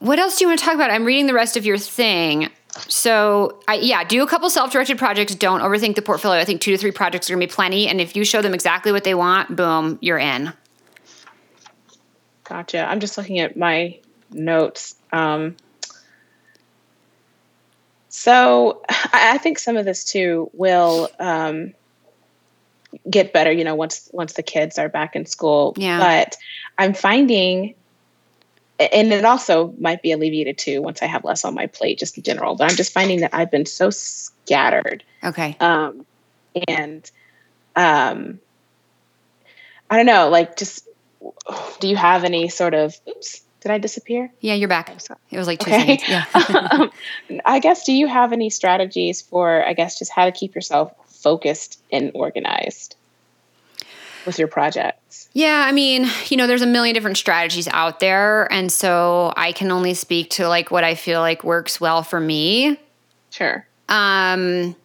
what 0.01 0.19
else 0.19 0.39
do 0.39 0.45
you 0.45 0.49
want 0.49 0.59
to 0.59 0.65
talk 0.65 0.75
about 0.75 0.91
i'm 0.91 1.05
reading 1.05 1.27
the 1.27 1.35
rest 1.35 1.57
of 1.57 1.65
your 1.65 1.79
thing 1.79 2.49
so 2.89 3.61
I, 3.69 3.75
yeah 3.77 4.03
do 4.03 4.23
a 4.23 4.27
couple 4.27 4.51
self-directed 4.51 4.99
projects 4.99 5.37
don't 5.37 5.61
overthink 5.61 5.95
the 5.95 6.03
portfolio 6.03 6.41
i 6.41 6.45
think 6.45 6.61
two 6.61 6.73
to 6.73 6.79
three 6.79 6.91
projects 6.91 7.31
are 7.31 7.35
going 7.35 7.47
to 7.47 7.47
be 7.47 7.55
plenty 7.55 7.87
and 7.87 8.01
if 8.01 8.17
you 8.17 8.25
show 8.25 8.43
them 8.43 8.55
exactly 8.55 8.91
what 8.91 9.05
they 9.05 9.15
want 9.15 9.55
boom 9.55 9.99
you're 10.01 10.19
in 10.19 10.53
Gotcha. 12.45 12.85
I'm 12.85 13.01
just 13.01 13.17
looking 13.17 13.39
at 13.41 13.57
my 13.57 13.99
notes. 14.31 14.95
Um, 15.13 15.57
so 18.11 18.83
I, 18.89 19.33
I 19.35 19.39
think 19.39 19.59
some 19.59 19.77
of 19.77 19.85
this 19.85 20.05
too 20.05 20.51
will 20.53 21.11
um, 21.19 21.73
get 23.09 23.33
better. 23.33 23.51
You 23.51 23.65
know, 23.65 23.75
once 23.75 24.09
once 24.13 24.35
the 24.35 24.43
kids 24.43 24.79
are 24.79 24.89
back 24.89 25.17
in 25.17 25.27
school. 25.27 25.75
Yeah. 25.77 25.99
But 25.99 26.37
I'm 26.79 26.95
finding, 26.95 27.75
and 28.79 29.13
it 29.13 29.25
also 29.25 29.73
might 29.79 30.03
be 30.03 30.13
alleviated 30.13 30.59
too 30.59 30.83
once 30.83 31.03
I 31.03 31.07
have 31.07 31.25
less 31.25 31.45
on 31.45 31.55
my 31.55 31.67
plate, 31.67 31.99
just 31.99 32.17
in 32.17 32.23
general. 32.23 32.57
But 32.57 32.71
I'm 32.71 32.77
just 32.77 32.93
finding 32.93 33.21
that 33.21 33.35
I've 33.35 33.51
been 33.51 33.67
so 33.67 33.91
scattered 33.91 35.03
okay 35.23 35.57
um, 35.61 36.05
and 36.69 37.11
um, 37.77 38.41
I 39.91 39.97
don't 39.97 40.07
know, 40.07 40.29
like 40.29 40.57
just 40.57 40.87
do 41.81 41.89
you 41.89 41.97
have 41.97 42.25
any 42.25 42.49
sort 42.49 42.75
of 42.75 42.95
oops, 43.09 43.41
did 43.61 43.71
I 43.71 43.79
disappear? 43.79 44.31
yeah 44.41 44.55
you're 44.55 44.69
back 44.69 44.91
it 44.91 45.39
was 45.39 45.47
like 45.47 45.61
two 45.61 45.71
Okay. 45.71 45.97
seconds 45.99 46.09
yeah 46.09 46.69
um, 46.73 46.91
I 47.47 47.59
guess 47.61 47.85
do 47.85 47.93
you 47.93 48.07
have 48.07 48.33
any 48.33 48.51
strategies 48.51 49.23
for 49.23 49.65
I 49.65 49.73
guess 49.73 49.99
just 49.99 50.13
how 50.13 50.27
to 50.27 50.33
keep 50.33 50.55
yourself 50.55 50.93
focused 51.23 51.81
and 51.91 52.11
organized 52.15 52.97
with 54.27 54.39
your 54.39 54.49
projects? 54.49 55.29
Yeah, 55.33 55.65
I 55.67 55.73
mean, 55.73 56.07
you 56.29 56.37
know, 56.37 56.47
there's 56.47 56.63
a 56.63 56.67
million 56.67 56.95
different 56.95 57.17
strategies 57.17 57.69
out 57.69 58.01
there. 58.01 58.51
And 58.53 58.71
so 58.71 59.33
I 59.37 59.53
can 59.53 59.71
only 59.71 59.95
speak 59.95 60.31
to 60.31 60.49
like 60.49 60.71
what 60.71 60.85
I 60.85 60.95
feel 60.95 61.21
like 61.21 61.45
works 61.45 61.81
well 61.81 62.03
for 62.03 62.21
me. 62.21 62.79
Sure. 63.31 63.67
Um, 63.89 64.77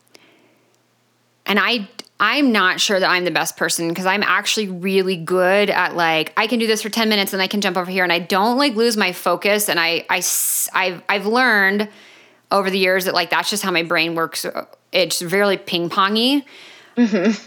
and 1.45 1.59
I, 1.59 1.87
I'm 2.19 2.51
not 2.51 2.81
sure 2.81 2.99
that 2.99 3.09
I'm 3.09 3.23
the 3.23 3.31
best 3.31 3.55
person 3.55 3.87
because 3.89 4.05
I'm 4.05 4.23
actually 4.23 4.67
really 4.67 5.15
good 5.15 5.69
at 5.69 5.95
like 5.95 6.33
I 6.35 6.47
can 6.47 6.59
do 6.59 6.67
this 6.67 6.81
for 6.81 6.89
10 6.89 7.07
minutes 7.07 7.31
and 7.31 7.41
I 7.41 7.47
can 7.47 7.61
jump 7.61 7.77
over 7.77 7.89
here 7.89 8.03
and 8.03 8.11
I 8.11 8.19
don't 8.19 8.57
like 8.57 8.75
lose 8.75 8.97
my 8.97 9.13
focus 9.13 9.69
and 9.69 9.79
I 9.79 10.05
I 10.09 10.21
I've 10.73 11.01
I've 11.07 11.25
learned 11.25 11.87
over 12.51 12.69
the 12.69 12.77
years 12.77 13.05
that 13.05 13.13
like 13.13 13.29
that's 13.29 13.49
just 13.49 13.63
how 13.63 13.71
my 13.71 13.83
brain 13.83 14.15
works. 14.15 14.45
It's 14.91 15.21
very 15.21 15.57
ping 15.57 15.89
pongy. 15.89 16.43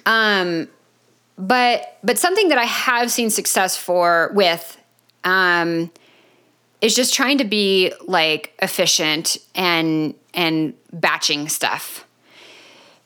Um, 0.07 0.69
but 1.43 1.99
but 2.05 2.19
something 2.19 2.49
that 2.49 2.59
I 2.59 2.65
have 2.65 3.11
seen 3.11 3.29
success 3.29 3.77
for 3.77 4.31
with 4.33 4.79
um, 5.25 5.91
is 6.81 6.95
just 6.95 7.13
trying 7.13 7.39
to 7.39 7.45
be 7.45 7.93
like 8.07 8.55
efficient 8.63 9.39
and 9.57 10.15
and 10.33 10.75
batching 10.93 11.49
stuff. 11.49 12.07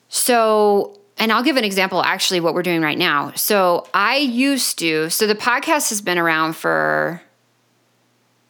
So, 0.09 0.99
and 1.17 1.31
I'll 1.31 1.41
give 1.41 1.57
an 1.57 1.63
example 1.63 2.03
actually 2.03 2.39
what 2.39 2.53
we're 2.53 2.61
doing 2.61 2.81
right 2.81 2.97
now. 2.97 3.33
So, 3.35 3.87
I 3.91 4.17
used 4.17 4.77
to 4.79 5.09
so 5.09 5.25
the 5.25 5.35
podcast 5.35 5.89
has 5.89 6.01
been 6.01 6.19
around 6.19 6.55
for 6.55 7.21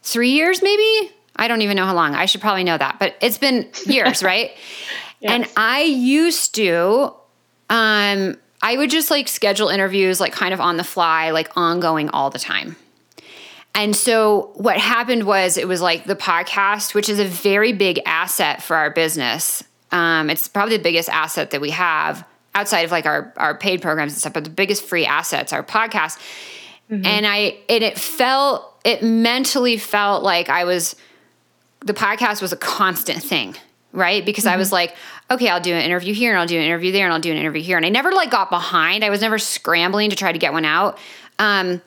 3 0.03 0.29
years 0.29 0.61
maybe? 0.61 1.13
I 1.37 1.47
don't 1.47 1.61
even 1.61 1.77
know 1.77 1.85
how 1.85 1.93
long. 1.95 2.13
I 2.13 2.25
should 2.25 2.41
probably 2.41 2.65
know 2.65 2.77
that, 2.77 2.97
but 2.99 3.15
it's 3.21 3.37
been 3.37 3.69
years, 3.85 4.21
right? 4.31 4.51
Yes. 5.21 5.31
And 5.31 5.49
I 5.55 5.83
used 5.83 6.55
to 6.55 7.13
um 7.69 8.37
I 8.61 8.77
would 8.77 8.89
just 8.89 9.11
like 9.11 9.27
schedule 9.27 9.69
interviews 9.69 10.19
like 10.19 10.33
kind 10.33 10.53
of 10.53 10.59
on 10.59 10.77
the 10.77 10.83
fly, 10.83 11.31
like 11.31 11.55
ongoing 11.55 12.09
all 12.09 12.29
the 12.29 12.39
time. 12.39 12.75
And 13.75 13.95
so 13.95 14.51
what 14.55 14.77
happened 14.77 15.23
was 15.23 15.57
it 15.57 15.67
was 15.67 15.81
like 15.81 16.05
the 16.05 16.15
podcast, 16.15 16.95
which 16.95 17.09
is 17.09 17.19
a 17.19 17.25
very 17.25 17.73
big 17.73 17.99
asset 18.05 18.63
for 18.63 18.75
our 18.75 18.89
business. 18.89 19.63
Um, 19.91 20.29
it's 20.29 20.47
probably 20.47 20.77
the 20.77 20.83
biggest 20.83 21.09
asset 21.09 21.51
that 21.51 21.61
we 21.61 21.69
have 21.69 22.27
outside 22.55 22.81
of 22.81 22.91
like 22.91 23.05
our, 23.05 23.31
our 23.37 23.55
paid 23.55 23.81
programs 23.83 24.13
and 24.13 24.19
stuff, 24.19 24.33
but 24.33 24.43
the 24.43 24.49
biggest 24.49 24.83
free 24.83 25.05
assets, 25.05 25.53
our 25.53 25.63
podcast. 25.63 26.17
Mm-hmm. 26.89 27.05
And 27.05 27.27
I, 27.27 27.57
and 27.69 27.83
it 27.83 27.99
felt, 27.99 28.81
it 28.83 29.03
mentally 29.03 29.77
felt 29.77 30.23
like 30.23 30.49
I 30.49 30.63
was, 30.63 30.95
the 31.81 31.93
podcast 31.93 32.41
was 32.41 32.51
a 32.51 32.57
constant 32.57 33.21
thing 33.21 33.55
right? 33.97 34.25
Because 34.25 34.45
mm-hmm. 34.45 34.53
I 34.53 34.57
was 34.57 34.67
mm-hmm. 34.67 34.75
like, 34.75 34.95
okay, 35.29 35.49
I'll 35.49 35.61
do 35.61 35.73
an 35.73 35.81
interview 35.81 36.13
here 36.13 36.31
and 36.31 36.39
I'll 36.39 36.47
do 36.47 36.57
an 36.57 36.63
interview 36.63 36.91
there 36.91 37.05
and 37.05 37.13
I'll 37.13 37.19
do 37.19 37.31
an 37.31 37.37
interview 37.37 37.61
here. 37.61 37.77
And 37.77 37.85
I 37.85 37.89
never 37.89 38.11
like 38.11 38.31
got 38.31 38.49
behind. 38.49 39.03
I 39.03 39.09
was 39.09 39.21
never 39.21 39.37
scrambling 39.37 40.09
to 40.09 40.15
try 40.15 40.31
to 40.31 40.39
get 40.39 40.53
one 40.53 40.65
out. 40.65 40.97
Um, 41.39 41.81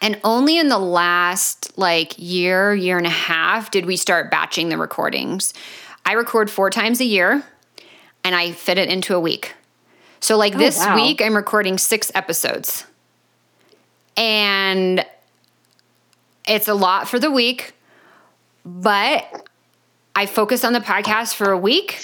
and 0.00 0.18
only 0.24 0.58
in 0.58 0.68
the 0.68 0.78
last 0.78 1.76
like 1.78 2.18
year, 2.18 2.74
year 2.74 2.98
and 2.98 3.06
a 3.06 3.10
half 3.10 3.70
did 3.70 3.86
we 3.86 3.96
start 3.96 4.30
batching 4.30 4.68
the 4.68 4.78
recordings. 4.78 5.52
I 6.04 6.12
record 6.12 6.50
four 6.50 6.70
times 6.70 7.00
a 7.00 7.04
year 7.04 7.44
and 8.22 8.34
I 8.34 8.52
fit 8.52 8.78
it 8.78 8.88
into 8.88 9.14
a 9.14 9.20
week. 9.20 9.54
So, 10.20 10.38
like 10.38 10.54
oh, 10.54 10.58
this 10.58 10.78
wow. 10.78 10.96
week, 10.96 11.20
I'm 11.20 11.36
recording 11.36 11.76
six 11.76 12.10
episodes. 12.14 12.86
And 14.16 15.04
it's 16.48 16.68
a 16.68 16.74
lot 16.74 17.08
for 17.08 17.18
the 17.18 17.30
week, 17.30 17.74
but 18.64 19.48
I 20.16 20.26
focus 20.26 20.64
on 20.64 20.72
the 20.72 20.80
podcast 20.80 21.34
for 21.34 21.50
a 21.50 21.58
week. 21.58 22.00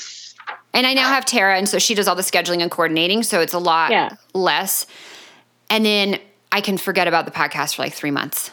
And 0.72 0.86
I 0.86 0.94
now 0.94 1.08
uh, 1.08 1.14
have 1.14 1.24
Tara, 1.24 1.56
and 1.56 1.68
so 1.68 1.78
she 1.78 1.94
does 1.94 2.06
all 2.06 2.14
the 2.14 2.22
scheduling 2.22 2.62
and 2.62 2.70
coordinating. 2.70 3.22
So 3.22 3.40
it's 3.40 3.52
a 3.52 3.58
lot 3.58 3.90
yeah. 3.90 4.14
less. 4.34 4.86
And 5.68 5.84
then 5.84 6.18
I 6.52 6.60
can 6.60 6.78
forget 6.78 7.08
about 7.08 7.24
the 7.24 7.30
podcast 7.30 7.76
for 7.76 7.82
like 7.82 7.94
three 7.94 8.10
months. 8.10 8.50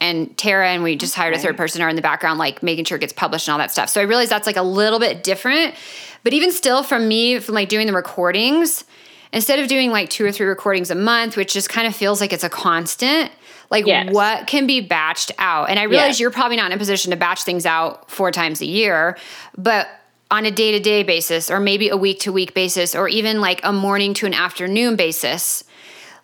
And 0.00 0.36
Tara 0.36 0.68
and 0.68 0.82
we 0.82 0.96
just 0.96 1.14
hired 1.14 1.34
a 1.34 1.38
third 1.38 1.56
person 1.56 1.80
are 1.80 1.88
in 1.88 1.94
the 1.94 2.02
background, 2.02 2.38
like 2.38 2.60
making 2.60 2.86
sure 2.86 2.96
it 2.96 3.00
gets 3.00 3.12
published 3.12 3.46
and 3.46 3.52
all 3.52 3.58
that 3.58 3.70
stuff. 3.70 3.88
So 3.88 4.00
I 4.00 4.04
realize 4.04 4.28
that's 4.28 4.46
like 4.48 4.56
a 4.56 4.62
little 4.62 4.98
bit 4.98 5.22
different. 5.22 5.76
But 6.24 6.32
even 6.32 6.50
still, 6.50 6.82
from 6.82 7.06
me, 7.06 7.38
from 7.38 7.54
like 7.54 7.68
doing 7.68 7.86
the 7.86 7.92
recordings, 7.92 8.84
instead 9.32 9.60
of 9.60 9.68
doing 9.68 9.90
like 9.90 10.10
two 10.10 10.24
or 10.24 10.32
three 10.32 10.46
recordings 10.46 10.90
a 10.90 10.96
month, 10.96 11.36
which 11.36 11.52
just 11.52 11.68
kind 11.68 11.86
of 11.86 11.94
feels 11.94 12.20
like 12.20 12.32
it's 12.32 12.42
a 12.42 12.48
constant, 12.48 13.30
like 13.70 13.86
yes. 13.86 14.12
what 14.12 14.48
can 14.48 14.66
be 14.66 14.86
batched 14.86 15.30
out? 15.38 15.70
And 15.70 15.78
I 15.78 15.84
realize 15.84 16.08
yes. 16.08 16.20
you're 16.20 16.30
probably 16.30 16.56
not 16.56 16.72
in 16.72 16.76
a 16.76 16.78
position 16.78 17.12
to 17.12 17.16
batch 17.16 17.44
things 17.44 17.64
out 17.64 18.10
four 18.10 18.32
times 18.32 18.60
a 18.60 18.66
year, 18.66 19.16
but 19.56 19.88
on 20.32 20.46
a 20.46 20.50
day 20.50 20.72
to 20.72 20.80
day 20.80 21.02
basis, 21.02 21.50
or 21.50 21.60
maybe 21.60 21.90
a 21.90 21.96
week 21.96 22.18
to 22.20 22.32
week 22.32 22.54
basis, 22.54 22.94
or 22.94 23.06
even 23.06 23.40
like 23.40 23.60
a 23.62 23.72
morning 23.72 24.14
to 24.14 24.26
an 24.26 24.32
afternoon 24.32 24.96
basis, 24.96 25.62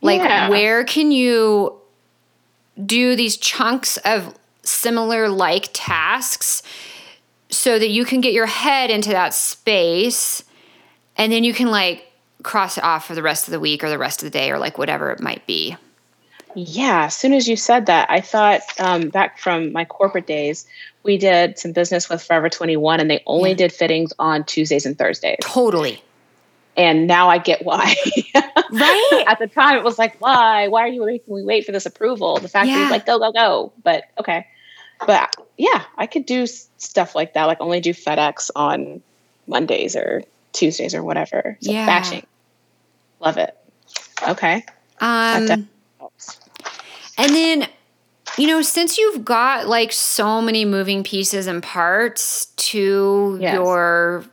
like 0.01 0.21
yeah. 0.21 0.49
where 0.49 0.83
can 0.83 1.13
you 1.13 1.79
do 2.85 3.15
these 3.15 3.37
chunks 3.37 3.99
of 3.99 4.35
similar 4.63 5.29
like 5.29 5.69
tasks 5.75 6.63
so 7.51 7.79
that 7.79 7.89
you 7.89 8.07
can 8.07 8.23
get 8.23 8.33
your 8.33 8.47
head 8.47 8.91
into 8.91 9.11
that 9.11 9.35
space 9.35 10.43
and 11.17 11.31
then 11.31 11.45
you 11.45 11.53
can 11.53 11.71
like 11.71 12.11
cross 12.43 12.79
it 12.79 12.85
off 12.85 13.07
for 13.07 13.15
the 13.15 13.23
rest 13.23 13.47
of 13.47 13.53
the 13.53 13.61
week 13.61 13.85
or 13.85 13.91
the 13.91 13.99
rest 13.99 14.23
of 14.23 14.27
the 14.27 14.31
day 14.31 14.51
or 14.51 14.59
like 14.59 14.79
whatever 14.79 15.11
it 15.11 15.21
might 15.21 15.47
be. 15.47 15.77
Yeah, 16.55 17.05
as 17.05 17.15
soon 17.15 17.35
as 17.35 17.47
you 17.47 17.57
said 17.57 17.87
that, 17.87 18.11
I 18.11 18.21
thought 18.21 18.63
um, 18.79 19.11
back 19.11 19.39
from 19.39 19.73
my 19.73 19.85
corporate 19.85 20.27
days, 20.27 20.67
we 21.09 21.17
did 21.17 21.59
some 21.59 21.73
business 21.73 22.11
with 22.11 22.23
Forever 22.23 22.51
21 22.51 23.01
and 23.01 23.11
they 23.11 23.23
only 23.25 23.51
yeah. 23.51 23.57
did 23.57 23.73
fittings 23.73 24.13
on 24.19 24.45
Tuesdays 24.45 24.85
and 24.85 24.99
Thursdays. 24.99 25.39
Totally. 25.41 26.03
And 26.77 27.07
now 27.07 27.31
I 27.31 27.39
get 27.39 27.65
why. 27.65 27.95
right. 28.35 29.25
At 29.27 29.39
the 29.39 29.47
time, 29.47 29.79
it 29.79 29.85
was 29.85 29.99
like, 29.99 30.21
why? 30.21 30.69
Why 30.69 30.83
are 30.83 30.89
you 30.89 31.07
making 31.07 31.35
me 31.35 31.45
wait 31.45 31.65
for 31.65 31.73
this 31.73 31.87
approval? 31.87 32.37
The 32.37 32.49
fact 32.49 32.69
yeah. 32.69 32.75
that 32.75 32.83
he's 32.83 32.91
like, 32.91 33.07
go, 33.07 33.19
go, 33.19 33.33
go. 33.33 33.73
But 33.83 34.05
okay. 34.21 34.47
But 35.07 35.35
yeah, 35.57 35.83
I 35.97 36.07
could 36.07 36.27
do 36.27 36.47
stuff 36.47 37.15
like 37.15 37.33
that, 37.33 37.45
like 37.45 37.63
only 37.63 37.81
do 37.81 37.95
FedEx 37.95 38.51
on 38.55 39.01
Mondays 39.47 39.97
or 39.97 40.25
Tuesdays 40.53 40.95
or 40.95 41.03
whatever. 41.03 41.57
So 41.63 41.73
yeah. 41.73 41.87
batching. 41.87 42.27
Love 43.19 43.39
it. 43.39 43.57
Okay. 44.29 44.63
Um, 45.01 45.69
and 47.17 47.35
then, 47.35 47.69
you 48.39 48.47
know, 48.47 48.63
since 48.63 48.97
you've 48.99 49.25
got 49.25 49.67
like 49.67 49.93
so 49.93 50.41
many 50.41 50.65
moving 50.65 51.03
pieces 51.03 51.47
and 51.47 51.63
parts 51.63 52.47
to 52.57 53.39
yes. 53.41 53.55
your 53.55 54.25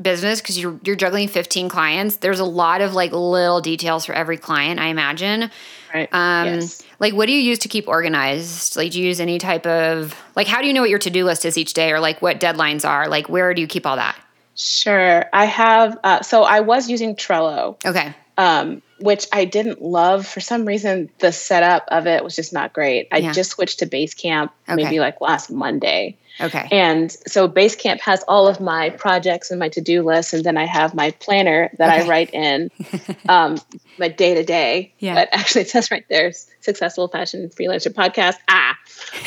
business 0.00 0.40
because 0.40 0.58
you're 0.58 0.78
you're 0.84 0.96
juggling 0.96 1.28
15 1.28 1.68
clients 1.68 2.16
there's 2.16 2.40
a 2.40 2.46
lot 2.46 2.80
of 2.80 2.94
like 2.94 3.12
little 3.12 3.60
details 3.60 4.06
for 4.06 4.14
every 4.14 4.38
client 4.38 4.80
i 4.80 4.86
imagine. 4.86 5.50
Right. 5.92 6.08
Um 6.12 6.46
yes. 6.46 6.82
like 6.98 7.12
what 7.12 7.26
do 7.26 7.32
you 7.32 7.40
use 7.40 7.58
to 7.60 7.68
keep 7.68 7.86
organized? 7.86 8.76
Like 8.76 8.92
do 8.92 9.00
you 9.00 9.06
use 9.06 9.20
any 9.20 9.38
type 9.38 9.66
of 9.66 10.18
like 10.34 10.46
how 10.46 10.62
do 10.62 10.66
you 10.66 10.72
know 10.72 10.80
what 10.80 10.88
your 10.88 10.98
to-do 10.98 11.26
list 11.26 11.44
is 11.44 11.58
each 11.58 11.74
day 11.74 11.92
or 11.92 12.00
like 12.00 12.22
what 12.22 12.40
deadlines 12.40 12.88
are? 12.88 13.08
Like 13.08 13.28
where 13.28 13.52
do 13.52 13.60
you 13.60 13.66
keep 13.66 13.86
all 13.86 13.96
that? 13.96 14.18
Sure. 14.54 15.26
I 15.32 15.44
have 15.44 15.98
uh, 16.02 16.22
so 16.22 16.44
i 16.44 16.60
was 16.60 16.88
using 16.88 17.14
trello. 17.14 17.76
Okay 17.84 18.14
um 18.38 18.82
which 19.02 19.26
I 19.32 19.44
didn't 19.44 19.82
love. 19.82 20.26
For 20.26 20.40
some 20.40 20.64
reason, 20.64 21.10
the 21.18 21.32
setup 21.32 21.84
of 21.88 22.06
it 22.06 22.22
was 22.22 22.36
just 22.36 22.52
not 22.52 22.72
great. 22.72 23.08
I 23.10 23.18
yeah. 23.18 23.32
just 23.32 23.50
switched 23.50 23.80
to 23.80 23.86
Basecamp 23.86 24.50
okay. 24.68 24.76
maybe 24.82 25.00
like 25.00 25.20
last 25.20 25.50
Monday. 25.50 26.16
Okay. 26.40 26.66
And 26.70 27.12
so 27.26 27.48
Basecamp 27.48 28.00
has 28.00 28.24
all 28.26 28.48
of 28.48 28.58
my 28.58 28.90
projects 28.90 29.50
and 29.50 29.60
my 29.60 29.68
to 29.70 29.80
do 29.80 30.02
list, 30.02 30.32
and 30.32 30.42
then 30.44 30.56
I 30.56 30.64
have 30.64 30.94
my 30.94 31.10
planner 31.10 31.70
that 31.78 31.92
okay. 31.92 32.04
I 32.04 32.08
write 32.08 32.32
in 32.32 32.70
um, 33.28 33.58
my 33.98 34.08
day 34.08 34.34
to 34.34 34.44
day. 34.44 34.94
Yeah. 34.98 35.14
But 35.14 35.28
actually, 35.32 35.60
it 35.62 35.68
says 35.68 35.90
right 35.90 36.04
there 36.08 36.32
successful 36.60 37.08
fashion 37.08 37.50
freelancer 37.50 37.92
podcast. 37.92 38.36
Ah. 38.48 38.78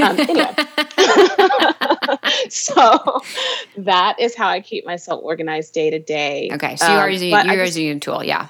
Um, 0.01 0.19
anyway. 0.19 0.55
so 2.49 3.21
that 3.77 4.19
is 4.19 4.35
how 4.35 4.47
I 4.47 4.61
keep 4.61 4.85
myself 4.85 5.21
organized 5.23 5.73
day 5.73 5.89
to 5.89 5.99
day. 5.99 6.49
Okay. 6.53 6.75
So 6.77 6.87
you 6.87 6.93
are 6.93 7.05
um, 7.05 7.11
using, 7.11 7.29
you 7.29 7.35
are 7.35 7.65
using 7.65 7.89
a 7.89 7.99
tool. 7.99 8.23
Yeah. 8.23 8.47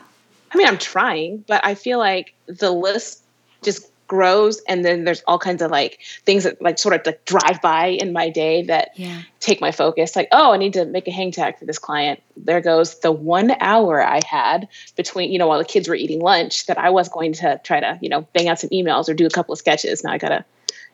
I 0.55 0.57
mean, 0.57 0.67
I'm 0.67 0.77
trying, 0.77 1.43
but 1.49 1.65
I 1.65 1.75
feel 1.75 1.99
like 1.99 2.33
the 2.45 2.71
list 2.71 3.21
just 3.61 3.91
grows 4.07 4.61
and 4.69 4.85
then 4.85 5.03
there's 5.03 5.21
all 5.27 5.37
kinds 5.37 5.61
of 5.61 5.69
like 5.69 5.99
things 6.25 6.45
that 6.45 6.61
like 6.61 6.79
sort 6.79 6.95
of 6.95 7.05
like 7.05 7.25
drive 7.25 7.61
by 7.61 7.87
in 7.87 8.13
my 8.13 8.29
day 8.29 8.63
that 8.63 8.91
yeah. 8.95 9.23
take 9.41 9.59
my 9.59 9.73
focus. 9.73 10.15
Like 10.15 10.29
oh 10.31 10.53
i 10.53 10.57
need 10.57 10.73
to 10.73 10.85
make 10.85 11.09
a 11.09 11.11
hang 11.11 11.31
tag 11.31 11.57
for 11.57 11.65
this 11.65 11.77
client. 11.77 12.21
There 12.37 12.61
goes 12.61 12.99
the 12.99 13.11
one 13.11 13.51
hour 13.59 14.01
i 14.01 14.21
had 14.25 14.69
between 14.95 15.29
you 15.29 15.39
know 15.39 15.47
while 15.47 15.59
the 15.59 15.65
kids 15.65 15.89
were 15.89 15.95
eating 15.95 16.21
lunch 16.21 16.67
that 16.67 16.77
i 16.77 16.89
was 16.89 17.09
going 17.09 17.33
to 17.33 17.59
try 17.65 17.81
to 17.81 17.99
you 18.01 18.07
know 18.07 18.21
bang 18.33 18.47
out 18.47 18.59
some 18.59 18.69
emails 18.69 19.09
or 19.09 19.13
do 19.13 19.25
a 19.25 19.31
couple 19.31 19.51
of 19.51 19.59
sketches. 19.59 20.03
Now 20.03 20.11
i 20.11 20.17
gotta 20.17 20.45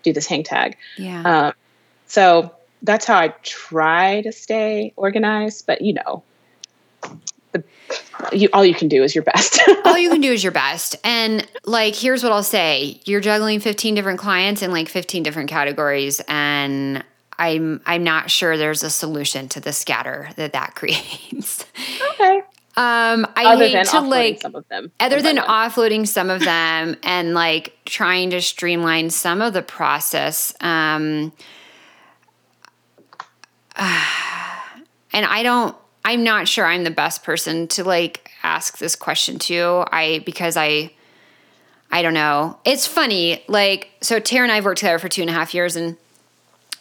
do 0.01 0.11
this 0.11 0.25
hang 0.25 0.41
tag. 0.41 0.75
Yeah. 0.97 1.21
Um, 1.21 1.53
so 2.07 2.55
that's 2.81 3.05
how 3.05 3.19
i 3.19 3.27
try 3.43 4.21
to 4.21 4.31
stay 4.31 4.91
organized 4.95 5.67
but 5.67 5.81
you 5.81 5.93
know 5.93 6.23
you, 8.31 8.49
all 8.53 8.65
you 8.65 8.73
can 8.73 8.87
do 8.87 9.03
is 9.03 9.15
your 9.15 9.23
best. 9.23 9.61
all 9.85 9.97
you 9.97 10.09
can 10.09 10.21
do 10.21 10.31
is 10.31 10.43
your 10.43 10.51
best. 10.51 10.95
And 11.03 11.47
like, 11.65 11.95
here's 11.95 12.23
what 12.23 12.31
I'll 12.31 12.43
say: 12.43 13.01
you're 13.05 13.21
juggling 13.21 13.59
15 13.59 13.95
different 13.95 14.19
clients 14.19 14.61
in 14.61 14.71
like 14.71 14.89
15 14.89 15.23
different 15.23 15.49
categories, 15.49 16.21
and 16.27 17.03
I'm 17.37 17.81
I'm 17.85 18.03
not 18.03 18.29
sure 18.29 18.55
there's 18.57 18.83
a 18.83 18.89
solution 18.89 19.49
to 19.49 19.59
the 19.59 19.73
scatter 19.73 20.29
that 20.35 20.53
that 20.53 20.75
creates. 20.75 21.65
Okay. 22.13 22.41
Um, 22.77 23.27
I 23.35 23.53
other 23.53 23.67
hate 23.67 23.85
to 23.87 23.99
like 23.99 24.41
some 24.41 24.55
of 24.55 24.65
them. 24.69 24.91
Other 24.99 25.21
than 25.21 25.37
offloading 25.37 26.07
some 26.07 26.29
of 26.29 26.39
them 26.39 26.95
and 27.03 27.33
like 27.33 27.77
trying 27.85 28.29
to 28.29 28.41
streamline 28.41 29.09
some 29.09 29.41
of 29.41 29.53
the 29.53 29.61
process. 29.61 30.53
Um, 30.61 31.33
uh, 33.75 34.05
and 35.13 35.25
I 35.25 35.43
don't 35.43 35.75
I'm 36.03 36.23
not 36.23 36.47
sure 36.47 36.65
I'm 36.65 36.83
the 36.83 36.91
best 36.91 37.23
person 37.23 37.67
to 37.69 37.83
like 37.83 38.31
ask 38.43 38.77
this 38.77 38.95
question 38.95 39.39
to. 39.39 39.85
I 39.91 40.19
because 40.25 40.57
I 40.57 40.91
I 41.91 42.01
don't 42.01 42.13
know. 42.13 42.57
It's 42.63 42.87
funny. 42.87 43.43
Like, 43.47 43.91
so 44.01 44.19
Tara 44.19 44.43
and 44.43 44.51
I 44.51 44.55
have 44.55 44.65
worked 44.65 44.79
together 44.79 44.97
for 44.97 45.09
two 45.09 45.21
and 45.21 45.29
a 45.29 45.33
half 45.33 45.53
years 45.53 45.75
and 45.75 45.97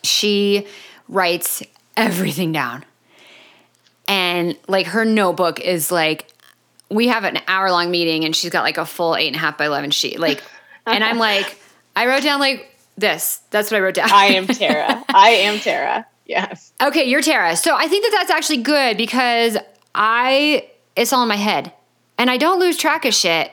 she 0.05 0.67
writes 1.09 1.63
everything 1.97 2.53
down. 2.53 2.85
And 4.07 4.57
like 4.69 4.87
her 4.87 5.05
notebook 5.05 5.61
is 5.61 5.91
like 5.91 6.29
we 6.89 7.09
have 7.09 7.25
an 7.25 7.39
hour 7.47 7.71
long 7.71 7.91
meeting 7.91 8.25
and 8.25 8.35
she's 8.35 8.51
got 8.51 8.63
like 8.63 8.79
a 8.79 8.87
full 8.87 9.17
eight 9.17 9.29
and 9.29 9.37
a 9.37 9.39
half 9.41 9.59
by 9.59 9.67
11 9.67 9.91
sheet. 9.91 10.19
Like, 10.19 10.43
and 10.87 11.03
I'm 11.03 11.19
like, 11.19 11.61
I 11.95 12.07
wrote 12.07 12.23
down 12.23 12.41
like 12.41 12.73
this. 12.97 13.41
That's 13.51 13.71
what 13.71 13.79
I 13.79 13.81
wrote 13.81 13.95
down. 13.95 14.11
I 14.13 14.27
am 14.27 14.47
Tara. 14.47 15.05
I 15.09 15.31
am 15.31 15.59
Tara. 15.59 16.07
Yes. 16.31 16.73
Okay, 16.81 17.05
you're 17.05 17.23
Tara. 17.23 17.57
So 17.57 17.75
I 17.77 17.89
think 17.89 18.05
that 18.05 18.13
that's 18.13 18.31
actually 18.31 18.63
good 18.63 18.97
because 18.97 19.59
I, 19.95 20.69
it's 20.95 21.13
all 21.13 21.23
in 21.23 21.29
my 21.29 21.35
head 21.35 21.73
and 22.19 22.31
I 22.31 22.37
don't 22.37 22.61
lose 22.61 22.77
track 22.77 23.05
of 23.05 23.13
shit. 23.13 23.51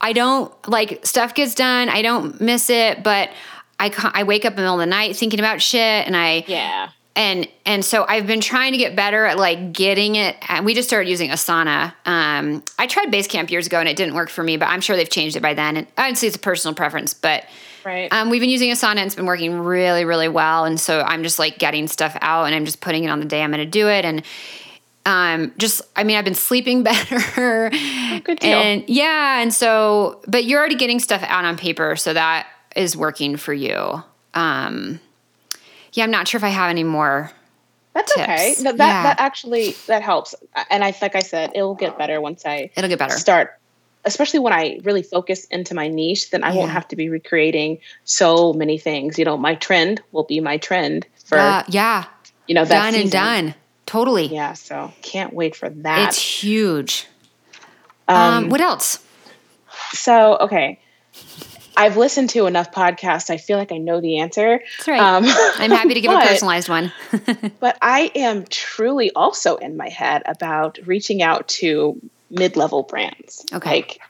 I 0.00 0.12
don't 0.12 0.52
like 0.68 1.04
stuff 1.04 1.34
gets 1.34 1.56
done. 1.56 1.88
I 1.88 2.00
don't 2.00 2.40
miss 2.40 2.70
it, 2.70 3.02
but 3.02 3.30
I, 3.80 3.92
I 4.14 4.22
wake 4.22 4.44
up 4.44 4.52
in 4.52 4.56
the 4.56 4.62
middle 4.62 4.74
of 4.74 4.80
the 4.80 4.86
night 4.86 5.16
thinking 5.16 5.40
about 5.40 5.60
shit 5.60 6.06
and 6.06 6.16
I, 6.16 6.44
yeah 6.46 6.90
and 7.14 7.46
and 7.66 7.84
so 7.84 8.06
I've 8.08 8.26
been 8.26 8.40
trying 8.40 8.72
to 8.72 8.78
get 8.78 8.96
better 8.96 9.26
at 9.26 9.36
like 9.36 9.72
getting 9.72 10.16
it. 10.16 10.36
And 10.48 10.64
we 10.64 10.74
just 10.74 10.88
started 10.88 11.10
using 11.10 11.30
Asana. 11.30 11.92
Um, 12.06 12.62
I 12.78 12.86
tried 12.86 13.12
Basecamp 13.12 13.50
years 13.50 13.66
ago 13.66 13.78
and 13.78 13.88
it 13.88 13.96
didn't 13.96 14.14
work 14.14 14.30
for 14.30 14.42
me, 14.42 14.56
but 14.56 14.68
I'm 14.68 14.80
sure 14.80 14.96
they've 14.96 15.08
changed 15.08 15.36
it 15.36 15.40
by 15.40 15.54
then. 15.54 15.76
And 15.76 15.86
I'd 15.98 16.22
it's 16.22 16.36
a 16.36 16.38
personal 16.38 16.74
preference, 16.74 17.12
but 17.12 17.44
right. 17.84 18.12
Um, 18.12 18.30
we've 18.30 18.40
been 18.40 18.50
using 18.50 18.70
Asana 18.70 18.96
and 18.96 19.00
it's 19.00 19.14
been 19.14 19.26
working 19.26 19.58
really, 19.60 20.04
really 20.04 20.28
well. 20.28 20.64
And 20.64 20.78
so 20.78 21.00
I'm 21.00 21.22
just 21.22 21.38
like 21.38 21.58
getting 21.58 21.88
stuff 21.88 22.16
out 22.20 22.44
and 22.44 22.54
I'm 22.54 22.64
just 22.64 22.80
putting 22.80 23.04
it 23.04 23.08
on 23.08 23.20
the 23.20 23.26
day 23.26 23.42
I'm 23.42 23.50
going 23.50 23.64
to 23.64 23.70
do 23.70 23.88
it. 23.88 24.04
And 24.04 24.22
um, 25.04 25.52
just 25.58 25.82
I 25.96 26.04
mean 26.04 26.16
I've 26.16 26.24
been 26.24 26.34
sleeping 26.34 26.82
better. 26.84 27.70
Oh, 27.72 28.20
good 28.24 28.38
deal. 28.38 28.58
And 28.58 28.88
yeah, 28.88 29.40
and 29.40 29.52
so 29.52 30.20
but 30.26 30.44
you're 30.44 30.60
already 30.60 30.76
getting 30.76 31.00
stuff 31.00 31.22
out 31.26 31.44
on 31.44 31.56
paper, 31.56 31.96
so 31.96 32.12
that 32.12 32.46
is 32.76 32.96
working 32.96 33.36
for 33.36 33.52
you. 33.52 34.02
Um, 34.34 35.00
yeah, 35.92 36.04
I'm 36.04 36.10
not 36.10 36.28
sure 36.28 36.38
if 36.38 36.44
I 36.44 36.48
have 36.48 36.70
any 36.70 36.84
more. 36.84 37.30
That's 37.94 38.14
tips. 38.14 38.22
okay. 38.22 38.54
That 38.62 38.78
that, 38.78 38.86
yeah. 38.86 39.02
that 39.02 39.20
actually 39.20 39.72
that 39.86 40.02
helps. 40.02 40.34
And 40.70 40.82
I 40.84 40.94
like 41.02 41.14
I 41.14 41.20
said, 41.20 41.50
it'll 41.54 41.74
get 41.74 41.98
better 41.98 42.20
once 42.20 42.46
I 42.46 42.70
it'll 42.76 42.88
get 42.88 42.98
better. 42.98 43.16
Start, 43.16 43.58
especially 44.04 44.40
when 44.40 44.52
I 44.52 44.80
really 44.82 45.02
focus 45.02 45.44
into 45.46 45.74
my 45.74 45.88
niche. 45.88 46.30
Then 46.30 46.44
I 46.44 46.52
yeah. 46.52 46.58
won't 46.58 46.70
have 46.70 46.88
to 46.88 46.96
be 46.96 47.08
recreating 47.08 47.78
so 48.04 48.52
many 48.52 48.78
things. 48.78 49.18
You 49.18 49.24
know, 49.24 49.36
my 49.36 49.54
trend 49.54 50.02
will 50.12 50.24
be 50.24 50.40
my 50.40 50.56
trend 50.56 51.06
for 51.24 51.38
uh, 51.38 51.64
yeah. 51.68 52.04
You 52.46 52.54
know, 52.54 52.64
done 52.64 52.94
and 52.94 53.10
done. 53.10 53.54
Totally. 53.86 54.26
Yeah. 54.26 54.54
So 54.54 54.92
can't 55.02 55.32
wait 55.32 55.54
for 55.54 55.68
that. 55.68 56.08
It's 56.08 56.18
huge. 56.18 57.06
Um, 58.08 58.16
um 58.16 58.48
what 58.50 58.60
else? 58.60 58.98
So 59.92 60.36
okay. 60.38 60.78
I've 61.76 61.96
listened 61.96 62.30
to 62.30 62.46
enough 62.46 62.70
podcasts. 62.70 63.30
I 63.30 63.38
feel 63.38 63.56
like 63.56 63.72
I 63.72 63.78
know 63.78 64.00
the 64.00 64.18
answer. 64.18 64.60
That's 64.76 64.88
right. 64.88 65.00
Um, 65.00 65.24
I'm 65.26 65.70
happy 65.70 65.94
to 65.94 66.00
give 66.00 66.10
but, 66.12 66.24
a 66.24 66.28
personalized 66.28 66.68
one. 66.68 66.92
but 67.60 67.78
I 67.80 68.12
am 68.14 68.44
truly 68.44 69.10
also 69.12 69.56
in 69.56 69.76
my 69.76 69.88
head 69.88 70.22
about 70.26 70.78
reaching 70.84 71.22
out 71.22 71.48
to 71.48 71.98
mid-level 72.32 72.82
brands. 72.82 73.46
Okay. 73.52 73.70
Like, 73.70 74.00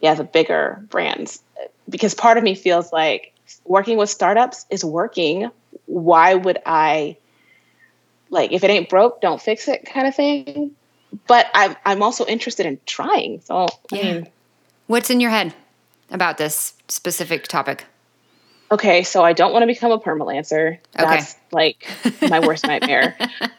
yeah, 0.00 0.14
the 0.14 0.24
bigger 0.24 0.84
brands, 0.88 1.42
because 1.88 2.14
part 2.14 2.38
of 2.38 2.44
me 2.44 2.54
feels 2.54 2.92
like 2.92 3.34
working 3.64 3.98
with 3.98 4.08
startups 4.08 4.66
is 4.70 4.84
working. 4.84 5.50
Why 5.86 6.34
would 6.34 6.58
I, 6.64 7.16
like, 8.30 8.52
if 8.52 8.62
it 8.62 8.70
ain't 8.70 8.88
broke, 8.88 9.20
don't 9.20 9.42
fix 9.42 9.66
it, 9.66 9.84
kind 9.84 10.06
of 10.06 10.14
thing. 10.14 10.76
But 11.26 11.46
I'm 11.54 11.74
I'm 11.84 12.04
also 12.04 12.24
interested 12.24 12.66
in 12.66 12.78
trying. 12.86 13.40
So 13.40 13.66
yeah. 13.90 13.98
I 13.98 14.02
mean, 14.02 14.28
what's 14.86 15.10
in 15.10 15.18
your 15.18 15.32
head? 15.32 15.52
about 16.10 16.38
this 16.38 16.74
specific 16.88 17.48
topic? 17.48 17.84
Okay, 18.72 19.02
so 19.02 19.24
I 19.24 19.32
don't 19.32 19.52
want 19.52 19.64
to 19.64 19.66
become 19.66 19.90
a 19.90 19.98
permalancer. 19.98 20.78
That's 20.92 21.32
okay. 21.32 21.40
like 21.50 22.30
my 22.30 22.38
worst 22.38 22.64
nightmare. 22.66 23.16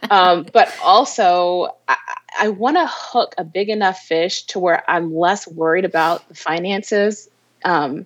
Um, 0.10 0.46
but 0.54 0.74
also, 0.82 1.76
I, 1.88 1.98
I 2.40 2.50
want 2.50 2.78
to 2.78 2.88
hook 2.88 3.36
a 3.38 3.44
big 3.44 3.70
enough 3.70 4.00
fish 4.00 4.44
to 4.44 4.60
where 4.60 4.90
I'm 4.90 5.16
less 5.16 5.48
worried 5.48 5.86
about 5.86 6.28
the 6.30 6.36
finances. 6.36 7.30
Um, 7.64 8.06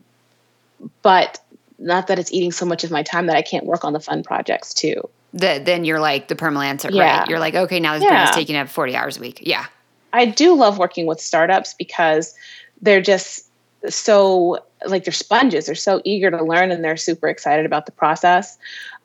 but 1.01 1.39
not 1.77 2.07
that 2.07 2.19
it's 2.19 2.31
eating 2.31 2.51
so 2.51 2.65
much 2.65 2.83
of 2.83 2.91
my 2.91 3.03
time 3.03 3.27
that 3.27 3.35
I 3.35 3.41
can't 3.41 3.65
work 3.65 3.85
on 3.85 3.93
the 3.93 3.99
fun 3.99 4.23
projects 4.23 4.73
too. 4.73 5.07
The, 5.33 5.61
then 5.63 5.85
you're 5.85 5.99
like 5.99 6.27
the 6.27 6.35
permalancer, 6.35 6.91
yeah. 6.91 7.19
right? 7.19 7.29
You're 7.29 7.39
like, 7.39 7.55
okay, 7.55 7.79
now 7.79 7.93
this 7.95 8.03
yeah. 8.03 8.09
brand 8.09 8.29
is 8.29 8.35
taking 8.35 8.55
up 8.55 8.69
40 8.69 8.95
hours 8.95 9.17
a 9.17 9.21
week. 9.21 9.39
Yeah. 9.43 9.65
I 10.13 10.25
do 10.25 10.55
love 10.55 10.77
working 10.77 11.05
with 11.05 11.19
startups 11.19 11.73
because 11.73 12.33
they're 12.81 13.01
just 13.01 13.45
so 13.89 14.59
like 14.87 15.03
they're 15.03 15.13
sponges 15.13 15.65
they're 15.65 15.75
so 15.75 16.01
eager 16.03 16.31
to 16.31 16.43
learn 16.43 16.71
and 16.71 16.83
they're 16.83 16.97
super 16.97 17.27
excited 17.27 17.65
about 17.65 17.85
the 17.85 17.91
process 17.91 18.57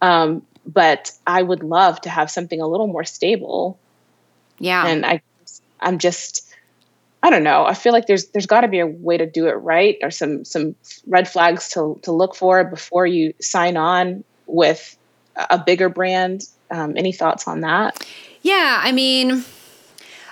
um, 0.03 0.43
but 0.67 1.13
i 1.27 1.43
would 1.43 1.63
love 1.63 2.01
to 2.01 2.11
have 2.11 2.31
something 2.31 2.61
a 2.61 2.67
little 2.67 2.87
more 2.87 3.05
stable 3.05 3.79
yeah 4.61 4.87
and 4.87 5.05
i 5.05 5.21
i'm 5.81 5.99
just 5.99 6.49
i 7.23 7.31
don't 7.31 7.43
know 7.43 7.65
i 7.65 7.75
feel 7.75 7.93
like 7.93 8.07
there's 8.07 8.27
there's 8.27 8.47
got 8.47 8.61
to 8.61 8.69
be 8.69 8.79
a 8.79 8.87
way 8.87 9.17
to 9.17 9.27
do 9.27 9.49
it 9.49 9.55
right 9.55 9.99
or 10.03 10.11
some 10.11 10.45
some 10.45 10.77
red 11.07 11.29
flags 11.29 11.71
to 11.71 11.99
to 12.03 12.13
look 12.13 12.37
for 12.37 12.63
before 12.65 13.07
you 13.07 13.35
sign 13.41 13.77
on 13.77 14.23
with 14.47 14.97
a 15.51 15.59
bigger 15.59 15.89
brand 15.89 16.43
um, 16.71 16.97
any 16.97 17.13
thoughts 17.13 17.49
on 17.49 17.61
that 17.61 18.07
yeah 18.43 18.81
i 18.83 18.93
mean 18.93 19.45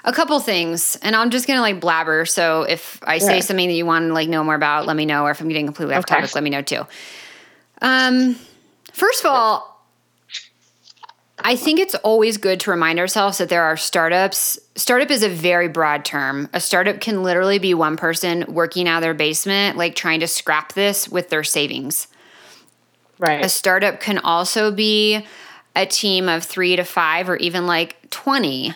a 0.04 0.12
couple 0.12 0.40
things, 0.40 0.96
and 1.02 1.14
I'm 1.14 1.28
just 1.28 1.46
gonna 1.46 1.60
like 1.60 1.80
blabber. 1.80 2.24
So 2.24 2.62
if 2.62 2.98
I 3.02 3.18
say 3.18 3.42
something 3.42 3.68
that 3.68 3.74
you 3.74 3.84
want 3.84 4.08
to 4.08 4.14
like 4.14 4.28
know 4.28 4.42
more 4.42 4.54
about, 4.54 4.86
let 4.86 4.96
me 4.96 5.04
know. 5.04 5.24
Or 5.24 5.30
if 5.30 5.40
I'm 5.40 5.48
getting 5.48 5.66
completely 5.66 5.94
off 5.94 6.04
okay. 6.04 6.14
topic, 6.14 6.34
let 6.34 6.42
me 6.42 6.50
know 6.50 6.62
too. 6.62 6.86
Um, 7.82 8.36
first 8.92 9.20
of 9.20 9.26
all, 9.26 9.67
I 11.48 11.56
think 11.56 11.80
it's 11.80 11.94
always 11.94 12.36
good 12.36 12.60
to 12.60 12.70
remind 12.70 12.98
ourselves 12.98 13.38
that 13.38 13.48
there 13.48 13.62
are 13.62 13.74
startups. 13.74 14.58
Startup 14.76 15.10
is 15.10 15.22
a 15.22 15.30
very 15.30 15.66
broad 15.66 16.04
term. 16.04 16.50
A 16.52 16.60
startup 16.60 17.00
can 17.00 17.22
literally 17.22 17.58
be 17.58 17.72
one 17.72 17.96
person 17.96 18.44
working 18.48 18.86
out 18.86 18.98
of 18.98 19.02
their 19.02 19.14
basement, 19.14 19.78
like 19.78 19.94
trying 19.94 20.20
to 20.20 20.26
scrap 20.26 20.74
this 20.74 21.08
with 21.08 21.30
their 21.30 21.42
savings. 21.42 22.06
Right. 23.18 23.42
A 23.42 23.48
startup 23.48 23.98
can 23.98 24.18
also 24.18 24.70
be 24.70 25.24
a 25.74 25.86
team 25.86 26.28
of 26.28 26.44
three 26.44 26.76
to 26.76 26.84
five 26.84 27.30
or 27.30 27.36
even 27.36 27.66
like 27.66 27.96
20 28.10 28.74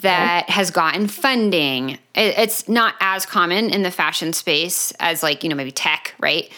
that 0.00 0.50
has 0.50 0.70
gotten 0.70 1.08
funding. 1.08 1.98
it's 2.14 2.68
not 2.68 2.94
as 3.00 3.24
common 3.24 3.70
in 3.70 3.82
the 3.82 3.90
fashion 3.90 4.34
space 4.34 4.92
as 5.00 5.22
like, 5.22 5.42
you 5.42 5.48
know, 5.48 5.56
maybe 5.56 5.72
tech, 5.72 6.14
right? 6.18 6.52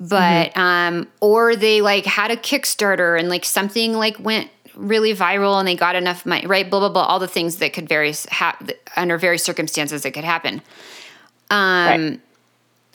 But 0.00 0.54
mm-hmm. 0.54 0.60
um 0.60 1.08
or 1.20 1.54
they 1.54 1.82
like 1.82 2.06
had 2.06 2.30
a 2.30 2.36
Kickstarter 2.36 3.18
and 3.18 3.28
like 3.28 3.44
something 3.44 3.92
like 3.92 4.18
went 4.18 4.50
really 4.74 5.14
viral 5.14 5.58
and 5.58 5.68
they 5.68 5.76
got 5.76 5.94
enough 5.94 6.24
money, 6.24 6.46
right? 6.46 6.68
Blah 6.68 6.80
blah 6.80 6.88
blah, 6.88 7.02
all 7.04 7.18
the 7.18 7.28
things 7.28 7.56
that 7.56 7.74
could 7.74 7.88
vary 7.88 8.14
ha- 8.30 8.58
under 8.96 9.18
various 9.18 9.44
circumstances 9.44 10.02
that 10.02 10.12
could 10.12 10.24
happen. 10.24 10.62
Um 11.50 12.00
right. 12.00 12.20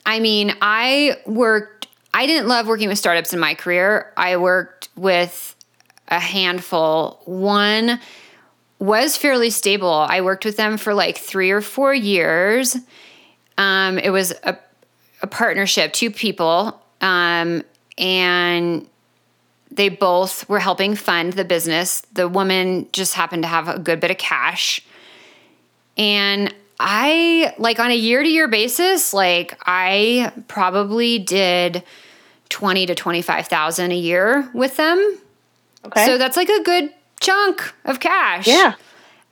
I 0.04 0.20
mean, 0.20 0.54
I 0.60 1.16
worked 1.26 1.86
I 2.12 2.26
didn't 2.26 2.48
love 2.48 2.66
working 2.66 2.88
with 2.88 2.98
startups 2.98 3.32
in 3.32 3.40
my 3.40 3.54
career. 3.54 4.12
I 4.16 4.36
worked 4.38 4.88
with 4.96 5.54
a 6.08 6.18
handful. 6.18 7.20
One 7.24 8.00
was 8.78 9.16
fairly 9.16 9.50
stable. 9.50 9.90
I 10.08 10.20
worked 10.20 10.44
with 10.44 10.56
them 10.56 10.76
for 10.76 10.94
like 10.94 11.18
three 11.18 11.50
or 11.50 11.60
four 11.60 11.94
years. 11.94 12.76
Um, 13.58 13.98
it 13.98 14.10
was 14.10 14.32
a, 14.42 14.56
a 15.22 15.26
partnership, 15.26 15.92
two 15.92 16.10
people, 16.10 16.80
um, 17.00 17.62
and 17.98 18.86
they 19.70 19.88
both 19.88 20.48
were 20.48 20.58
helping 20.58 20.94
fund 20.94 21.34
the 21.34 21.44
business. 21.44 22.00
The 22.12 22.28
woman 22.28 22.88
just 22.92 23.14
happened 23.14 23.42
to 23.42 23.48
have 23.48 23.68
a 23.68 23.78
good 23.78 24.00
bit 24.00 24.10
of 24.10 24.18
cash. 24.18 24.80
And 25.96 26.52
I, 26.78 27.54
like 27.58 27.78
on 27.78 27.90
a 27.90 27.96
year 27.96 28.22
to 28.22 28.28
year 28.28 28.48
basis, 28.48 29.12
like 29.12 29.58
I 29.64 30.32
probably 30.48 31.18
did 31.18 31.82
20 32.48 32.86
to 32.86 32.94
25,000 32.94 33.90
a 33.90 33.94
year 33.94 34.48
with 34.54 34.76
them. 34.76 35.18
Okay. 35.84 36.06
So 36.06 36.18
that's 36.18 36.36
like 36.36 36.48
a 36.48 36.62
good 36.62 36.92
chunk 37.20 37.72
of 37.84 38.00
cash. 38.00 38.46
Yeah. 38.46 38.74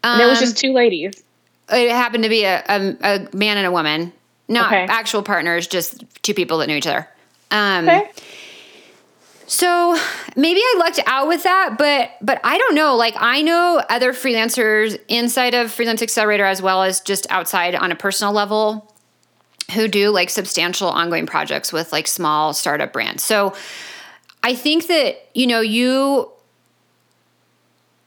Um, 0.02 0.20
and 0.20 0.22
it 0.22 0.26
was 0.26 0.40
just 0.40 0.58
two 0.58 0.72
ladies. 0.72 1.22
It 1.70 1.90
happened 1.90 2.24
to 2.24 2.30
be 2.30 2.44
a, 2.44 2.62
a, 2.68 2.96
a 3.02 3.36
man 3.36 3.56
and 3.56 3.66
a 3.66 3.72
woman, 3.72 4.12
not 4.48 4.66
okay. 4.66 4.86
actual 4.88 5.22
partners, 5.22 5.66
just 5.66 6.04
two 6.22 6.34
people 6.34 6.58
that 6.58 6.66
knew 6.66 6.76
each 6.76 6.86
other. 6.86 7.08
Um, 7.54 7.88
okay. 7.88 8.10
So 9.46 9.96
maybe 10.36 10.58
I 10.60 10.74
lucked 10.78 11.00
out 11.06 11.28
with 11.28 11.44
that, 11.44 11.76
but 11.78 12.10
but 12.20 12.40
I 12.42 12.58
don't 12.58 12.74
know. 12.74 12.96
Like 12.96 13.14
I 13.16 13.42
know 13.42 13.80
other 13.88 14.12
freelancers 14.12 14.98
inside 15.08 15.54
of 15.54 15.70
Freelance 15.70 16.02
Accelerator 16.02 16.44
as 16.44 16.60
well 16.60 16.82
as 16.82 17.00
just 17.00 17.26
outside 17.30 17.74
on 17.74 17.92
a 17.92 17.96
personal 17.96 18.32
level 18.32 18.92
who 19.72 19.86
do 19.86 20.10
like 20.10 20.30
substantial 20.30 20.88
ongoing 20.88 21.26
projects 21.26 21.72
with 21.72 21.92
like 21.92 22.06
small 22.06 22.52
startup 22.52 22.92
brands. 22.92 23.22
So 23.22 23.54
I 24.42 24.54
think 24.54 24.88
that 24.88 25.28
you 25.34 25.46
know 25.46 25.60
you 25.60 26.30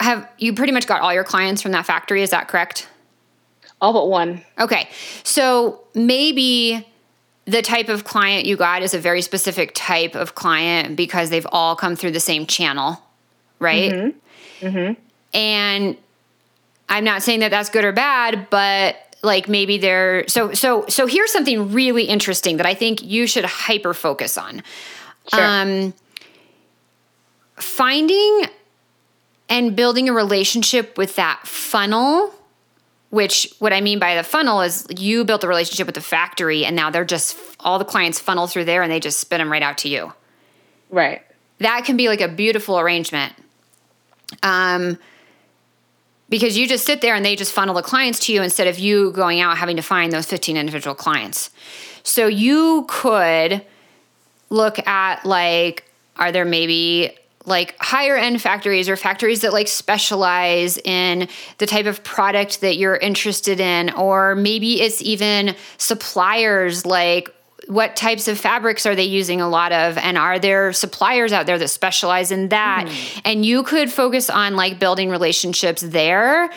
have 0.01 0.29
you 0.37 0.53
pretty 0.53 0.73
much 0.73 0.85
got 0.85 1.01
all 1.01 1.13
your 1.13 1.23
clients 1.23 1.61
from 1.61 1.71
that 1.71 1.85
factory 1.85 2.21
is 2.21 2.31
that 2.31 2.47
correct 2.47 2.87
all 3.81 3.93
but 3.93 4.07
one 4.07 4.43
okay 4.59 4.89
so 5.23 5.81
maybe 5.93 6.87
the 7.47 7.61
type 7.61 7.89
of 7.89 8.03
client 8.03 8.45
you 8.45 8.57
got 8.57 8.81
is 8.81 8.93
a 8.93 8.99
very 8.99 9.21
specific 9.21 9.71
type 9.73 10.15
of 10.15 10.35
client 10.35 10.95
because 10.95 11.29
they've 11.29 11.47
all 11.51 11.75
come 11.75 11.95
through 11.95 12.11
the 12.11 12.19
same 12.19 12.45
channel 12.45 13.01
right 13.59 13.91
mm-hmm. 13.91 14.67
Mm-hmm. 14.67 15.01
and 15.33 15.97
i'm 16.89 17.03
not 17.03 17.23
saying 17.23 17.39
that 17.39 17.51
that's 17.51 17.69
good 17.69 17.85
or 17.85 17.93
bad 17.93 18.49
but 18.49 18.97
like 19.23 19.47
maybe 19.47 19.77
they're 19.77 20.27
so 20.27 20.53
so 20.53 20.85
so 20.87 21.07
here's 21.07 21.31
something 21.31 21.71
really 21.71 22.03
interesting 22.03 22.57
that 22.57 22.65
I 22.65 22.73
think 22.73 23.03
you 23.03 23.27
should 23.27 23.45
hyper 23.45 23.93
focus 23.93 24.37
on. 24.37 24.63
Sure. 25.31 25.43
Um 25.43 25.93
finding 27.55 28.45
and 29.49 29.75
building 29.75 30.09
a 30.09 30.13
relationship 30.13 30.97
with 30.97 31.15
that 31.15 31.41
funnel 31.45 32.33
which 33.10 33.53
what 33.60 33.74
I 33.74 33.82
mean 33.82 33.99
by 33.99 34.16
the 34.16 34.24
funnel 34.24 34.62
is 34.62 34.86
you 34.97 35.24
built 35.24 35.43
a 35.43 35.47
relationship 35.47 35.86
with 35.86 35.95
the 35.95 36.01
factory 36.01 36.66
and 36.66 36.76
now 36.76 36.89
they're 36.89 37.05
just 37.05 37.38
all 37.60 37.80
the 37.80 37.86
clients 37.86 38.20
funnel 38.20 38.47
through 38.47 38.66
there 38.66 38.84
and 38.84 38.91
they 38.91 38.99
just 38.99 39.20
spit 39.20 39.39
them 39.39 39.51
right 39.51 39.62
out 39.62 39.78
to 39.80 39.89
you. 39.89 40.14
Right. 40.89 41.22
That 41.60 41.86
can 41.86 41.97
be 41.97 42.10
like 42.10 42.22
a 42.22 42.28
beautiful 42.28 42.80
arrangement. 42.80 43.34
Um 44.43 44.97
because 46.30 46.58
you 46.58 46.68
just 46.68 46.86
sit 46.86 46.99
there 46.99 47.16
and 47.16 47.24
they 47.24 47.38
just 47.38 47.53
funnel 47.53 47.74
the 47.74 47.82
clients 47.82 48.26
to 48.26 48.34
you 48.34 48.41
instead 48.43 48.68
of 48.68 48.78
you 48.78 49.12
going 49.12 49.39
out 49.39 49.58
having 49.58 49.78
to 49.78 49.82
find 49.82 50.12
those 50.12 50.26
15 50.26 50.58
individual 50.58 50.93
clients. 50.93 51.51
So 52.03 52.28
you 52.28 52.86
could 52.89 53.66
look 54.49 54.86
at 54.86 55.26
like 55.26 55.86
are 56.18 56.32
there 56.32 56.45
maybe 56.45 57.18
like 57.47 57.75
higher 57.79 58.15
end 58.15 58.41
factories 58.41 58.89
or 58.89 58.95
factories 58.95 59.41
that 59.41 59.53
like 59.53 59.67
specialize 59.67 60.77
in 60.77 61.27
the 61.57 61.65
type 61.65 61.85
of 61.85 62.03
product 62.03 62.61
that 62.61 62.75
you're 62.75 62.97
interested 62.97 63.59
in 63.59 63.89
or 63.93 64.35
maybe 64.35 64.81
it's 64.81 65.01
even 65.01 65.55
suppliers 65.77 66.85
like 66.85 67.33
what 67.67 67.95
types 67.95 68.27
of 68.27 68.37
fabrics 68.37 68.85
are 68.85 68.95
they 68.95 69.03
using 69.03 69.41
a 69.41 69.49
lot 69.49 69.71
of 69.71 69.97
and 69.97 70.17
are 70.17 70.39
there 70.39 70.71
suppliers 70.71 71.33
out 71.33 71.45
there 71.45 71.57
that 71.57 71.67
specialize 71.67 72.31
in 72.31 72.49
that 72.49 72.85
mm. 72.87 73.21
and 73.25 73.45
you 73.45 73.63
could 73.63 73.91
focus 73.91 74.29
on 74.29 74.55
like 74.55 74.79
building 74.79 75.09
relationships 75.09 75.81
there 75.81 76.49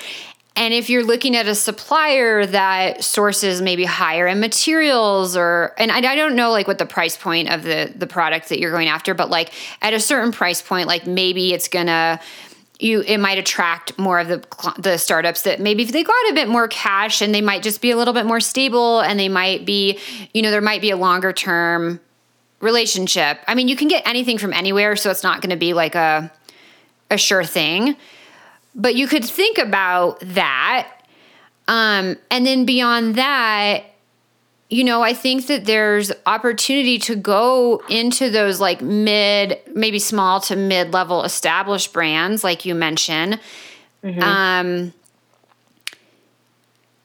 and 0.57 0.75
if 0.75 0.91
you're 0.91 1.05
looking 1.05 1.37
at 1.37 1.47
a 1.47 1.55
supplier 1.55 2.45
that 2.47 3.05
sources 3.05 3.63
maybe 3.63 3.85
higher 3.85 4.27
end 4.27 4.41
materials 4.41 5.37
or 5.37 5.75
and 5.79 5.91
I, 5.91 5.99
I 5.99 6.15
don't 6.17 6.35
know 6.35 6.51
like 6.51 6.67
what 6.67 6.79
the 6.79 6.87
price 6.87 7.17
point 7.17 7.51
of 7.51 7.63
the 7.63 7.93
the 7.95 8.07
product 8.07 8.49
that 8.49 8.59
you're 8.59 8.73
going 8.73 8.89
after, 8.89 9.15
but 9.15 9.31
like 9.31 9.53
at 9.81 9.95
a 9.95 10.01
certain 10.01 10.33
price 10.33 10.61
point, 10.61 10.89
like 10.89 11.07
maybe 11.07 11.53
it's 11.53 11.69
gonna 11.69 12.21
you 12.79 13.03
it 13.03 13.19
might 13.19 13.39
attract 13.39 13.99
more 13.99 14.19
of 14.19 14.29
the 14.29 14.45
the 14.79 14.99
startups 14.99 15.43
that 15.43 15.61
maybe 15.61 15.83
if 15.83 15.93
they 15.93 16.03
got 16.03 16.31
a 16.31 16.35
bit 16.35 16.49
more 16.49 16.67
cash 16.69 17.23
and 17.23 17.35
they 17.35 17.43
might 17.43 17.63
just 17.63 17.81
be 17.81 17.91
a 17.91 17.97
little 17.97 18.15
bit 18.15 18.27
more 18.27 18.41
stable 18.41 19.01
and 19.01 19.19
they 19.19 19.29
might 19.29 19.65
be 19.65 19.99
you 20.35 20.43
know 20.43 20.51
there 20.51 20.61
might 20.61 20.81
be 20.81 20.91
a 20.91 20.97
longer 20.97 21.33
term 21.33 22.01
relationship. 22.61 23.39
I 23.49 23.55
mean, 23.55 23.69
you 23.69 23.77
can 23.77 23.89
get 23.89 24.07
anything 24.07 24.39
from 24.39 24.53
anywhere, 24.53 24.97
so 24.97 25.11
it's 25.11 25.23
not 25.23 25.41
going 25.41 25.51
to 25.51 25.57
be 25.57 25.73
like 25.73 25.95
a 25.95 26.31
a 27.11 27.19
sure 27.19 27.45
thing. 27.45 27.97
But 28.75 28.95
you 28.95 29.07
could 29.07 29.25
think 29.25 29.59
about 29.59 30.21
that. 30.21 30.89
Um, 31.69 32.17
and 32.31 32.47
then 32.47 32.65
beyond 32.65 33.17
that, 33.17 33.85
you 34.69 34.85
know, 34.85 35.03
I 35.03 35.13
think 35.15 35.49
that 35.49 35.65
there's 35.65 36.13
opportunity 36.27 36.99
to 37.01 37.17
go 37.17 37.83
into 37.89 38.31
those 38.31 38.61
like 38.61 38.81
mid, 38.81 39.59
maybe 39.75 39.99
small 39.99 40.41
to 40.43 40.57
mid 40.57 40.93
level 40.93 41.25
established 41.25 41.93
brands, 41.93 42.45
like 42.45 42.65
you 42.65 42.75
mentioned. 42.77 43.41
Mm-hmm. 44.05 44.23
Um, 44.23 44.93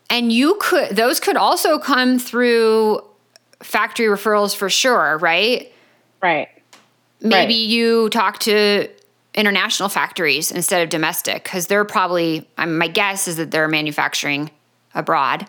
and 0.09 0.31
you 0.31 0.57
could, 0.61 0.95
those 0.95 1.19
could 1.19 1.37
also 1.37 1.79
come 1.79 2.19
through 2.19 3.03
factory 3.63 4.05
referrals 4.05 4.55
for 4.55 4.69
sure, 4.69 5.17
right? 5.17 5.73
Right. 6.21 6.49
Maybe 7.19 7.53
right. 7.53 7.67
you 7.67 8.09
talk 8.09 8.39
to 8.39 8.87
international 9.35 9.89
factories 9.89 10.51
instead 10.51 10.81
of 10.81 10.89
domestic 10.89 11.43
because 11.43 11.67
they're 11.67 11.85
probably 11.85 12.47
my 12.57 12.87
guess 12.87 13.27
is 13.27 13.35
that 13.35 13.51
they're 13.51 13.67
manufacturing 13.67 14.49
abroad. 14.93 15.45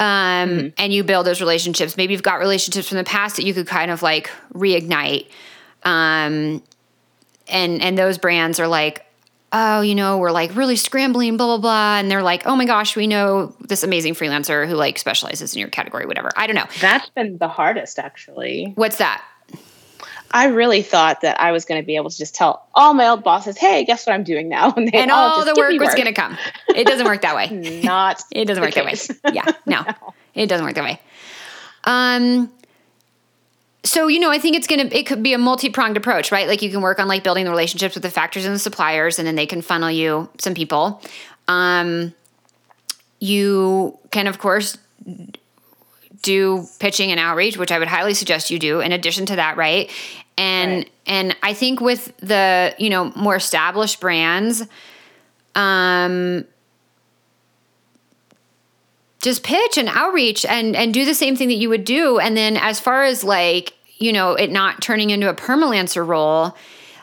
Um, 0.00 0.06
mm-hmm. 0.48 0.68
and 0.78 0.92
you 0.92 1.02
build 1.02 1.26
those 1.26 1.40
relationships. 1.40 1.96
Maybe 1.96 2.12
you've 2.12 2.22
got 2.22 2.38
relationships 2.38 2.88
from 2.88 2.98
the 2.98 3.04
past 3.04 3.36
that 3.36 3.44
you 3.44 3.52
could 3.52 3.66
kind 3.66 3.90
of 3.90 4.00
like 4.02 4.30
reignite. 4.52 5.26
Um, 5.82 6.62
and 7.48 7.82
and 7.82 7.96
those 7.96 8.18
brands 8.18 8.60
are 8.60 8.68
like 8.68 9.04
oh 9.50 9.80
you 9.80 9.94
know 9.94 10.18
we're 10.18 10.30
like 10.30 10.54
really 10.54 10.76
scrambling 10.76 11.36
blah 11.36 11.46
blah 11.46 11.58
blah. 11.58 11.98
And 11.98 12.10
they're 12.10 12.22
like 12.22 12.46
oh 12.46 12.54
my 12.54 12.64
gosh 12.64 12.94
we 12.94 13.06
know 13.06 13.54
this 13.60 13.82
amazing 13.82 14.14
freelancer 14.14 14.68
who 14.68 14.74
like 14.74 14.98
specializes 14.98 15.54
in 15.54 15.60
your 15.60 15.68
category 15.68 16.06
whatever. 16.06 16.30
I 16.36 16.46
don't 16.46 16.56
know. 16.56 16.66
That's 16.80 17.08
been 17.10 17.38
the 17.38 17.48
hardest 17.48 17.98
actually. 17.98 18.72
What's 18.76 18.98
that 18.98 19.24
I 20.30 20.46
really 20.46 20.82
thought 20.82 21.22
that 21.22 21.40
I 21.40 21.52
was 21.52 21.64
going 21.64 21.80
to 21.80 21.86
be 21.86 21.96
able 21.96 22.10
to 22.10 22.16
just 22.16 22.34
tell 22.34 22.66
all 22.74 22.94
my 22.94 23.08
old 23.08 23.24
bosses, 23.24 23.56
"Hey, 23.56 23.84
guess 23.84 24.06
what 24.06 24.12
I'm 24.12 24.24
doing 24.24 24.48
now?" 24.48 24.72
And, 24.76 24.94
and 24.94 25.10
all, 25.10 25.44
the 25.44 25.54
work 25.56 25.72
was 25.80 25.94
going 25.94 26.06
to 26.06 26.12
come. 26.12 26.36
It 26.68 26.86
doesn't 26.86 27.06
work 27.06 27.22
that 27.22 27.34
way. 27.34 27.80
Not. 27.84 28.22
it 28.32 28.44
doesn't 28.44 28.62
work 28.62 28.72
case. 28.72 29.08
that 29.08 29.24
way. 29.24 29.32
Yeah, 29.34 29.50
no, 29.66 29.82
no, 29.86 30.14
it 30.34 30.46
doesn't 30.46 30.64
work 30.64 30.74
that 30.74 30.84
way. 30.84 31.00
Um. 31.84 32.52
So 33.84 34.08
you 34.08 34.20
know, 34.20 34.30
I 34.30 34.38
think 34.38 34.56
it's 34.56 34.66
gonna. 34.66 34.88
It 34.92 35.06
could 35.06 35.22
be 35.22 35.32
a 35.32 35.38
multi 35.38 35.70
pronged 35.70 35.96
approach, 35.96 36.30
right? 36.30 36.46
Like 36.46 36.62
you 36.62 36.70
can 36.70 36.82
work 36.82 36.98
on 36.98 37.08
like 37.08 37.24
building 37.24 37.44
the 37.44 37.50
relationships 37.50 37.94
with 37.94 38.02
the 38.02 38.10
factors 38.10 38.44
and 38.44 38.54
the 38.54 38.58
suppliers, 38.58 39.18
and 39.18 39.26
then 39.26 39.34
they 39.34 39.46
can 39.46 39.62
funnel 39.62 39.90
you 39.90 40.28
some 40.38 40.54
people. 40.54 41.02
Um. 41.46 42.14
You 43.20 43.98
can, 44.12 44.28
of 44.28 44.38
course, 44.38 44.78
do 46.22 46.66
pitching 46.78 47.10
and 47.10 47.20
outreach, 47.20 47.56
which 47.56 47.72
I 47.72 47.78
would 47.78 47.88
highly 47.88 48.14
suggest 48.14 48.50
you 48.50 48.58
do 48.58 48.80
in 48.80 48.92
addition 48.92 49.26
to 49.26 49.36
that, 49.36 49.56
right? 49.56 49.90
And 50.36 50.72
right. 50.72 50.90
and 51.06 51.36
I 51.42 51.54
think 51.54 51.80
with 51.80 52.16
the, 52.18 52.74
you 52.78 52.90
know, 52.90 53.12
more 53.16 53.36
established 53.36 54.00
brands, 54.00 54.66
um 55.54 56.44
just 59.20 59.42
pitch 59.42 59.76
and 59.76 59.88
outreach 59.88 60.44
and 60.44 60.76
and 60.76 60.94
do 60.94 61.04
the 61.04 61.14
same 61.14 61.36
thing 61.36 61.48
that 61.48 61.54
you 61.54 61.68
would 61.68 61.84
do. 61.84 62.18
And 62.18 62.36
then 62.36 62.56
as 62.56 62.78
far 62.78 63.04
as 63.04 63.24
like, 63.24 63.74
you 63.98 64.12
know, 64.12 64.34
it 64.34 64.50
not 64.50 64.80
turning 64.80 65.10
into 65.10 65.28
a 65.28 65.34
permalancer 65.34 66.06
role, 66.06 66.56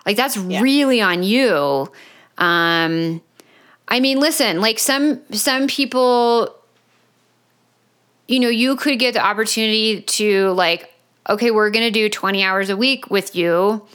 like 0.05 0.17
that's 0.17 0.37
yeah. 0.37 0.61
really 0.61 1.01
on 1.01 1.23
you. 1.23 1.91
Um 2.37 3.21
I 3.87 3.99
mean, 3.99 4.19
listen, 4.19 4.61
like 4.61 4.79
some 4.79 5.21
some 5.31 5.67
people 5.67 6.55
you 8.27 8.39
know, 8.39 8.49
you 8.49 8.75
could 8.75 8.99
get 8.99 9.13
the 9.13 9.23
opportunity 9.23 10.01
to 10.01 10.51
like, 10.51 10.91
okay, 11.29 11.51
we're 11.51 11.69
going 11.69 11.85
to 11.85 11.91
do 11.91 12.09
20 12.09 12.43
hours 12.43 12.69
a 12.69 12.77
week 12.77 13.09
with 13.09 13.35
you, 13.35 13.85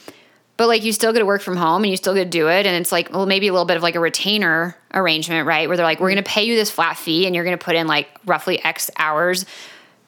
but 0.56 0.68
like 0.68 0.84
you 0.84 0.92
still 0.92 1.12
get 1.12 1.20
to 1.20 1.26
work 1.26 1.42
from 1.42 1.56
home 1.56 1.82
and 1.82 1.90
you 1.90 1.96
still 1.96 2.14
get 2.14 2.24
to 2.24 2.30
do 2.30 2.48
it. 2.48 2.66
And 2.66 2.76
it's 2.76 2.92
like, 2.92 3.12
well, 3.12 3.26
maybe 3.26 3.48
a 3.48 3.52
little 3.52 3.66
bit 3.66 3.76
of 3.76 3.82
like 3.82 3.94
a 3.94 4.00
retainer 4.00 4.76
arrangement, 4.92 5.46
right? 5.46 5.68
Where 5.68 5.76
they're 5.76 5.86
like, 5.86 6.00
we're 6.00 6.10
going 6.10 6.22
to 6.22 6.30
pay 6.30 6.44
you 6.44 6.54
this 6.54 6.70
flat 6.70 6.96
fee 6.96 7.26
and 7.26 7.34
you're 7.34 7.44
going 7.44 7.58
to 7.58 7.64
put 7.64 7.76
in 7.76 7.86
like 7.86 8.08
roughly 8.26 8.62
X 8.62 8.90
hours, 8.96 9.46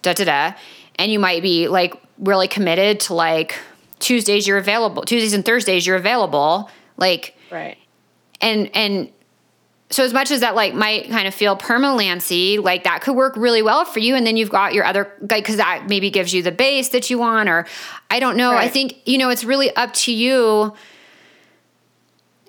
da 0.02 0.12
da 0.12 0.24
da. 0.24 0.52
And 0.96 1.10
you 1.10 1.18
might 1.18 1.42
be 1.42 1.68
like 1.68 1.94
really 2.18 2.48
committed 2.48 3.00
to 3.00 3.14
like 3.14 3.58
Tuesdays 3.98 4.46
you're 4.46 4.58
available, 4.58 5.02
Tuesdays 5.02 5.32
and 5.32 5.44
Thursdays 5.44 5.86
you're 5.86 5.96
available. 5.96 6.70
Like, 6.96 7.36
right. 7.50 7.78
And, 8.40 8.70
and, 8.74 9.10
so 9.92 10.02
as 10.02 10.12
much 10.14 10.30
as 10.30 10.40
that 10.40 10.54
like 10.54 10.74
might 10.74 11.10
kind 11.10 11.28
of 11.28 11.34
feel 11.34 11.54
permalancy, 11.56 12.62
like 12.62 12.84
that 12.84 13.02
could 13.02 13.14
work 13.14 13.36
really 13.36 13.60
well 13.60 13.84
for 13.84 13.98
you. 13.98 14.14
And 14.14 14.26
then 14.26 14.38
you've 14.38 14.50
got 14.50 14.72
your 14.72 14.84
other 14.84 15.12
like 15.20 15.44
because 15.44 15.56
that 15.56 15.86
maybe 15.86 16.10
gives 16.10 16.32
you 16.32 16.42
the 16.42 16.50
base 16.50 16.88
that 16.90 17.10
you 17.10 17.18
want, 17.18 17.48
or 17.48 17.66
I 18.10 18.18
don't 18.18 18.36
know. 18.36 18.52
Right. 18.52 18.64
I 18.64 18.68
think 18.68 18.96
you 19.04 19.18
know 19.18 19.28
it's 19.28 19.44
really 19.44 19.74
up 19.76 19.92
to 19.94 20.12
you. 20.12 20.72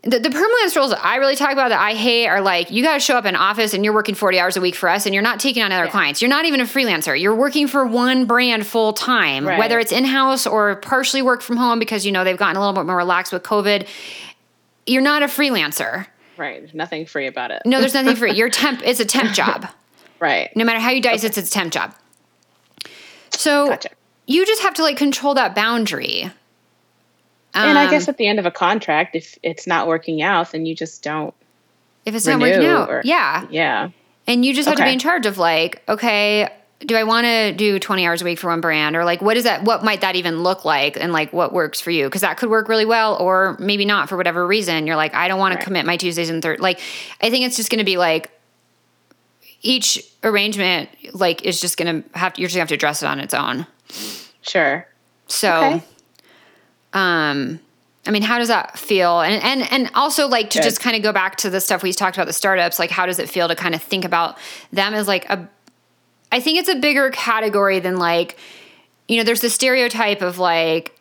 The, 0.03 0.19
the 0.19 0.29
permalance 0.29 0.75
roles 0.75 0.91
that 0.91 1.03
I 1.03 1.15
really 1.15 1.37
talk 1.37 1.53
about 1.53 1.69
that 1.69 1.79
I 1.79 1.93
hate 1.93 2.27
are 2.27 2.41
like 2.41 2.71
you 2.71 2.83
got 2.83 2.95
to 2.95 2.99
show 2.99 3.17
up 3.17 3.25
in 3.25 3.35
office 3.35 3.73
and 3.73 3.85
you're 3.85 3.93
working 3.93 4.15
40 4.15 4.39
hours 4.39 4.57
a 4.57 4.61
week 4.61 4.75
for 4.75 4.89
us 4.89 5.05
and 5.05 5.13
you're 5.13 5.23
not 5.23 5.39
taking 5.39 5.63
on 5.63 5.71
other 5.71 5.85
yeah. 5.85 5.91
clients. 5.91 6.21
You're 6.21 6.29
not 6.29 6.45
even 6.45 6.59
a 6.59 6.65
freelancer. 6.65 7.19
You're 7.19 7.35
working 7.35 7.67
for 7.67 7.85
one 7.85 8.25
brand 8.25 8.65
full 8.65 8.91
time, 8.93 9.45
right. 9.45 9.59
whether 9.59 9.79
it's 9.79 9.93
in 9.93 10.03
house 10.05 10.45
or 10.45 10.77
partially 10.77 11.21
work 11.21 11.41
from 11.41 11.57
home 11.57 11.79
because 11.79 12.05
you 12.05 12.11
know 12.11 12.23
they've 12.23 12.37
gotten 12.37 12.55
a 12.55 12.59
little 12.59 12.73
bit 12.73 12.85
more 12.85 12.97
relaxed 12.97 13.31
with 13.33 13.43
COVID. 13.43 13.87
You're 14.85 15.01
not 15.01 15.23
a 15.23 15.27
freelancer. 15.27 16.07
Right. 16.37 16.61
There's 16.61 16.73
nothing 16.73 17.05
free 17.05 17.27
about 17.27 17.51
it. 17.51 17.61
No, 17.65 17.79
there's 17.79 17.93
nothing 17.93 18.15
free. 18.17 18.33
Your 18.33 18.49
temp 18.49 18.81
it's 18.83 18.99
a 18.99 19.05
temp 19.05 19.33
job. 19.33 19.67
right. 20.19 20.55
No 20.55 20.65
matter 20.65 20.79
how 20.79 20.89
you 20.89 21.01
dice 21.01 21.19
okay. 21.19 21.27
it, 21.27 21.37
it's 21.37 21.49
a 21.49 21.51
temp 21.51 21.71
job. 21.71 21.93
So 23.31 23.69
gotcha. 23.69 23.89
you 24.25 24.45
just 24.45 24.61
have 24.61 24.73
to 24.75 24.83
like 24.83 24.97
control 24.97 25.33
that 25.35 25.55
boundary. 25.55 26.31
And 27.55 27.77
um, 27.77 27.77
I 27.77 27.89
guess 27.89 28.07
um, 28.07 28.13
at 28.13 28.17
the 28.17 28.27
end 28.27 28.39
of 28.39 28.45
a 28.45 28.51
contract, 28.51 29.15
if 29.15 29.37
it's 29.43 29.67
not 29.67 29.87
working 29.87 30.21
out, 30.21 30.51
then 30.51 30.65
you 30.65 30.75
just 30.75 31.03
don't. 31.03 31.33
If 32.05 32.15
it's 32.15 32.25
not 32.25 32.39
working 32.39 32.65
out, 32.65 32.89
or, 32.89 33.01
yeah, 33.05 33.47
yeah. 33.49 33.89
And 34.27 34.43
you 34.43 34.53
just 34.53 34.67
have 34.67 34.77
okay. 34.77 34.85
to 34.85 34.89
be 34.89 34.93
in 34.93 34.99
charge 34.99 35.25
of 35.25 35.37
like, 35.37 35.83
okay, 35.87 36.49
do 36.85 36.95
I 36.95 37.03
want 37.03 37.25
to 37.25 37.53
do 37.53 37.79
20 37.79 38.05
hours 38.05 38.21
a 38.21 38.25
week 38.25 38.39
for 38.39 38.47
one 38.47 38.61
brand 38.61 38.95
or 38.95 39.05
like 39.05 39.21
what 39.21 39.37
is 39.37 39.43
that 39.43 39.63
what 39.63 39.83
might 39.83 40.01
that 40.01 40.15
even 40.15 40.43
look 40.43 40.65
like 40.65 40.97
and 40.97 41.13
like 41.13 41.31
what 41.33 41.53
works 41.53 41.79
for 41.79 41.91
you 41.91 42.05
because 42.05 42.21
that 42.21 42.37
could 42.37 42.49
work 42.49 42.67
really 42.67 42.85
well 42.85 43.15
or 43.19 43.55
maybe 43.59 43.85
not 43.85 44.09
for 44.09 44.17
whatever 44.17 44.45
reason 44.45 44.87
you're 44.87 44.95
like 44.95 45.13
I 45.13 45.27
don't 45.27 45.39
want 45.39 45.55
right. 45.55 45.61
to 45.61 45.65
commit 45.65 45.85
my 45.85 45.97
Tuesdays 45.97 46.29
and 46.29 46.41
third 46.41 46.59
like 46.59 46.79
I 47.21 47.29
think 47.29 47.45
it's 47.45 47.55
just 47.55 47.69
going 47.69 47.79
to 47.79 47.85
be 47.85 47.97
like 47.97 48.31
each 49.61 50.03
arrangement 50.23 50.89
like 51.13 51.43
is 51.43 51.61
just 51.61 51.77
going 51.77 52.03
to 52.03 52.17
have 52.17 52.37
you're 52.37 52.47
just 52.47 52.55
going 52.55 52.67
to 52.67 52.69
have 52.69 52.69
to 52.69 52.75
address 52.75 53.01
it 53.01 53.07
on 53.07 53.19
its 53.19 53.33
own 53.33 53.65
sure 54.41 54.87
so 55.27 55.63
okay. 55.63 55.83
um 56.93 57.59
I 58.05 58.11
mean, 58.11 58.21
how 58.21 58.37
does 58.37 58.49
that 58.49 58.77
feel? 58.77 59.21
And 59.21 59.41
and 59.41 59.71
and 59.71 59.91
also 59.95 60.27
like 60.27 60.49
to 60.49 60.59
Good. 60.59 60.65
just 60.65 60.81
kind 60.81 60.97
of 60.97 61.03
go 61.03 61.13
back 61.13 61.37
to 61.37 61.49
the 61.49 61.61
stuff 61.61 61.83
we 61.83 61.93
talked 61.93 62.17
about 62.17 62.27
the 62.27 62.33
startups, 62.33 62.77
like 62.77 62.91
how 62.91 63.05
does 63.05 63.17
it 63.17 63.29
feel 63.29 63.47
to 63.47 63.55
kind 63.55 63.73
of 63.73 63.81
think 63.81 64.03
about 64.03 64.37
them 64.73 64.93
as 64.93 65.07
like 65.07 65.23
a 65.29 65.47
I 66.33 66.39
think 66.39 66.57
it's 66.57 66.67
a 66.67 66.75
bigger 66.75 67.11
category 67.11 67.79
than 67.79 67.97
like, 67.97 68.37
you 69.07 69.17
know, 69.17 69.23
there's 69.23 69.41
the 69.41 69.51
stereotype 69.51 70.23
of 70.23 70.39
like, 70.39 70.99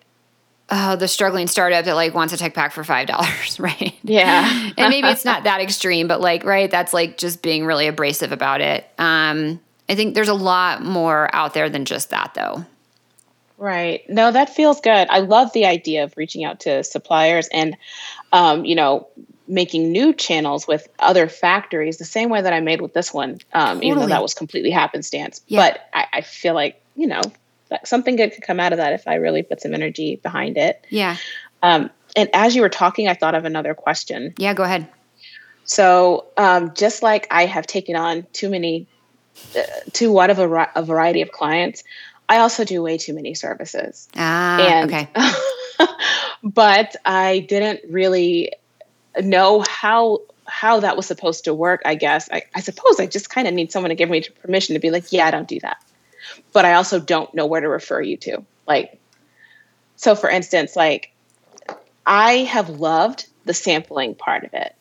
oh, 0.68 0.95
the 0.97 1.09
struggling 1.09 1.47
startup 1.47 1.87
that 1.87 1.95
like 1.95 2.12
wants 2.12 2.35
a 2.35 2.37
tech 2.37 2.53
pack 2.53 2.72
for 2.72 2.85
five 2.85 3.09
dollars, 3.09 3.59
right? 3.61 3.95
Yeah. 4.03 4.70
and 4.76 4.91
maybe 4.91 5.09
it's 5.09 5.24
not 5.24 5.45
that 5.45 5.62
extreme, 5.62 6.07
but 6.07 6.20
like, 6.20 6.45
right, 6.45 6.70
that's 6.70 6.93
like 6.93 7.16
just 7.16 7.41
being 7.41 7.64
really 7.64 7.87
abrasive 7.87 8.30
about 8.30 8.61
it. 8.61 8.87
Um, 8.99 9.59
I 9.89 9.95
think 9.95 10.14
there's 10.14 10.28
a 10.28 10.35
lot 10.35 10.83
more 10.85 11.35
out 11.35 11.55
there 11.55 11.70
than 11.70 11.87
just 11.87 12.11
that 12.11 12.35
though. 12.35 12.66
Right. 13.57 14.03
No, 14.11 14.33
that 14.33 14.55
feels 14.55 14.83
good. 14.83 15.09
I 15.09 15.20
love 15.20 15.55
the 15.55 15.64
idea 15.64 16.05
of 16.05 16.14
reaching 16.18 16.45
out 16.45 16.61
to 16.61 16.85
suppliers 16.85 17.49
and, 17.55 17.74
um, 18.33 18.66
you 18.66 18.74
know, 18.74 19.09
making 19.53 19.93
new 19.93 20.15
channels 20.15 20.67
with 20.67 20.89
other 20.99 21.29
factories 21.29 21.99
the 21.99 22.05
same 22.05 22.31
way 22.31 22.41
that 22.41 22.53
I 22.53 22.61
made 22.61 22.81
with 22.81 22.95
this 22.95 23.13
one, 23.13 23.39
um, 23.53 23.77
totally. 23.77 23.87
even 23.87 23.99
though 23.99 24.07
that 24.07 24.23
was 24.23 24.33
completely 24.33 24.71
happenstance. 24.71 25.43
Yeah. 25.47 25.61
But 25.61 25.89
I, 25.93 26.07
I, 26.15 26.21
feel 26.23 26.55
like, 26.55 26.83
you 26.97 27.07
know, 27.07 27.21
something 27.85 28.17
good 28.17 28.33
could 28.33 28.43
come 28.43 28.59
out 28.59 28.73
of 28.73 28.79
that 28.79 28.95
if 28.95 29.07
I 29.07 29.17
really 29.17 29.43
put 29.43 29.61
some 29.61 29.75
energy 29.75 30.17
behind 30.17 30.57
it. 30.57 30.85
Yeah. 30.89 31.19
Um, 31.63 31.91
and 32.17 32.31
as 32.33 32.57
you 32.57 32.63
were 32.63 32.71
talking, 32.71 33.09
I 33.09 33.15
thought 33.15 33.35
of 33.35 33.45
another 33.45 33.75
question. 33.75 34.33
Yeah, 34.39 34.55
go 34.55 34.63
ahead. 34.63 34.89
So, 35.65 36.27
um, 36.37 36.73
just 36.75 37.03
like 37.03 37.27
I 37.31 37.45
have 37.45 37.67
taken 37.67 37.95
on 37.95 38.27
too 38.33 38.49
many, 38.49 38.87
uh, 39.57 39.63
too 39.93 40.13
wide 40.13 40.31
of 40.31 40.39
a, 40.39 40.71
a 40.75 40.83
variety 40.83 41.21
of 41.21 41.31
clients, 41.31 41.85
I 42.29 42.39
also 42.39 42.65
do 42.65 42.83
way 42.83 42.97
too 42.97 43.13
many 43.13 43.35
services. 43.35 44.09
Ah, 44.17 44.59
and, 44.61 44.91
okay. 44.91 45.09
but 46.43 46.97
I 47.05 47.41
didn't 47.41 47.81
really 47.91 48.53
know 49.21 49.65
how 49.69 50.21
how 50.47 50.81
that 50.81 50.97
was 50.97 51.07
supposed 51.07 51.45
to 51.45 51.55
work. 51.55 51.83
I 51.85 51.95
guess 51.95 52.29
I, 52.31 52.43
I 52.55 52.61
suppose 52.61 52.99
I 53.01 53.07
just 53.07 53.31
kind 53.31 53.47
of 53.47 53.55
need 53.55 53.73
someone 53.73 53.91
to 53.91 53.95
give 53.95 54.11
me 54.11 54.23
permission 54.43 54.75
to 54.75 54.81
be 54.81 54.91
like, 54.91 55.13
yeah, 55.13 55.27
I 55.27 55.31
don't 55.31 55.49
do 55.49 55.61
that. 55.61 55.83
But 56.53 56.65
I 56.65 56.75
also 56.75 57.01
don't 57.01 57.33
know 57.35 57.47
where 57.47 57.61
to 57.61 57.69
refer 57.69 58.01
you 58.01 58.17
to. 58.19 58.45
Like, 58.67 59.01
so 59.97 60.15
for 60.15 60.29
instance, 60.29 60.77
like 60.77 61.13
I 62.05 62.39
have 62.39 62.69
loved 62.69 63.27
the 63.45 63.55
sampling 63.55 64.15
part 64.15 64.45
of 64.45 64.53
it, 64.55 64.75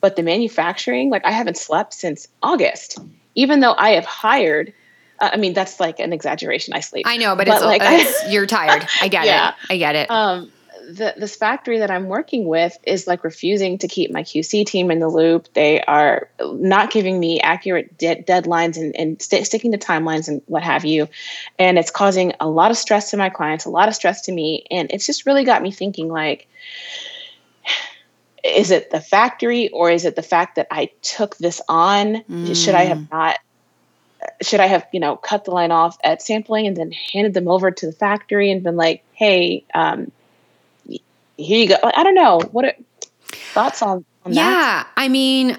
but 0.00 0.16
the 0.16 0.22
manufacturing, 0.22 1.10
like 1.10 1.24
I 1.24 1.30
haven't 1.30 1.56
slept 1.56 1.94
since 1.94 2.28
August, 2.42 2.98
even 3.34 3.60
though 3.60 3.74
I 3.76 3.90
have 3.90 4.04
hired 4.04 4.72
I 5.20 5.36
mean, 5.36 5.54
that's 5.54 5.80
like 5.80 6.00
an 6.00 6.12
exaggeration. 6.12 6.74
I 6.74 6.80
sleep. 6.80 7.06
I 7.06 7.16
know, 7.16 7.36
but, 7.36 7.46
but 7.46 7.56
it's 7.56 7.64
like 7.64 7.82
it's, 7.84 8.28
you're 8.32 8.46
tired. 8.46 8.86
I 9.00 9.08
get 9.08 9.26
yeah. 9.26 9.50
it. 9.50 9.54
I 9.70 9.76
get 9.76 9.94
it. 9.94 10.10
Um, 10.10 10.50
the, 10.86 11.14
this 11.16 11.36
factory 11.36 11.78
that 11.78 11.90
I'm 11.90 12.06
working 12.06 12.46
with 12.46 12.76
is 12.84 13.06
like 13.06 13.24
refusing 13.24 13.78
to 13.78 13.88
keep 13.88 14.10
my 14.10 14.22
QC 14.22 14.66
team 14.66 14.90
in 14.90 14.98
the 14.98 15.08
loop. 15.08 15.52
They 15.52 15.80
are 15.82 16.28
not 16.40 16.90
giving 16.90 17.18
me 17.18 17.40
accurate 17.40 17.96
de- 17.98 18.22
deadlines 18.22 18.76
and, 18.76 18.94
and 18.96 19.20
st- 19.20 19.46
sticking 19.46 19.72
to 19.72 19.78
timelines 19.78 20.28
and 20.28 20.42
what 20.46 20.62
have 20.62 20.84
you. 20.84 21.08
And 21.58 21.78
it's 21.78 21.90
causing 21.90 22.32
a 22.40 22.48
lot 22.48 22.70
of 22.70 22.76
stress 22.76 23.10
to 23.10 23.16
my 23.16 23.30
clients, 23.30 23.64
a 23.64 23.70
lot 23.70 23.88
of 23.88 23.94
stress 23.94 24.22
to 24.22 24.32
me. 24.32 24.64
And 24.70 24.90
it's 24.90 25.06
just 25.06 25.26
really 25.26 25.44
got 25.44 25.62
me 25.62 25.70
thinking 25.70 26.08
like, 26.08 26.48
is 28.44 28.70
it 28.70 28.90
the 28.90 29.00
factory 29.00 29.70
or 29.70 29.90
is 29.90 30.04
it 30.04 30.16
the 30.16 30.22
fact 30.22 30.56
that 30.56 30.68
I 30.70 30.90
took 31.02 31.36
this 31.38 31.60
on? 31.68 32.22
Mm. 32.24 32.62
Should 32.62 32.74
I 32.74 32.84
have 32.84 32.98
mm. 32.98 33.10
not 33.10 33.38
should 34.42 34.60
I 34.60 34.66
have, 34.66 34.86
you 34.92 35.00
know, 35.00 35.16
cut 35.16 35.44
the 35.44 35.50
line 35.50 35.70
off 35.70 35.98
at 36.02 36.22
sampling 36.22 36.66
and 36.66 36.76
then 36.76 36.92
handed 36.92 37.34
them 37.34 37.48
over 37.48 37.70
to 37.70 37.86
the 37.86 37.92
factory 37.92 38.50
and 38.50 38.62
been 38.62 38.76
like, 38.76 39.04
hey, 39.12 39.64
um, 39.74 40.10
here 41.36 41.58
you 41.58 41.68
go. 41.68 41.76
I 41.82 42.02
don't 42.02 42.14
know. 42.14 42.40
What 42.52 42.64
are, 42.64 42.74
thoughts 43.52 43.82
on, 43.82 44.04
on 44.24 44.32
yeah, 44.32 44.42
that? 44.42 44.88
I 44.96 45.08
mean, 45.08 45.58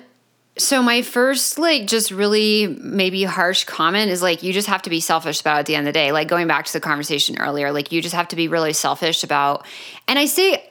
so 0.57 0.82
my 0.82 1.01
first 1.01 1.59
like 1.59 1.88
just 1.88 2.11
really 2.11 2.67
maybe 2.80 3.23
harsh 3.23 3.65
comment 3.65 4.09
is 4.09 4.21
like 4.21 4.43
you 4.43 4.53
just 4.53 4.67
have 4.67 4.82
to 4.84 4.89
be 4.89 4.99
selfish 4.99 5.41
about 5.41 5.57
it 5.57 5.59
at 5.61 5.65
the 5.65 5.76
end 5.76 5.88
of 5.88 5.93
the 5.93 5.99
day. 5.99 6.11
Like 6.11 6.28
going 6.28 6.47
back 6.47 6.65
to 6.65 6.73
the 6.73 6.80
conversation 6.80 7.38
earlier, 7.39 7.71
like 7.71 7.91
you 7.91 8.01
just 8.01 8.15
have 8.15 8.28
to 8.30 8.36
be 8.36 8.47
really 8.47 8.73
selfish 8.73 9.23
about 9.23 9.65
and 10.07 10.17
I 10.17 10.26
say 10.26 10.69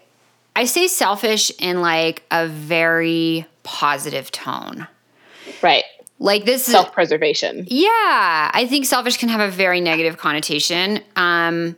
I 0.56 0.64
say 0.64 0.86
selfish 0.86 1.50
in 1.58 1.80
like 1.80 2.22
a 2.30 2.46
very 2.46 3.46
positive 3.62 4.30
tone. 4.30 4.86
Right. 5.62 5.84
Like 6.18 6.44
this 6.44 6.64
self 6.64 6.92
preservation. 6.92 7.66
Yeah, 7.68 7.88
I 8.54 8.66
think 8.68 8.86
selfish 8.86 9.16
can 9.16 9.28
have 9.28 9.40
a 9.40 9.50
very 9.50 9.80
negative 9.80 10.16
connotation. 10.16 11.00
Um, 11.16 11.76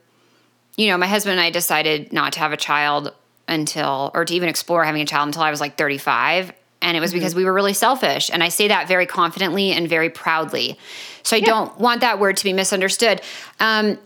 you 0.76 0.88
know, 0.88 0.98
my 0.98 1.06
husband 1.06 1.32
and 1.32 1.40
I 1.40 1.50
decided 1.50 2.12
not 2.12 2.34
to 2.34 2.38
have 2.40 2.52
a 2.52 2.56
child 2.56 3.14
until, 3.48 4.10
or 4.14 4.24
to 4.24 4.34
even 4.34 4.48
explore 4.48 4.84
having 4.84 5.02
a 5.02 5.06
child 5.06 5.28
until 5.28 5.42
I 5.42 5.50
was 5.50 5.60
like 5.60 5.78
35. 5.78 6.52
And 6.82 6.96
it 6.96 7.00
was 7.00 7.10
mm-hmm. 7.10 7.18
because 7.18 7.34
we 7.34 7.44
were 7.44 7.52
really 7.52 7.72
selfish. 7.72 8.30
And 8.30 8.42
I 8.42 8.48
say 8.48 8.68
that 8.68 8.86
very 8.86 9.06
confidently 9.06 9.72
and 9.72 9.88
very 9.88 10.10
proudly. 10.10 10.78
So 11.22 11.36
I 11.36 11.40
yeah. 11.40 11.46
don't 11.46 11.78
want 11.80 12.02
that 12.02 12.18
word 12.18 12.36
to 12.36 12.44
be 12.44 12.52
misunderstood. 12.52 13.22
Um, 13.58 13.98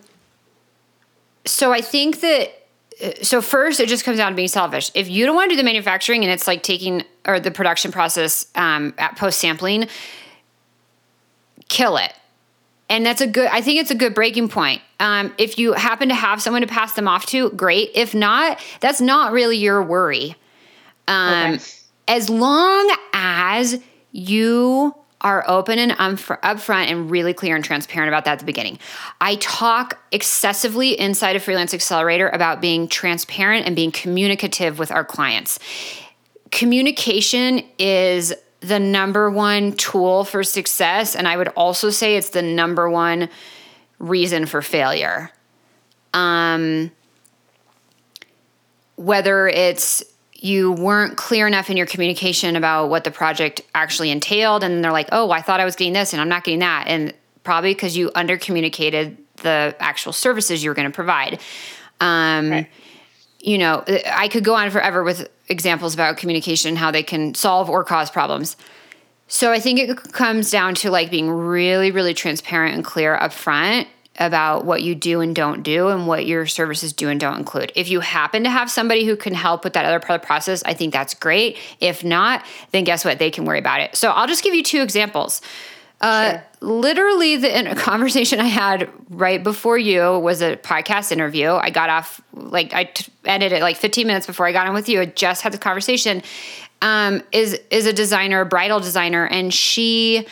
so 1.45 1.73
I 1.73 1.81
think 1.81 2.21
that 2.21 2.57
so 3.23 3.41
first 3.41 3.81
it 3.81 3.89
just 3.89 4.05
comes 4.05 4.19
down 4.19 4.33
to 4.33 4.37
being 4.37 4.49
selfish 4.49 4.91
if 4.95 5.09
you 5.09 5.25
don't 5.25 5.35
want 5.35 5.51
to 5.51 5.55
do 5.55 5.57
the 5.57 5.65
manufacturing 5.65 6.23
and 6.23 6.31
it's 6.31 6.47
like 6.47 6.63
taking 6.63 7.03
or 7.27 7.41
the 7.41 7.51
production 7.51 7.91
process 7.91 8.47
um, 8.55 8.93
at 8.99 9.17
post 9.17 9.39
sampling 9.39 9.89
kill 11.69 11.97
it 11.97 12.13
and 12.91 13.07
that's 13.07 13.23
a 13.23 13.27
good 13.27 13.49
i 13.51 13.63
think 13.63 13.81
it's 13.81 13.91
a 13.91 13.95
good 13.95 14.13
breaking 14.13 14.49
point 14.49 14.83
um, 14.99 15.33
if 15.39 15.59
you 15.59 15.73
happen 15.73 16.11
to 16.11 16.15
have 16.15 16.43
someone 16.43 16.61
to 16.61 16.69
pass 16.69 16.93
them 16.93 17.09
off 17.09 17.25
to 17.25 17.49
great 17.51 17.91
if 17.95 18.15
not 18.15 18.61
that's 18.81 19.01
not 19.01 19.33
really 19.33 19.57
your 19.57 19.83
worry 19.83 20.37
um, 21.09 21.55
okay. 21.55 21.65
as 22.09 22.29
long 22.29 22.95
as 23.15 23.81
you 24.13 24.95
are 25.23 25.45
open 25.47 25.79
and 25.79 25.93
upfront 25.93 26.87
and 26.87 27.11
really 27.11 27.35
clear 27.35 27.55
and 27.55 27.65
transparent 27.65 28.09
about 28.09 28.25
that 28.25 28.33
at 28.33 28.39
the 28.39 28.45
beginning. 28.47 28.79
I 29.21 29.35
talk 29.37 29.99
excessively 30.13 30.99
inside 30.99 31.37
of 31.37 31.43
Freelance 31.43 31.75
Accelerator 31.75 32.29
about 32.31 32.61
being 32.61 32.89
transparent 32.89 33.67
and 33.67 33.77
being 33.77 33.93
communicative 33.93 34.79
with 34.79 34.91
our 34.91 35.05
clients. 35.05 35.59
Communication 36.51 37.63
is 37.79 38.35
the 38.61 38.79
number 38.79 39.31
one 39.31 39.73
tool 39.73 40.25
for 40.25 40.45
success. 40.45 41.17
And 41.17 41.27
I 41.27 41.37
would 41.37 41.49
also 41.49 41.91
say 41.91 42.17
it's 42.17 42.31
the 42.31 42.43
number 42.43 42.89
one 42.89 43.29
reason 43.99 44.47
for 44.47 44.63
failure. 44.63 45.31
Um, 46.13 46.91
whether 48.97 49.49
it's 49.49 50.03
you 50.35 50.73
weren't 50.73 51.17
clear 51.17 51.47
enough 51.47 51.71
in 51.71 51.77
your 51.77 51.87
communication 51.87 52.57
about 52.57 52.89
what 52.89 53.05
the 53.05 53.11
project 53.11 53.61
actually 53.75 54.11
entailed 54.11 54.65
and 54.65 54.83
they're 54.83 54.93
like 54.93 55.09
oh 55.13 55.31
i 55.31 55.41
thought 55.41 55.61
i 55.61 55.65
was 55.65 55.77
getting 55.77 55.93
this 55.93 56.13
and 56.13 56.21
i'm 56.21 56.29
not 56.29 56.45
getting 56.45 56.61
that 56.61 56.85
and 56.87 57.13
probably 57.43 57.73
because 57.73 57.97
you 57.97 58.11
under 58.15 58.39
communicated 58.39 59.19
the 59.37 59.75
actual 59.79 60.13
services 60.13 60.63
you 60.63 60.71
were 60.71 60.75
going 60.75 60.91
to 60.91 60.95
provide 60.95 61.39
um, 62.01 62.51
right. 62.51 62.69
You 63.41 63.59
know 63.59 63.85
i 64.07 64.29
could 64.29 64.45
go 64.45 64.55
on 64.55 64.71
forever 64.71 65.03
with 65.03 65.29
examples 65.49 65.95
about 65.95 66.17
communication 66.17 66.77
how 66.77 66.91
they 66.91 67.03
can 67.03 67.35
solve 67.35 67.69
or 67.69 67.83
cause 67.85 68.11
problems 68.11 68.57
so 69.29 69.53
i 69.53 69.59
think 69.59 69.79
it 69.79 69.97
comes 70.13 70.51
down 70.51 70.75
to 70.75 70.91
like 70.91 71.11
being 71.11 71.31
really 71.31 71.91
really 71.91 72.15
transparent 72.15 72.75
and 72.75 72.85
clear 72.85 73.15
up 73.15 73.33
front 73.33 73.89
about 74.21 74.67
what 74.67 74.83
you 74.83 74.95
do 74.95 75.21
and 75.21 75.35
don't 75.35 75.63
do 75.63 75.89
and 75.89 76.07
what 76.07 76.27
your 76.27 76.45
services 76.47 76.93
do 76.93 77.09
and 77.09 77.19
don't 77.19 77.39
include. 77.39 77.73
If 77.75 77.89
you 77.89 78.01
happen 78.01 78.45
to 78.45 78.51
have 78.51 78.71
somebody 78.71 79.07
who 79.07 79.17
can 79.17 79.33
help 79.33 79.65
with 79.65 79.73
that 79.73 79.87
other 79.87 79.99
part 79.99 80.17
of 80.17 80.21
the 80.21 80.27
process, 80.27 80.63
I 80.65 80.75
think 80.75 80.93
that's 80.93 81.15
great. 81.15 81.57
If 81.81 82.05
not, 82.05 82.45
then 82.73 82.85
guess 82.85 83.05
what? 83.05 83.19
They 83.19 83.31
can 83.31 83.47
worry 83.47 83.59
about 83.59 83.81
it. 83.81 83.97
So 83.97 84.11
I'll 84.11 84.27
just 84.27 84.45
give 84.45 84.55
you 84.55 84.63
two 84.63 84.83
examples. 84.83 85.41
Uh, 86.01 86.31
sure. 86.31 86.45
Literally, 86.63 87.37
the 87.37 87.75
conversation 87.79 88.41
I 88.41 88.47
had 88.47 88.89
right 89.11 89.43
before 89.43 89.79
you 89.79 90.19
was 90.19 90.43
a 90.43 90.57
podcast 90.57 91.13
interview. 91.13 91.51
I 91.51 91.71
got 91.71 91.91
off, 91.91 92.21
like, 92.33 92.73
I 92.73 92.85
t- 92.85 93.13
ended 93.25 93.53
it 93.53 93.63
like 93.63 93.77
15 93.77 94.07
minutes 94.07 94.27
before 94.27 94.47
I 94.47 94.53
got 94.53 94.67
on 94.67 94.75
with 94.75 94.89
you. 94.89 95.01
I 95.01 95.07
just 95.07 95.43
had 95.43 95.53
the 95.53 95.59
conversation. 95.59 96.23
Um, 96.83 97.23
is 97.31 97.61
is 97.71 97.85
a 97.85 97.93
designer, 97.93 98.41
a 98.41 98.47
bridal 98.47 98.81
designer, 98.81 99.27
and 99.27 99.53
she 99.53 100.27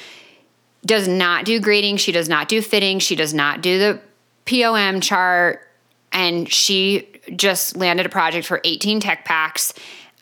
does 0.87 1.07
not 1.07 1.45
do 1.45 1.61
grading. 1.61 1.99
She 1.99 2.13
does 2.13 2.29
not 2.29 2.49
do 2.49 2.63
fitting. 2.63 2.99
She 2.99 3.17
does 3.17 3.35
not 3.35 3.61
do 3.61 3.79
the 3.79 4.01
POM 4.47 5.01
chart. 5.01 5.63
And 6.11 6.51
she 6.51 7.07
just 7.37 7.77
landed 7.77 8.07
a 8.07 8.09
project 8.09 8.47
for 8.47 8.61
18 8.65 9.01
tech 9.01 9.25
packs. 9.25 9.75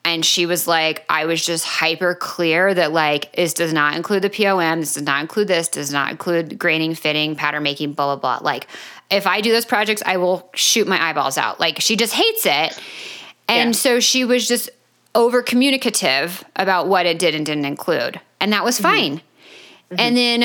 And 0.06 0.24
she 0.24 0.46
was 0.46 0.68
like, 0.68 1.04
I 1.08 1.26
was 1.26 1.44
just 1.44 1.64
hyper 1.64 2.14
clear 2.14 2.72
that 2.72 2.92
like 2.92 3.32
this 3.32 3.54
does 3.54 3.72
not 3.72 3.96
include 3.96 4.22
the 4.22 4.30
POM, 4.30 4.78
this 4.78 4.94
does 4.94 5.02
not 5.02 5.20
include 5.20 5.48
this, 5.48 5.66
does 5.66 5.92
not 5.92 6.12
include 6.12 6.60
grading, 6.60 6.94
fitting, 6.94 7.34
pattern 7.34 7.64
making, 7.64 7.94
blah, 7.94 8.14
blah, 8.14 8.38
blah. 8.38 8.46
Like, 8.46 8.68
if 9.10 9.26
I 9.26 9.40
do 9.40 9.50
those 9.50 9.64
projects, 9.64 10.04
I 10.06 10.18
will 10.18 10.48
shoot 10.54 10.86
my 10.86 11.02
eyeballs 11.08 11.36
out. 11.36 11.58
Like, 11.58 11.80
she 11.80 11.96
just 11.96 12.14
hates 12.14 12.46
it. 12.46 12.80
And 13.48 13.70
yeah. 13.70 13.72
so 13.72 13.98
she 13.98 14.24
was 14.24 14.46
just 14.46 14.70
over 15.16 15.42
communicative 15.42 16.44
about 16.54 16.86
what 16.86 17.04
it 17.04 17.18
did 17.18 17.34
and 17.34 17.44
didn't 17.44 17.64
include. 17.64 18.20
And 18.40 18.52
that 18.52 18.62
was 18.64 18.76
mm-hmm. 18.76 18.82
fine. 18.84 19.16
Mm-hmm. 19.16 19.96
And 19.98 20.16
then 20.16 20.42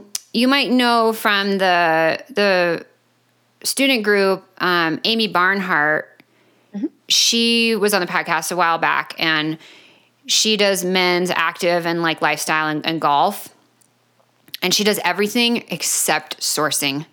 um, 0.00 0.04
you 0.32 0.48
might 0.48 0.72
know 0.72 1.12
from 1.12 1.58
the 1.58 2.24
the 2.28 2.84
student 3.62 4.02
group, 4.02 4.44
um, 4.58 5.00
Amy 5.04 5.28
Barnhart. 5.28 6.08
Mm-hmm. 6.74 6.86
She 7.08 7.76
was 7.76 7.94
on 7.94 8.00
the 8.00 8.06
podcast 8.06 8.52
a 8.52 8.56
while 8.56 8.78
back, 8.78 9.14
and 9.18 9.58
she 10.26 10.56
does 10.56 10.84
men's 10.84 11.30
active 11.30 11.86
and 11.86 12.02
like 12.02 12.22
lifestyle 12.22 12.68
and, 12.68 12.84
and 12.86 13.00
golf. 13.00 13.48
and 14.62 14.74
she 14.74 14.84
does 14.84 15.00
everything 15.04 15.64
except 15.68 16.40
sourcing. 16.40 17.06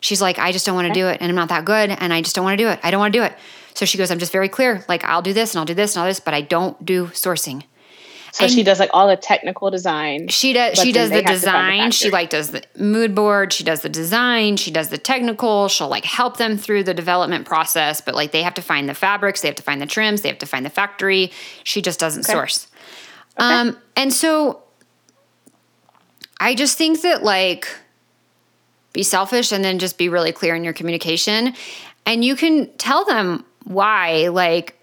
She's 0.00 0.22
like, 0.22 0.38
I 0.38 0.52
just 0.52 0.64
don't 0.66 0.74
want 0.74 0.88
to 0.88 0.94
do 0.94 1.08
it, 1.08 1.18
and 1.20 1.28
I'm 1.28 1.36
not 1.36 1.48
that 1.50 1.64
good, 1.64 1.90
and 1.90 2.12
I 2.12 2.22
just 2.22 2.34
don't 2.34 2.44
want 2.44 2.58
to 2.58 2.64
do 2.64 2.68
it. 2.68 2.80
I 2.82 2.90
don't 2.90 3.00
want 3.00 3.12
to 3.12 3.18
do 3.18 3.24
it. 3.24 3.34
So 3.74 3.84
she 3.86 3.98
goes, 3.98 4.10
I'm 4.10 4.18
just 4.18 4.32
very 4.32 4.48
clear. 4.48 4.84
Like, 4.88 5.04
I'll 5.04 5.22
do 5.22 5.32
this 5.32 5.54
and 5.54 5.60
I'll 5.60 5.64
do 5.66 5.74
this 5.74 5.94
and 5.94 6.00
all 6.00 6.08
this, 6.08 6.20
but 6.20 6.34
I 6.34 6.40
don't 6.40 6.84
do 6.84 7.06
sourcing. 7.08 7.64
So 8.32 8.44
and 8.44 8.52
she 8.52 8.62
does 8.62 8.78
like 8.78 8.90
all 8.92 9.08
the 9.08 9.16
technical 9.16 9.70
design. 9.70 10.28
She 10.28 10.52
does. 10.52 10.78
She 10.78 10.92
does 10.92 11.10
the 11.10 11.22
design. 11.22 11.86
The 11.86 11.92
she 11.92 12.10
like 12.10 12.30
does 12.30 12.50
the 12.50 12.62
mood 12.78 13.14
board. 13.14 13.52
She 13.52 13.64
does 13.64 13.82
the 13.82 13.88
design. 13.88 14.56
She 14.56 14.70
does 14.70 14.88
the 14.88 14.98
technical. 14.98 15.68
She'll 15.68 15.88
like 15.88 16.04
help 16.04 16.36
them 16.36 16.56
through 16.56 16.84
the 16.84 16.94
development 16.94 17.46
process. 17.46 18.00
But 18.00 18.14
like 18.14 18.30
they 18.32 18.42
have 18.42 18.54
to 18.54 18.62
find 18.62 18.88
the 18.88 18.94
fabrics. 18.94 19.40
They 19.40 19.48
have 19.48 19.56
to 19.56 19.62
find 19.62 19.80
the 19.80 19.86
trims. 19.86 20.22
They 20.22 20.28
have 20.28 20.38
to 20.38 20.46
find 20.46 20.64
the 20.64 20.70
factory. 20.70 21.32
She 21.64 21.82
just 21.82 21.98
doesn't 21.98 22.24
okay. 22.24 22.32
source. 22.32 22.68
Okay. 23.38 23.46
Um, 23.46 23.76
and 23.96 24.12
so 24.12 24.62
I 26.38 26.54
just 26.54 26.78
think 26.78 27.02
that 27.02 27.22
like 27.22 27.68
be 28.92 29.02
selfish 29.02 29.52
and 29.52 29.64
then 29.64 29.78
just 29.78 29.98
be 29.98 30.08
really 30.08 30.32
clear 30.32 30.54
in 30.54 30.64
your 30.64 30.72
communication, 30.72 31.54
and 32.06 32.24
you 32.24 32.36
can 32.36 32.70
tell 32.76 33.04
them 33.04 33.44
why 33.64 34.28
like 34.28 34.79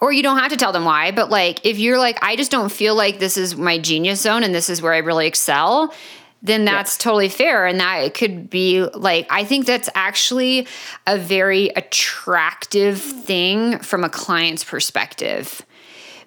or 0.00 0.12
you 0.12 0.22
don't 0.22 0.38
have 0.38 0.50
to 0.50 0.56
tell 0.56 0.72
them 0.72 0.84
why, 0.84 1.10
but 1.10 1.30
like 1.30 1.64
if 1.64 1.78
you're 1.78 1.98
like, 1.98 2.18
I 2.22 2.36
just 2.36 2.50
don't 2.50 2.72
feel 2.72 2.94
like 2.94 3.18
this 3.18 3.36
is 3.36 3.56
my 3.56 3.78
genius 3.78 4.20
zone 4.20 4.42
and 4.42 4.54
this 4.54 4.70
is 4.70 4.80
where 4.80 4.94
I 4.94 4.98
really 4.98 5.26
excel, 5.26 5.94
then 6.42 6.64
that's 6.64 6.96
totally 6.96 7.28
fair. 7.28 7.66
And 7.66 7.80
that 7.80 8.14
could 8.14 8.48
be 8.48 8.82
like, 8.82 9.26
I 9.28 9.44
think 9.44 9.66
that's 9.66 9.90
actually 9.94 10.66
a 11.06 11.18
very 11.18 11.68
attractive 11.68 13.00
thing 13.00 13.78
from 13.80 14.04
a 14.04 14.08
client's 14.08 14.64
perspective 14.64 15.64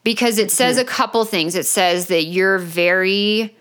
because 0.03 0.37
it 0.37 0.51
says 0.51 0.77
mm-hmm. 0.77 0.87
a 0.87 0.91
couple 0.91 1.25
things. 1.25 1.55
It 1.55 1.65
says 1.65 2.07
that 2.07 2.23
you're 2.25 2.59
very 2.59 3.55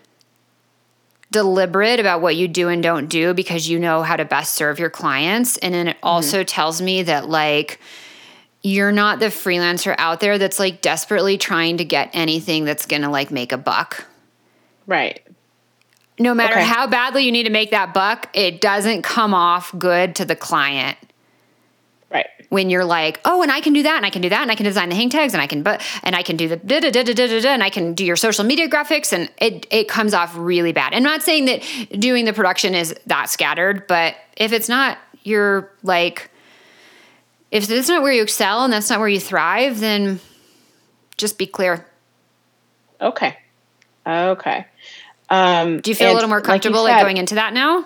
deliberate 1.31 1.99
about 1.99 2.21
what 2.21 2.35
you 2.35 2.47
do 2.47 2.69
and 2.69 2.83
don't 2.83 3.07
do 3.07 3.33
because 3.33 3.67
you 3.67 3.79
know 3.79 4.03
how 4.03 4.15
to 4.15 4.25
best 4.25 4.53
serve 4.53 4.77
your 4.77 4.91
clients. 4.91 5.57
And 5.57 5.73
then 5.73 5.87
it 5.87 5.97
mm-hmm. 5.97 6.07
also 6.07 6.43
tells 6.43 6.81
me 6.81 7.01
that, 7.03 7.27
like, 7.27 7.79
you're 8.63 8.93
not 8.93 9.19
the 9.19 9.25
freelancer 9.25 9.93
out 9.97 10.21
there 10.21 10.37
that's 10.37 10.57
like 10.57 10.81
desperately 10.81 11.37
trying 11.37 11.77
to 11.77 11.85
get 11.85 12.09
anything 12.13 12.63
that's 12.63 12.85
going 12.85 13.01
to 13.01 13.09
like 13.09 13.29
make 13.29 13.51
a 13.51 13.57
buck. 13.57 14.05
Right. 14.87 15.21
No 16.17 16.33
matter 16.33 16.53
okay. 16.53 16.65
how 16.65 16.87
badly 16.87 17.25
you 17.25 17.31
need 17.31 17.43
to 17.43 17.49
make 17.49 17.71
that 17.71 17.93
buck, 17.93 18.29
it 18.33 18.61
doesn't 18.61 19.01
come 19.01 19.33
off 19.33 19.73
good 19.77 20.15
to 20.15 20.25
the 20.25 20.35
client. 20.35 20.97
Right. 22.09 22.27
When 22.49 22.69
you're 22.69 22.85
like, 22.85 23.19
oh, 23.25 23.41
and 23.41 23.51
I 23.51 23.59
can 23.59 23.73
do 23.73 23.81
that, 23.81 23.97
and 23.97 24.05
I 24.05 24.11
can 24.11 24.21
do 24.21 24.29
that, 24.29 24.43
and 24.43 24.51
I 24.51 24.55
can 24.55 24.65
design 24.65 24.89
the 24.89 24.95
hang 24.95 25.09
tags, 25.09 25.33
and 25.33 25.41
I 25.41 25.47
can, 25.47 25.63
but, 25.63 25.81
and 26.03 26.15
I 26.15 26.21
can 26.21 26.37
do 26.37 26.47
the 26.47 26.57
da 26.57 26.79
da 26.79 26.91
da 26.91 27.03
da 27.03 27.13
da 27.15 27.41
da, 27.41 27.49
and 27.49 27.63
I 27.63 27.71
can 27.71 27.95
do 27.95 28.05
your 28.05 28.15
social 28.15 28.43
media 28.43 28.69
graphics, 28.69 29.11
and 29.11 29.31
it 29.39 29.65
it 29.71 29.87
comes 29.87 30.13
off 30.13 30.37
really 30.37 30.71
bad. 30.71 30.93
I'm 30.93 31.01
not 31.01 31.23
saying 31.23 31.45
that 31.45 31.63
doing 31.99 32.25
the 32.25 32.33
production 32.33 32.75
is 32.75 32.93
that 33.07 33.31
scattered, 33.31 33.87
but 33.87 34.15
if 34.37 34.53
it's 34.53 34.69
not, 34.69 34.99
you're 35.23 35.71
like 35.81 36.29
if 37.53 37.67
that's 37.67 37.87
not 37.87 38.01
where 38.01 38.11
you 38.11 38.23
excel 38.23 38.63
and 38.63 38.73
that's 38.73 38.89
not 38.89 38.97
where 38.97 39.07
you 39.07 39.19
thrive, 39.19 39.79
then 39.79 40.19
just 41.17 41.37
be 41.37 41.45
clear. 41.45 41.85
Okay. 42.99 43.37
Okay. 44.07 44.65
Um, 45.29 45.79
Do 45.79 45.91
you 45.91 45.95
feel 45.95 46.11
a 46.11 46.15
little 46.15 46.29
more 46.29 46.41
comfortable 46.41 46.81
like, 46.81 46.93
said, 46.93 46.95
like, 46.95 47.03
going 47.03 47.17
into 47.17 47.35
that 47.35 47.53
now? 47.53 47.85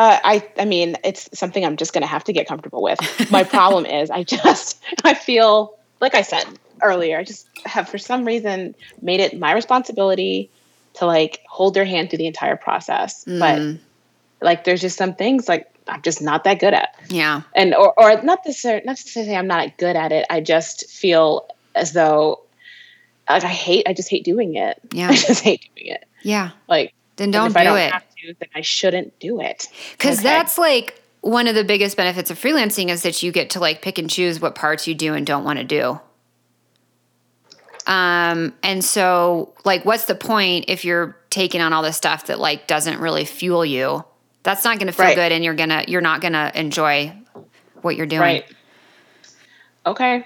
Uh, 0.00 0.18
I, 0.24 0.48
I 0.58 0.64
mean, 0.64 0.96
it's 1.04 1.30
something 1.38 1.64
I'm 1.64 1.76
just 1.76 1.92
going 1.92 2.02
to 2.02 2.08
have 2.08 2.24
to 2.24 2.32
get 2.32 2.48
comfortable 2.48 2.82
with. 2.82 3.30
My 3.30 3.44
problem 3.58 3.86
is 3.86 4.10
I 4.10 4.24
just, 4.24 4.82
I 5.04 5.14
feel, 5.14 5.78
like 6.00 6.16
I 6.16 6.22
said 6.22 6.44
earlier, 6.82 7.20
I 7.20 7.22
just 7.22 7.46
have 7.64 7.88
for 7.88 7.98
some 7.98 8.24
reason 8.24 8.74
made 9.00 9.20
it 9.20 9.38
my 9.38 9.52
responsibility 9.52 10.50
to 10.94 11.06
like 11.06 11.38
hold 11.48 11.74
their 11.74 11.84
hand 11.84 12.10
through 12.10 12.18
the 12.18 12.26
entire 12.26 12.56
process. 12.56 13.24
Mm. 13.26 13.38
But 13.38 14.44
like, 14.44 14.64
there's 14.64 14.80
just 14.80 14.98
some 14.98 15.14
things 15.14 15.48
like 15.48 15.71
I'm 15.88 16.02
just 16.02 16.22
not 16.22 16.44
that 16.44 16.60
good 16.60 16.74
at. 16.74 16.94
Yeah. 17.08 17.42
And 17.54 17.74
or 17.74 17.98
or 17.98 18.22
not 18.22 18.44
say 18.46 18.82
not 18.84 18.96
to 18.96 19.02
say 19.02 19.34
I'm 19.34 19.46
not 19.46 19.76
good 19.78 19.96
at 19.96 20.12
it. 20.12 20.26
I 20.30 20.40
just 20.40 20.88
feel 20.90 21.48
as 21.74 21.92
though 21.92 22.40
like 23.28 23.44
I 23.44 23.48
hate 23.48 23.86
I 23.88 23.92
just 23.92 24.08
hate 24.08 24.24
doing 24.24 24.56
it. 24.56 24.80
Yeah. 24.92 25.08
I 25.10 25.14
just 25.14 25.42
hate 25.42 25.68
doing 25.74 25.92
it. 25.92 26.04
Yeah. 26.22 26.50
Like 26.68 26.94
then 27.16 27.30
don't 27.30 27.52
do 27.52 27.64
don't 27.64 27.78
it. 27.78 27.92
To, 27.92 28.34
then 28.38 28.48
I 28.54 28.60
shouldn't 28.60 29.18
do 29.18 29.40
it. 29.40 29.68
Cuz 29.98 30.18
okay. 30.18 30.22
that's 30.22 30.58
like 30.58 31.02
one 31.20 31.46
of 31.46 31.54
the 31.54 31.64
biggest 31.64 31.96
benefits 31.96 32.30
of 32.30 32.38
freelancing 32.38 32.88
is 32.88 33.02
that 33.02 33.22
you 33.22 33.32
get 33.32 33.50
to 33.50 33.60
like 33.60 33.82
pick 33.82 33.98
and 33.98 34.10
choose 34.10 34.40
what 34.40 34.54
parts 34.54 34.86
you 34.86 34.94
do 34.94 35.14
and 35.14 35.26
don't 35.26 35.44
want 35.44 35.58
to 35.58 35.64
do. 35.64 36.00
Um 37.86 38.54
and 38.62 38.84
so 38.84 39.52
like 39.64 39.84
what's 39.84 40.04
the 40.04 40.14
point 40.14 40.66
if 40.68 40.84
you're 40.84 41.16
taking 41.30 41.60
on 41.60 41.72
all 41.72 41.82
this 41.82 41.96
stuff 41.96 42.26
that 42.26 42.38
like 42.38 42.66
doesn't 42.66 43.00
really 43.00 43.24
fuel 43.24 43.64
you? 43.64 44.04
That's 44.42 44.64
not 44.64 44.78
going 44.78 44.88
to 44.88 44.92
feel 44.92 45.06
right. 45.06 45.14
good 45.14 45.32
and 45.32 45.44
you're 45.44 45.54
going 45.54 45.68
to 45.68 45.84
you're 45.88 46.00
not 46.00 46.20
going 46.20 46.32
to 46.32 46.50
enjoy 46.58 47.14
what 47.80 47.96
you're 47.96 48.06
doing. 48.06 48.20
Right. 48.20 48.44
Okay. 49.86 50.24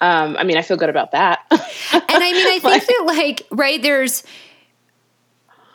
Um, 0.00 0.36
I 0.36 0.44
mean, 0.44 0.56
I 0.56 0.62
feel 0.62 0.76
good 0.76 0.90
about 0.90 1.12
that. 1.12 1.40
and 1.50 1.60
I 2.08 2.18
mean, 2.32 2.46
I 2.46 2.58
think 2.62 2.86
that 2.86 3.04
like, 3.06 3.46
right, 3.50 3.80
there's 3.80 4.22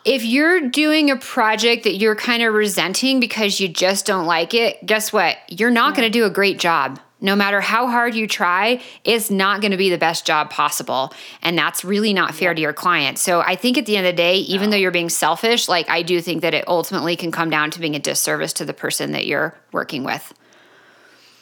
if 0.04 0.24
you're 0.24 0.68
doing 0.68 1.10
a 1.10 1.16
project 1.16 1.84
that 1.84 1.94
you're 1.94 2.16
kind 2.16 2.42
of 2.42 2.54
resenting 2.54 3.20
because 3.20 3.60
you 3.60 3.68
just 3.68 4.06
don't 4.06 4.26
like 4.26 4.54
it, 4.54 4.84
guess 4.84 5.12
what? 5.12 5.36
You're 5.48 5.70
not 5.70 5.90
yeah. 5.90 6.00
going 6.00 6.12
to 6.12 6.18
do 6.18 6.24
a 6.24 6.30
great 6.30 6.58
job 6.58 6.98
no 7.22 7.34
matter 7.34 7.60
how 7.60 7.86
hard 7.86 8.14
you 8.14 8.26
try, 8.26 8.82
it's 9.04 9.30
not 9.30 9.60
going 9.60 9.70
to 9.70 9.76
be 9.76 9.88
the 9.88 9.96
best 9.96 10.26
job 10.26 10.50
possible. 10.50 11.14
And 11.40 11.56
that's 11.56 11.84
really 11.84 12.12
not 12.12 12.34
fair 12.34 12.52
to 12.52 12.60
your 12.60 12.72
client. 12.72 13.18
So 13.18 13.40
I 13.40 13.56
think 13.56 13.78
at 13.78 13.86
the 13.86 13.96
end 13.96 14.06
of 14.06 14.12
the 14.12 14.16
day, 14.16 14.36
even 14.38 14.68
no. 14.68 14.72
though 14.72 14.80
you're 14.80 14.90
being 14.90 15.08
selfish, 15.08 15.68
like 15.68 15.88
I 15.88 16.02
do 16.02 16.20
think 16.20 16.42
that 16.42 16.52
it 16.52 16.66
ultimately 16.68 17.16
can 17.16 17.32
come 17.32 17.48
down 17.48 17.70
to 17.70 17.80
being 17.80 17.94
a 17.94 18.00
disservice 18.00 18.52
to 18.54 18.64
the 18.64 18.74
person 18.74 19.12
that 19.12 19.24
you're 19.24 19.56
working 19.72 20.04
with. 20.04 20.34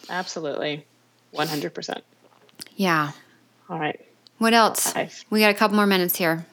Absolutely. 0.09 0.85
100%. 1.35 2.03
Yeah. 2.77 3.13
All 3.69 3.79
right. 3.79 4.01
What 4.39 4.55
else? 4.55 4.93
Five. 4.93 5.25
We 5.31 5.41
got 5.41 5.51
a 5.51 5.55
couple 5.55 5.77
more 5.77 5.87
minutes 5.87 6.17
here. 6.17 6.47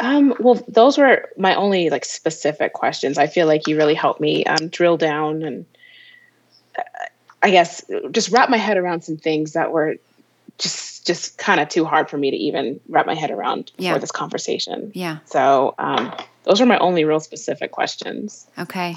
Um, 0.00 0.34
well, 0.40 0.62
those 0.68 0.98
were 0.98 1.28
my 1.36 1.54
only 1.54 1.90
like 1.90 2.04
specific 2.04 2.72
questions. 2.72 3.18
I 3.18 3.26
feel 3.26 3.46
like 3.46 3.66
you 3.66 3.76
really 3.76 3.94
helped 3.94 4.20
me 4.20 4.44
um, 4.44 4.68
drill 4.68 4.96
down 4.96 5.42
and 5.42 5.66
uh, 6.76 6.82
I 7.42 7.50
guess 7.50 7.84
just 8.10 8.30
wrap 8.30 8.48
my 8.48 8.56
head 8.56 8.76
around 8.76 9.02
some 9.02 9.16
things 9.16 9.52
that 9.52 9.72
were 9.72 9.96
just 10.58 11.06
just 11.06 11.38
kind 11.38 11.60
of 11.60 11.68
too 11.68 11.84
hard 11.84 12.08
for 12.08 12.16
me 12.16 12.30
to 12.30 12.36
even 12.36 12.80
wrap 12.88 13.06
my 13.06 13.14
head 13.14 13.30
around 13.30 13.72
yeah. 13.76 13.92
for 13.92 13.98
this 13.98 14.12
conversation. 14.12 14.92
Yeah. 14.94 15.18
So 15.24 15.74
um, 15.78 16.14
those 16.44 16.60
are 16.60 16.66
my 16.66 16.78
only 16.78 17.04
real 17.04 17.20
specific 17.20 17.72
questions. 17.72 18.46
Okay. 18.58 18.94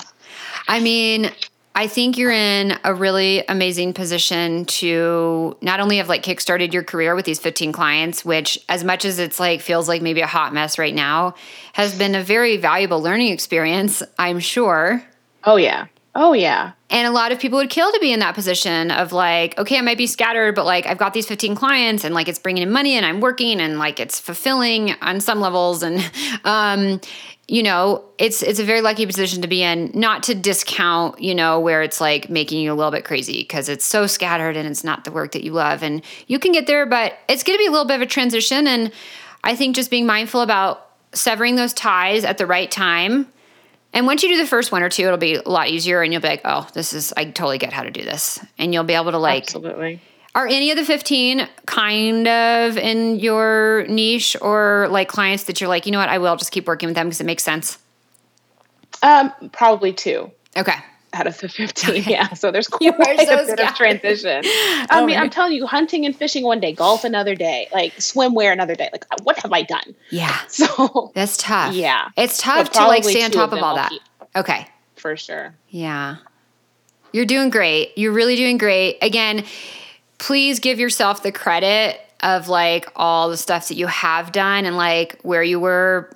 I 0.68 0.80
mean, 0.80 1.32
I 1.74 1.88
think 1.88 2.18
you're 2.18 2.32
in 2.32 2.78
a 2.84 2.94
really 2.94 3.44
amazing 3.50 3.94
position 3.94 4.66
to 4.66 5.58
not 5.62 5.80
only 5.80 5.98
have 5.98 6.08
like 6.08 6.24
kickstarted 6.24 6.72
your 6.72 6.84
career 6.84 7.16
with 7.16 7.26
these 7.26 7.40
15 7.40 7.72
clients, 7.72 8.24
which 8.24 8.64
as 8.70 8.84
much 8.84 9.04
as 9.04 9.20
it's 9.20 9.40
like 9.40 9.62
feels 9.62 9.88
like 9.88 10.02
maybe 10.02 10.22
a 10.22 10.28
hot 10.28 10.54
mess 10.54 10.78
right 10.78 10.96
now, 10.96 11.36
has 11.74 11.98
been 11.98 12.16
a 12.16 12.24
very 12.24 12.56
valuable 12.58 13.02
learning 13.02 13.34
experience, 13.34 14.02
I'm 14.18 14.40
sure. 14.40 15.04
Oh 15.44 15.58
yeah. 15.58 15.88
Oh 16.18 16.32
yeah. 16.32 16.72
And 16.90 17.06
a 17.06 17.12
lot 17.12 17.34
of 17.34 17.40
people 17.40 17.58
would 17.60 17.70
kill 17.70 17.92
to 17.92 18.00
be 18.00 18.14
in 18.14 18.20
that 18.20 18.36
position 18.36 18.90
of 18.90 19.12
like, 19.12 19.58
okay, 19.58 19.78
I 19.78 19.82
might 19.82 19.98
be 19.98 20.08
scattered, 20.08 20.56
but 20.56 20.64
like 20.64 20.86
I've 20.86 20.98
got 20.98 21.14
these 21.14 21.28
15 21.28 21.56
clients 21.56 22.06
and 22.06 22.16
like 22.16 22.30
it's 22.30 22.40
bringing 22.40 22.64
in 22.64 22.72
money 22.72 22.94
and 22.94 23.06
I'm 23.06 23.20
working 23.20 23.60
and 23.60 23.78
like 23.78 24.00
it's 24.00 24.18
fulfilling 24.18 24.92
on 25.02 25.20
some 25.20 25.42
levels. 25.42 25.84
And 25.84 26.00
um 26.46 27.02
you 27.48 27.62
know, 27.62 28.04
it's 28.18 28.42
it's 28.42 28.60
a 28.60 28.64
very 28.64 28.82
lucky 28.82 29.06
position 29.06 29.42
to 29.44 29.48
be 29.48 29.62
in, 29.62 29.92
not 29.94 30.24
to 30.24 30.34
discount, 30.34 31.22
you 31.22 31.36
know, 31.36 31.60
where 31.60 31.84
it's 31.84 32.02
like 32.02 32.30
making 32.30 32.62
you 32.62 32.72
a 32.72 32.76
little 32.76 32.92
bit 32.92 33.06
crazy 33.06 33.42
because 33.42 33.70
it's 33.70 33.86
so 33.86 34.08
scattered 34.08 34.58
and 34.58 34.68
it's 34.68 34.84
not 34.84 35.04
the 35.04 35.12
work 35.12 35.34
that 35.34 35.44
you 35.44 35.52
love. 35.52 35.84
And 35.84 36.02
you 36.26 36.40
can 36.40 36.54
get 36.54 36.66
there, 36.66 36.88
but 36.88 37.20
it's 37.28 37.44
going 37.44 37.56
to 37.56 37.62
be 37.62 37.68
a 37.68 37.72
little 37.72 37.86
bit 37.86 37.96
of 37.96 38.02
a 38.02 38.08
transition. 38.08 38.66
And 38.66 38.92
I 39.44 39.56
think 39.56 39.76
just 39.76 39.92
being 39.92 40.08
mindful 40.08 40.42
about 40.42 40.90
severing 41.14 41.56
those 41.56 41.74
ties 41.74 42.24
at 42.24 42.40
the 42.40 42.48
right 42.48 42.72
time 42.72 43.28
and 43.96 44.06
once 44.06 44.22
you 44.22 44.30
do 44.30 44.38
the 44.38 44.46
first 44.46 44.72
one 44.72 44.84
or 44.84 44.90
two, 44.90 45.04
it'll 45.04 45.18
be 45.18 45.36
a 45.36 45.50
lot 45.50 45.70
easier 45.70 46.04
and 46.04 46.14
you'll 46.14 46.22
be 46.22 46.28
like, 46.28 46.42
oh, 46.46 46.68
this 46.74 46.94
is, 46.94 47.14
I 47.18 47.26
totally 47.26 47.58
get 47.58 47.74
how 47.74 47.82
to 47.82 47.90
do 47.90 48.04
this. 48.04 48.40
And 48.58 48.74
you'll 48.74 48.84
be 48.84 48.94
able 48.94 49.12
to 49.12 49.18
like. 49.18 49.44
Absolutely. 49.44 50.02
Are 50.36 50.46
any 50.46 50.70
of 50.70 50.78
the 50.78 50.84
15 50.84 51.48
kind 51.66 52.28
of 52.28 52.78
in 52.78 53.20
your 53.20 53.86
niche 53.88 54.36
or 54.42 54.90
like 54.92 55.08
clients 55.08 55.46
that 55.46 55.62
you're 55.62 55.70
like, 55.70 55.86
you 55.86 55.94
know 55.94 56.00
what, 56.00 56.10
I 56.10 56.18
will 56.18 56.36
just 56.36 56.52
keep 56.52 56.68
working 56.68 56.88
with 56.88 56.96
them 56.96 57.08
because 57.08 57.22
it 57.22 57.26
makes 57.26 57.44
sense? 57.44 57.80
Um, 59.02 59.32
probably 59.52 59.94
two. 59.94 60.30
Okay 60.58 60.76
out 61.16 61.28
of 61.28 61.40
the 61.40 61.50
15. 61.50 61.90
Okay. 61.90 62.06
Yeah. 62.16 62.34
So 62.34 62.52
there's 62.52 62.68
quite 62.70 62.96
so 63.26 63.44
a 63.44 63.46
bit 63.46 63.60
of 63.60 63.76
transition. 63.76 64.42
I 64.46 64.88
oh 64.92 65.06
mean, 65.06 65.18
I'm 65.18 65.30
telling 65.30 65.54
you, 65.54 65.66
hunting 65.66 66.06
and 66.06 66.16
fishing 66.16 66.44
one 66.44 66.60
day, 66.60 66.72
golf 66.72 67.04
another 67.04 67.36
day, 67.36 67.68
like 67.74 67.94
swimwear 67.96 68.52
another 68.54 68.76
day. 68.76 68.90
Like, 68.92 69.06
what 69.24 69.38
have 69.40 69.52
I 69.52 69.64
done? 69.64 69.96
Yeah. 70.12 70.38
So 70.48 71.12
that's 71.16 71.38
tough. 71.38 71.74
Yeah. 71.74 72.10
It's 72.16 72.38
tough 72.38 72.70
to 72.72 72.88
like 72.88 73.04
stay 73.04 73.24
on 73.24 73.32
top 73.32 73.52
of, 73.52 73.58
of 73.58 73.64
all 73.64 73.76
that. 73.76 73.92
Okay. 74.36 74.68
For 74.96 75.18
sure. 75.18 75.56
Yeah. 75.70 76.18
You're 77.12 77.26
doing 77.26 77.50
great. 77.50 77.98
You're 77.98 78.14
really 78.14 78.36
doing 78.36 78.58
great. 78.58 78.98
Again, 79.02 79.46
please 80.18 80.60
give 80.60 80.80
yourself 80.80 81.24
the 81.24 81.32
credit 81.32 82.00
of 82.22 82.48
like 82.48 82.92
all 82.96 83.30
the 83.30 83.38
stuff 83.38 83.68
that 83.70 83.76
you 83.76 83.88
have 83.88 84.32
done 84.32 84.66
and 84.66 84.78
like 84.78 85.20
where 85.22 85.44
you 85.44 85.60
were 85.60 86.10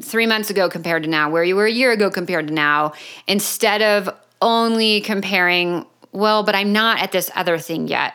three 0.00 0.26
months 0.26 0.50
ago 0.50 0.68
compared 0.68 1.02
to 1.04 1.08
now, 1.08 1.30
where 1.30 1.44
you 1.44 1.56
were 1.56 1.66
a 1.66 1.70
year 1.70 1.92
ago 1.92 2.10
compared 2.10 2.48
to 2.48 2.54
now, 2.54 2.92
instead 3.26 3.82
of 3.82 4.08
only 4.40 5.00
comparing, 5.00 5.86
well, 6.12 6.42
but 6.42 6.54
I'm 6.54 6.72
not 6.72 7.00
at 7.00 7.12
this 7.12 7.30
other 7.34 7.58
thing 7.58 7.88
yet. 7.88 8.14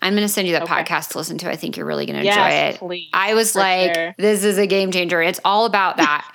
I'm 0.00 0.14
going 0.14 0.26
to 0.26 0.32
send 0.32 0.46
you 0.46 0.52
that 0.52 0.62
okay. 0.62 0.72
podcast 0.72 1.10
to 1.10 1.18
listen 1.18 1.38
to. 1.38 1.50
I 1.50 1.56
think 1.56 1.76
you're 1.76 1.86
really 1.86 2.06
going 2.06 2.22
to 2.22 2.28
enjoy 2.28 2.48
it. 2.48 2.76
Please, 2.76 3.08
I 3.12 3.34
was 3.34 3.56
like, 3.56 3.94
sure. 3.94 4.14
this 4.16 4.44
is 4.44 4.58
a 4.58 4.66
game 4.66 4.92
changer. 4.92 5.20
It's 5.20 5.40
all 5.44 5.66
about 5.66 5.96
that. 5.98 6.32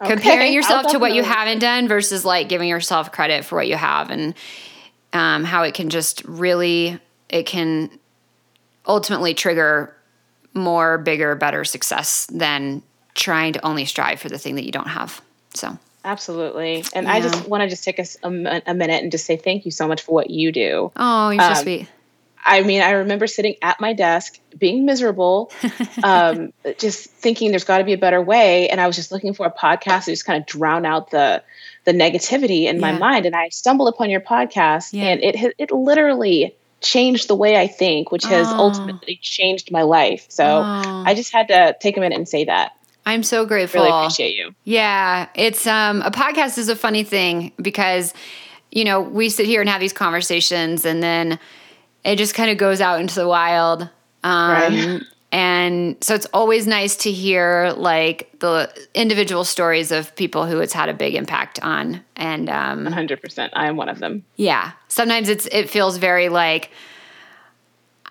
okay, 0.00 0.14
Comparing 0.14 0.52
yourself 0.52 0.92
to 0.92 0.98
what 0.98 1.12
you 1.12 1.22
haven't 1.22 1.58
done 1.58 1.88
versus 1.88 2.24
like 2.24 2.48
giving 2.48 2.68
yourself 2.68 3.12
credit 3.12 3.44
for 3.44 3.56
what 3.56 3.68
you 3.68 3.76
have 3.76 4.10
and 4.10 4.34
um, 5.12 5.44
how 5.44 5.62
it 5.62 5.74
can 5.74 5.90
just 5.90 6.24
really, 6.24 6.98
it 7.28 7.44
can 7.44 7.90
ultimately 8.86 9.34
trigger 9.34 9.94
more, 10.54 10.96
bigger, 10.96 11.34
better 11.34 11.64
success 11.64 12.26
than 12.26 12.82
trying 13.14 13.52
to 13.52 13.64
only 13.64 13.84
strive 13.84 14.20
for 14.20 14.28
the 14.28 14.38
thing 14.38 14.54
that 14.54 14.64
you 14.64 14.72
don't 14.72 14.88
have. 14.88 15.20
So. 15.54 15.78
Absolutely. 16.06 16.84
And 16.94 17.06
yeah. 17.06 17.12
I 17.12 17.20
just 17.20 17.48
want 17.48 17.62
to 17.62 17.68
just 17.68 17.82
take 17.82 17.98
a, 17.98 18.06
a, 18.22 18.62
a, 18.66 18.74
minute 18.74 19.02
and 19.02 19.10
just 19.10 19.26
say 19.26 19.36
thank 19.36 19.64
you 19.64 19.72
so 19.72 19.88
much 19.88 20.02
for 20.02 20.12
what 20.12 20.30
you 20.30 20.52
do. 20.52 20.92
Oh, 20.94 21.30
you're 21.30 21.42
um, 21.42 21.54
so 21.56 21.62
sweet. 21.62 21.88
I 22.44 22.62
mean, 22.62 22.80
I 22.80 22.92
remember 22.92 23.26
sitting 23.26 23.56
at 23.60 23.80
my 23.80 23.92
desk, 23.92 24.38
being 24.56 24.86
miserable, 24.86 25.50
um, 26.04 26.52
just 26.78 27.10
thinking 27.10 27.50
there's 27.50 27.64
got 27.64 27.78
to 27.78 27.84
be 27.84 27.92
a 27.92 27.98
better 27.98 28.22
way. 28.22 28.68
And 28.68 28.80
I 28.80 28.86
was 28.86 28.94
just 28.94 29.10
looking 29.10 29.34
for 29.34 29.46
a 29.46 29.50
podcast 29.50 30.04
to 30.04 30.12
just 30.12 30.24
kind 30.24 30.40
of 30.40 30.46
drown 30.46 30.86
out 30.86 31.10
the 31.10 31.42
the 31.84 31.92
negativity 31.92 32.64
in 32.64 32.76
yeah. 32.76 32.80
my 32.80 32.92
mind. 32.92 33.26
And 33.26 33.34
I 33.34 33.48
stumbled 33.48 33.88
upon 33.88 34.10
your 34.10 34.20
podcast, 34.20 34.92
yeah. 34.92 35.06
and 35.06 35.24
it 35.24 35.54
it 35.58 35.72
literally 35.72 36.54
changed 36.80 37.26
the 37.26 37.34
way 37.34 37.56
I 37.56 37.66
think, 37.66 38.12
which 38.12 38.24
has 38.24 38.46
oh. 38.46 38.58
ultimately 38.58 39.18
changed 39.20 39.72
my 39.72 39.82
life. 39.82 40.26
So 40.28 40.44
oh. 40.44 41.02
I 41.04 41.14
just 41.14 41.32
had 41.32 41.48
to 41.48 41.76
take 41.80 41.96
a 41.96 42.00
minute 42.00 42.16
and 42.16 42.28
say 42.28 42.44
that. 42.44 42.76
I'm 43.06 43.22
so 43.22 43.46
grateful. 43.46 43.82
Really 43.82 43.96
appreciate 43.96 44.36
you. 44.36 44.54
Yeah, 44.64 45.28
it's 45.34 45.66
um 45.66 46.02
a 46.02 46.10
podcast 46.10 46.58
is 46.58 46.68
a 46.68 46.76
funny 46.76 47.04
thing 47.04 47.52
because 47.60 48.12
you 48.70 48.84
know, 48.84 49.00
we 49.00 49.30
sit 49.30 49.46
here 49.46 49.62
and 49.62 49.70
have 49.70 49.80
these 49.80 49.94
conversations 49.94 50.84
and 50.84 51.02
then 51.02 51.38
it 52.04 52.16
just 52.16 52.34
kind 52.34 52.50
of 52.50 52.58
goes 52.58 52.82
out 52.82 53.00
into 53.00 53.14
the 53.14 53.26
wild. 53.26 53.88
Um, 54.22 54.52
right. 54.52 55.02
And 55.32 55.96
so 56.04 56.14
it's 56.14 56.26
always 56.26 56.66
nice 56.66 56.96
to 56.96 57.10
hear 57.10 57.72
like 57.76 58.30
the 58.40 58.70
individual 58.94 59.44
stories 59.44 59.92
of 59.92 60.14
people 60.14 60.46
who 60.46 60.60
it's 60.60 60.72
had 60.72 60.88
a 60.88 60.94
big 60.94 61.14
impact 61.14 61.58
on. 61.62 62.02
And 62.16 62.48
um, 62.48 62.86
100%. 62.86 63.50
I 63.54 63.66
am 63.68 63.76
one 63.76 63.88
of 63.88 63.98
them. 63.98 64.24
Yeah. 64.36 64.72
Sometimes 64.88 65.28
it's 65.28 65.46
it 65.46 65.68
feels 65.70 65.96
very 65.96 66.28
like 66.28 66.70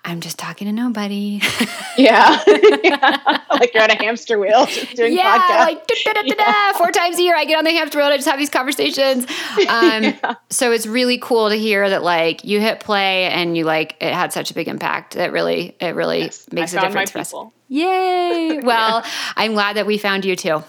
I'm 0.08 0.20
just 0.20 0.38
talking 0.38 0.68
to 0.68 0.72
nobody. 0.72 1.40
yeah. 1.98 2.40
yeah. 2.82 3.42
Like 3.56 3.72
you're 3.72 3.82
on 3.82 3.90
a 3.90 3.96
hamster 3.96 4.38
wheel 4.38 4.66
just 4.66 4.96
doing 4.96 5.14
yeah, 5.16 5.38
podcasts. 5.38 5.64
Like, 5.64 5.86
da, 5.86 6.12
da, 6.12 6.22
da, 6.22 6.34
yeah. 6.36 6.72
four 6.72 6.90
times 6.90 7.18
a 7.18 7.22
year 7.22 7.34
I 7.34 7.46
get 7.46 7.56
on 7.56 7.64
the 7.64 7.70
hamster 7.70 7.98
wheel 7.98 8.06
and 8.06 8.12
I 8.12 8.18
just 8.18 8.28
have 8.28 8.38
these 8.38 8.50
conversations. 8.50 9.26
Um, 9.68 10.02
yeah. 10.04 10.34
So 10.50 10.72
it's 10.72 10.86
really 10.86 11.18
cool 11.18 11.48
to 11.48 11.56
hear 11.56 11.88
that 11.88 12.02
like 12.02 12.44
you 12.44 12.60
hit 12.60 12.80
play 12.80 13.24
and 13.24 13.56
you 13.56 13.64
like 13.64 13.96
it 14.00 14.12
had 14.12 14.32
such 14.32 14.50
a 14.50 14.54
big 14.54 14.68
impact. 14.68 15.16
It 15.16 15.32
really, 15.32 15.74
it 15.80 15.94
really 15.94 16.20
yes, 16.20 16.46
makes 16.52 16.74
a 16.74 16.80
difference 16.80 17.10
for 17.10 17.24
people. 17.24 17.46
us. 17.46 17.52
Yay. 17.68 18.60
Well. 18.62 19.02
I'm 19.36 19.54
glad 19.54 19.76
that 19.76 19.86
we 19.86 19.96
found 19.96 20.24
you 20.24 20.36
too 20.36 20.62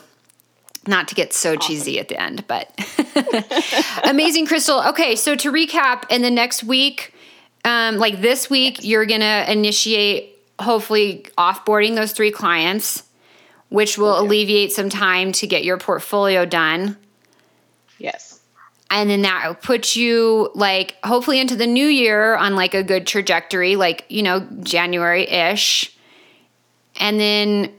not 0.88 1.10
to 1.10 1.16
get 1.16 1.34
so 1.34 1.56
awesome. 1.56 1.62
cheesy 1.62 2.00
at 2.00 2.08
the 2.08 2.20
end, 2.20 2.48
but 2.48 2.72
amazing, 4.06 4.48
Krystal. 4.48 4.88
Okay, 4.90 5.16
so 5.16 5.36
to 5.36 5.52
recap, 5.52 6.06
in 6.10 6.22
the 6.22 6.32
next 6.32 6.64
week, 6.64 7.14
um, 7.68 7.98
like 7.98 8.22
this 8.22 8.50
week, 8.50 8.84
you're 8.84 9.06
going 9.06 9.20
to 9.20 9.52
initiate, 9.52 10.40
hopefully, 10.60 11.26
offboarding 11.38 11.96
those 11.96 12.14
three 12.14 12.32
clients, 12.32 13.04
which 13.70 13.98
will 13.98 14.16
okay. 14.16 14.26
alleviate 14.26 14.72
some 14.72 14.90
time 14.90 15.34
to 15.34 15.48
get 15.48 15.66
your 15.66 15.78
portfolio 15.78 16.46
done. 16.46 16.96
Yes. 18.00 18.40
And 18.90 19.10
then 19.10 19.24
that 19.24 19.62
puts 19.62 19.98
you, 19.98 20.50
like, 20.56 20.96
hopefully 21.04 21.42
into 21.42 21.58
the 21.58 21.68
new 21.68 21.88
year 21.88 22.36
on 22.36 22.56
like 22.56 22.74
a 22.74 22.84
good 22.84 23.06
trajectory, 23.06 23.76
like, 23.76 24.06
you 24.08 24.24
know, 24.24 24.48
January 24.62 25.28
ish. 25.30 25.94
And 26.96 27.20
then 27.20 27.74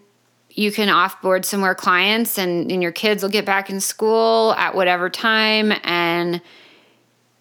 you 0.51 0.71
can 0.71 0.89
offboard 0.89 1.47
some 1.47 1.61
more 1.61 1.75
clients 1.75 2.39
and, 2.39 2.71
and 2.71 2.83
your 2.83 2.93
kids 2.93 3.23
will 3.23 3.31
get 3.31 3.47
back 3.47 3.71
in 3.71 3.81
school 3.81 4.53
at 4.59 4.75
whatever 4.75 5.09
time. 5.09 5.73
And 5.83 6.43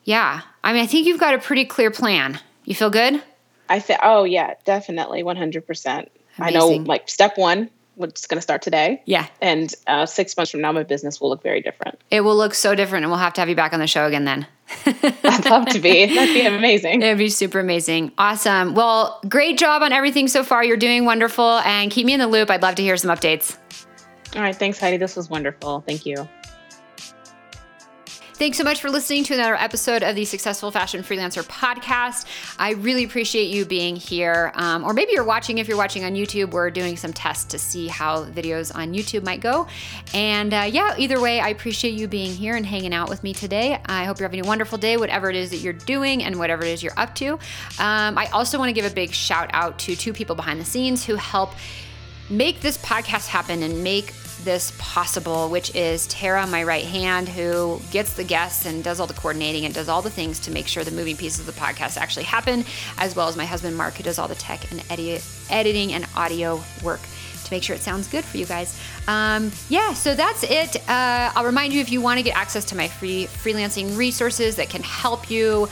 yeah, 0.07 0.39
I 0.63 0.71
mean, 0.71 0.81
I 0.81 0.85
think 0.85 1.05
you've 1.05 1.19
got 1.19 1.33
a 1.33 1.37
pretty 1.37 1.65
clear 1.65 1.91
plan. 1.91 2.39
You 2.63 2.73
feel 2.73 2.89
good? 2.89 3.21
I 3.67 3.81
think, 3.81 3.99
oh, 4.01 4.23
yeah, 4.23 4.53
definitely 4.63 5.21
100%. 5.21 5.67
Amazing. 5.67 6.09
I 6.39 6.49
know, 6.49 6.67
like, 6.67 7.09
step 7.09 7.37
one, 7.37 7.69
what's 7.95 8.25
going 8.25 8.37
to 8.37 8.41
start 8.41 8.61
today. 8.61 9.01
Yeah. 9.03 9.27
And 9.41 9.75
uh, 9.85 10.05
six 10.05 10.37
months 10.37 10.49
from 10.49 10.61
now, 10.61 10.71
my 10.71 10.83
business 10.83 11.19
will 11.19 11.27
look 11.27 11.43
very 11.43 11.61
different. 11.61 11.99
It 12.09 12.21
will 12.21 12.37
look 12.37 12.53
so 12.53 12.73
different, 12.73 13.03
and 13.03 13.11
we'll 13.11 13.19
have 13.19 13.33
to 13.33 13.41
have 13.41 13.49
you 13.49 13.55
back 13.55 13.73
on 13.73 13.81
the 13.81 13.87
show 13.87 14.05
again 14.05 14.23
then. 14.23 14.47
I'd 14.85 15.45
love 15.49 15.65
to 15.67 15.79
be. 15.79 16.05
That'd 16.05 16.33
be 16.33 16.45
amazing. 16.45 17.01
It'd 17.01 17.17
be 17.17 17.27
super 17.27 17.59
amazing. 17.59 18.13
Awesome. 18.17 18.75
Well, 18.75 19.19
great 19.27 19.57
job 19.57 19.81
on 19.81 19.91
everything 19.91 20.29
so 20.29 20.41
far. 20.41 20.63
You're 20.63 20.77
doing 20.77 21.03
wonderful, 21.03 21.57
and 21.65 21.91
keep 21.91 22.05
me 22.05 22.13
in 22.13 22.21
the 22.21 22.27
loop. 22.27 22.49
I'd 22.49 22.61
love 22.61 22.75
to 22.75 22.81
hear 22.81 22.95
some 22.95 23.13
updates. 23.13 23.57
All 24.37 24.41
right. 24.41 24.55
Thanks, 24.55 24.79
Heidi. 24.79 24.95
This 24.95 25.17
was 25.17 25.29
wonderful. 25.29 25.81
Thank 25.85 26.05
you. 26.05 26.29
Thanks 28.37 28.59
so 28.59 28.63
much 28.63 28.81
for 28.81 28.91
listening 28.91 29.23
to 29.23 29.33
another 29.33 29.55
episode 29.55 30.03
of 30.03 30.15
the 30.15 30.23
Successful 30.23 30.69
Fashion 30.69 31.01
Freelancer 31.01 31.41
podcast. 31.41 32.27
I 32.59 32.73
really 32.73 33.03
appreciate 33.03 33.45
you 33.45 33.65
being 33.65 33.95
here. 33.95 34.51
Um, 34.53 34.83
or 34.83 34.93
maybe 34.93 35.13
you're 35.13 35.23
watching, 35.23 35.57
if 35.57 35.67
you're 35.67 35.75
watching 35.75 36.05
on 36.05 36.13
YouTube, 36.13 36.51
we're 36.51 36.69
doing 36.69 36.97
some 36.97 37.13
tests 37.13 37.45
to 37.45 37.57
see 37.57 37.87
how 37.87 38.25
videos 38.25 38.73
on 38.75 38.93
YouTube 38.93 39.23
might 39.23 39.39
go. 39.39 39.65
And 40.13 40.53
uh, 40.53 40.69
yeah, 40.71 40.93
either 40.99 41.19
way, 41.19 41.39
I 41.39 41.49
appreciate 41.49 41.95
you 41.95 42.07
being 42.07 42.31
here 42.31 42.55
and 42.55 42.63
hanging 42.63 42.93
out 42.93 43.09
with 43.09 43.23
me 43.23 43.33
today. 43.33 43.81
I 43.87 44.05
hope 44.05 44.19
you're 44.19 44.29
having 44.29 44.45
a 44.45 44.47
wonderful 44.47 44.77
day, 44.77 44.97
whatever 44.97 45.31
it 45.31 45.35
is 45.35 45.49
that 45.49 45.57
you're 45.57 45.73
doing 45.73 46.23
and 46.23 46.37
whatever 46.37 46.63
it 46.63 46.69
is 46.69 46.83
you're 46.83 46.93
up 46.95 47.15
to. 47.15 47.39
Um, 47.79 48.19
I 48.19 48.29
also 48.31 48.59
want 48.59 48.69
to 48.69 48.73
give 48.73 48.85
a 48.85 48.93
big 48.93 49.13
shout 49.13 49.49
out 49.53 49.79
to 49.79 49.95
two 49.95 50.13
people 50.13 50.35
behind 50.35 50.61
the 50.61 50.65
scenes 50.65 51.03
who 51.03 51.15
help 51.15 51.55
make 52.29 52.61
this 52.61 52.77
podcast 52.77 53.27
happen 53.27 53.63
and 53.63 53.83
make 53.83 54.13
this 54.43 54.71
possible, 54.77 55.49
which 55.49 55.75
is 55.75 56.07
Tara, 56.07 56.45
my 56.47 56.63
right 56.63 56.85
hand, 56.85 57.27
who 57.27 57.81
gets 57.91 58.13
the 58.13 58.23
guests 58.23 58.65
and 58.65 58.83
does 58.83 58.99
all 58.99 59.07
the 59.07 59.13
coordinating 59.13 59.65
and 59.65 59.73
does 59.73 59.89
all 59.89 60.01
the 60.01 60.09
things 60.09 60.39
to 60.41 60.51
make 60.51 60.67
sure 60.67 60.83
the 60.83 60.91
moving 60.91 61.17
pieces 61.17 61.39
of 61.39 61.45
the 61.47 61.59
podcast 61.59 61.97
actually 61.97 62.23
happen, 62.23 62.63
as 62.97 63.15
well 63.15 63.27
as 63.27 63.35
my 63.35 63.45
husband 63.45 63.75
Mark, 63.75 63.95
who 63.95 64.03
does 64.03 64.19
all 64.19 64.27
the 64.27 64.35
tech 64.35 64.71
and 64.71 64.83
edi- 64.91 65.19
editing 65.49 65.93
and 65.93 66.05
audio 66.15 66.61
work 66.83 67.01
to 67.47 67.53
make 67.53 67.63
sure 67.63 67.75
it 67.75 67.81
sounds 67.81 68.07
good 68.07 68.23
for 68.23 68.37
you 68.37 68.45
guys. 68.45 68.79
Um, 69.07 69.51
yeah, 69.69 69.93
so 69.93 70.15
that's 70.15 70.43
it. 70.43 70.75
Uh, 70.89 71.31
I'll 71.33 71.45
remind 71.45 71.73
you 71.73 71.81
if 71.81 71.91
you 71.91 72.01
want 72.01 72.19
to 72.19 72.23
get 72.23 72.37
access 72.37 72.65
to 72.65 72.75
my 72.75 72.87
free 72.87 73.25
freelancing 73.25 73.97
resources 73.97 74.57
that 74.57 74.69
can 74.69 74.83
help 74.83 75.31
you 75.31 75.67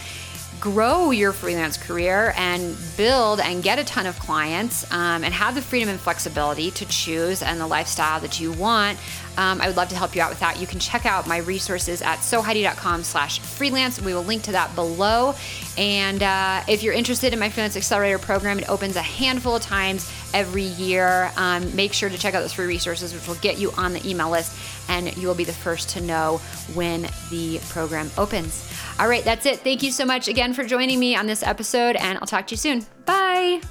grow 0.60 1.12
your 1.12 1.34
freelance 1.34 1.78
career 1.78 2.34
and 2.38 2.76
build 2.98 3.40
and 3.40 3.64
get 3.64 3.80
a 3.80 3.84
ton 3.84 4.06
of 4.06 4.18
clients 4.20 4.90
um, 4.92 5.24
and 5.24 5.34
have 5.34 5.56
the 5.56 5.62
freedom 5.62 5.90
and 5.90 6.00
flexibility 6.00 6.72
to 6.72 6.86
choose 6.86 7.42
and 7.42 7.60
the 7.60 7.68
lifestyle 7.68 8.20
that 8.20 8.40
you 8.40 8.52
want 8.54 8.98
um, 9.38 9.60
i 9.62 9.68
would 9.68 9.76
love 9.76 9.90
to 9.90 9.96
help 9.96 10.16
you 10.16 10.22
out 10.22 10.30
with 10.30 10.40
that. 10.40 10.60
You 10.60 10.68
can 10.68 10.80
check 10.80 11.06
out 11.06 11.28
my 11.28 11.38
resources 11.38 12.02
at 12.02 12.20
soheidi.com 12.20 13.04
slash 13.04 13.40
freelance. 13.40 14.02
We 14.02 14.14
will 14.14 14.24
link 14.24 14.44
to 14.44 14.54
that 14.54 14.74
below. 14.76 15.36
And 15.78 16.24
uh, 16.24 16.64
if 16.68 16.84
you're 16.84 16.94
interested 16.94 17.34
in 17.34 17.40
my 17.40 17.50
freelance 17.50 17.76
accelerator 17.76 18.20
program 18.20 18.60
it 18.60 18.70
opens 18.70 18.96
a 18.96 19.02
handful 19.02 19.56
of 19.56 19.62
times 19.62 20.12
every 20.34 20.64
year. 20.64 21.32
Um, 21.38 21.76
make 21.76 21.94
sure 21.94 22.10
to 22.10 22.18
check 22.18 22.34
out 22.34 22.42
those 22.42 22.54
free 22.54 22.66
resources 22.66 23.14
which 23.14 23.28
will 23.28 23.36
get 23.36 23.58
you 23.58 23.72
on 23.78 23.94
the 23.94 24.10
email 24.10 24.30
list 24.30 24.56
and 24.90 25.16
you 25.18 25.28
will 25.28 25.36
be 25.36 25.44
the 25.44 25.54
first 25.54 25.90
to 25.90 26.02
know 26.02 26.38
when 26.74 27.08
the 27.30 27.60
program 27.70 28.10
opens 28.18 28.66
all 29.00 29.10
right, 29.10 29.24
that's 29.24 29.46
it. 29.46 29.60
Thank 29.60 29.84
you 29.84 29.92
so 29.92 30.06
much 30.06 30.28
again 30.28 30.54
for 30.54 30.64
joining 30.64 31.00
me 31.00 31.16
on 31.16 31.26
this 31.26 31.44
episode, 31.44 31.96
and 31.98 32.18
I'll 32.18 32.28
talk 32.28 32.48
to 32.48 32.54
you 32.54 32.58
soon. 32.58 32.86
Bye. 33.06 33.62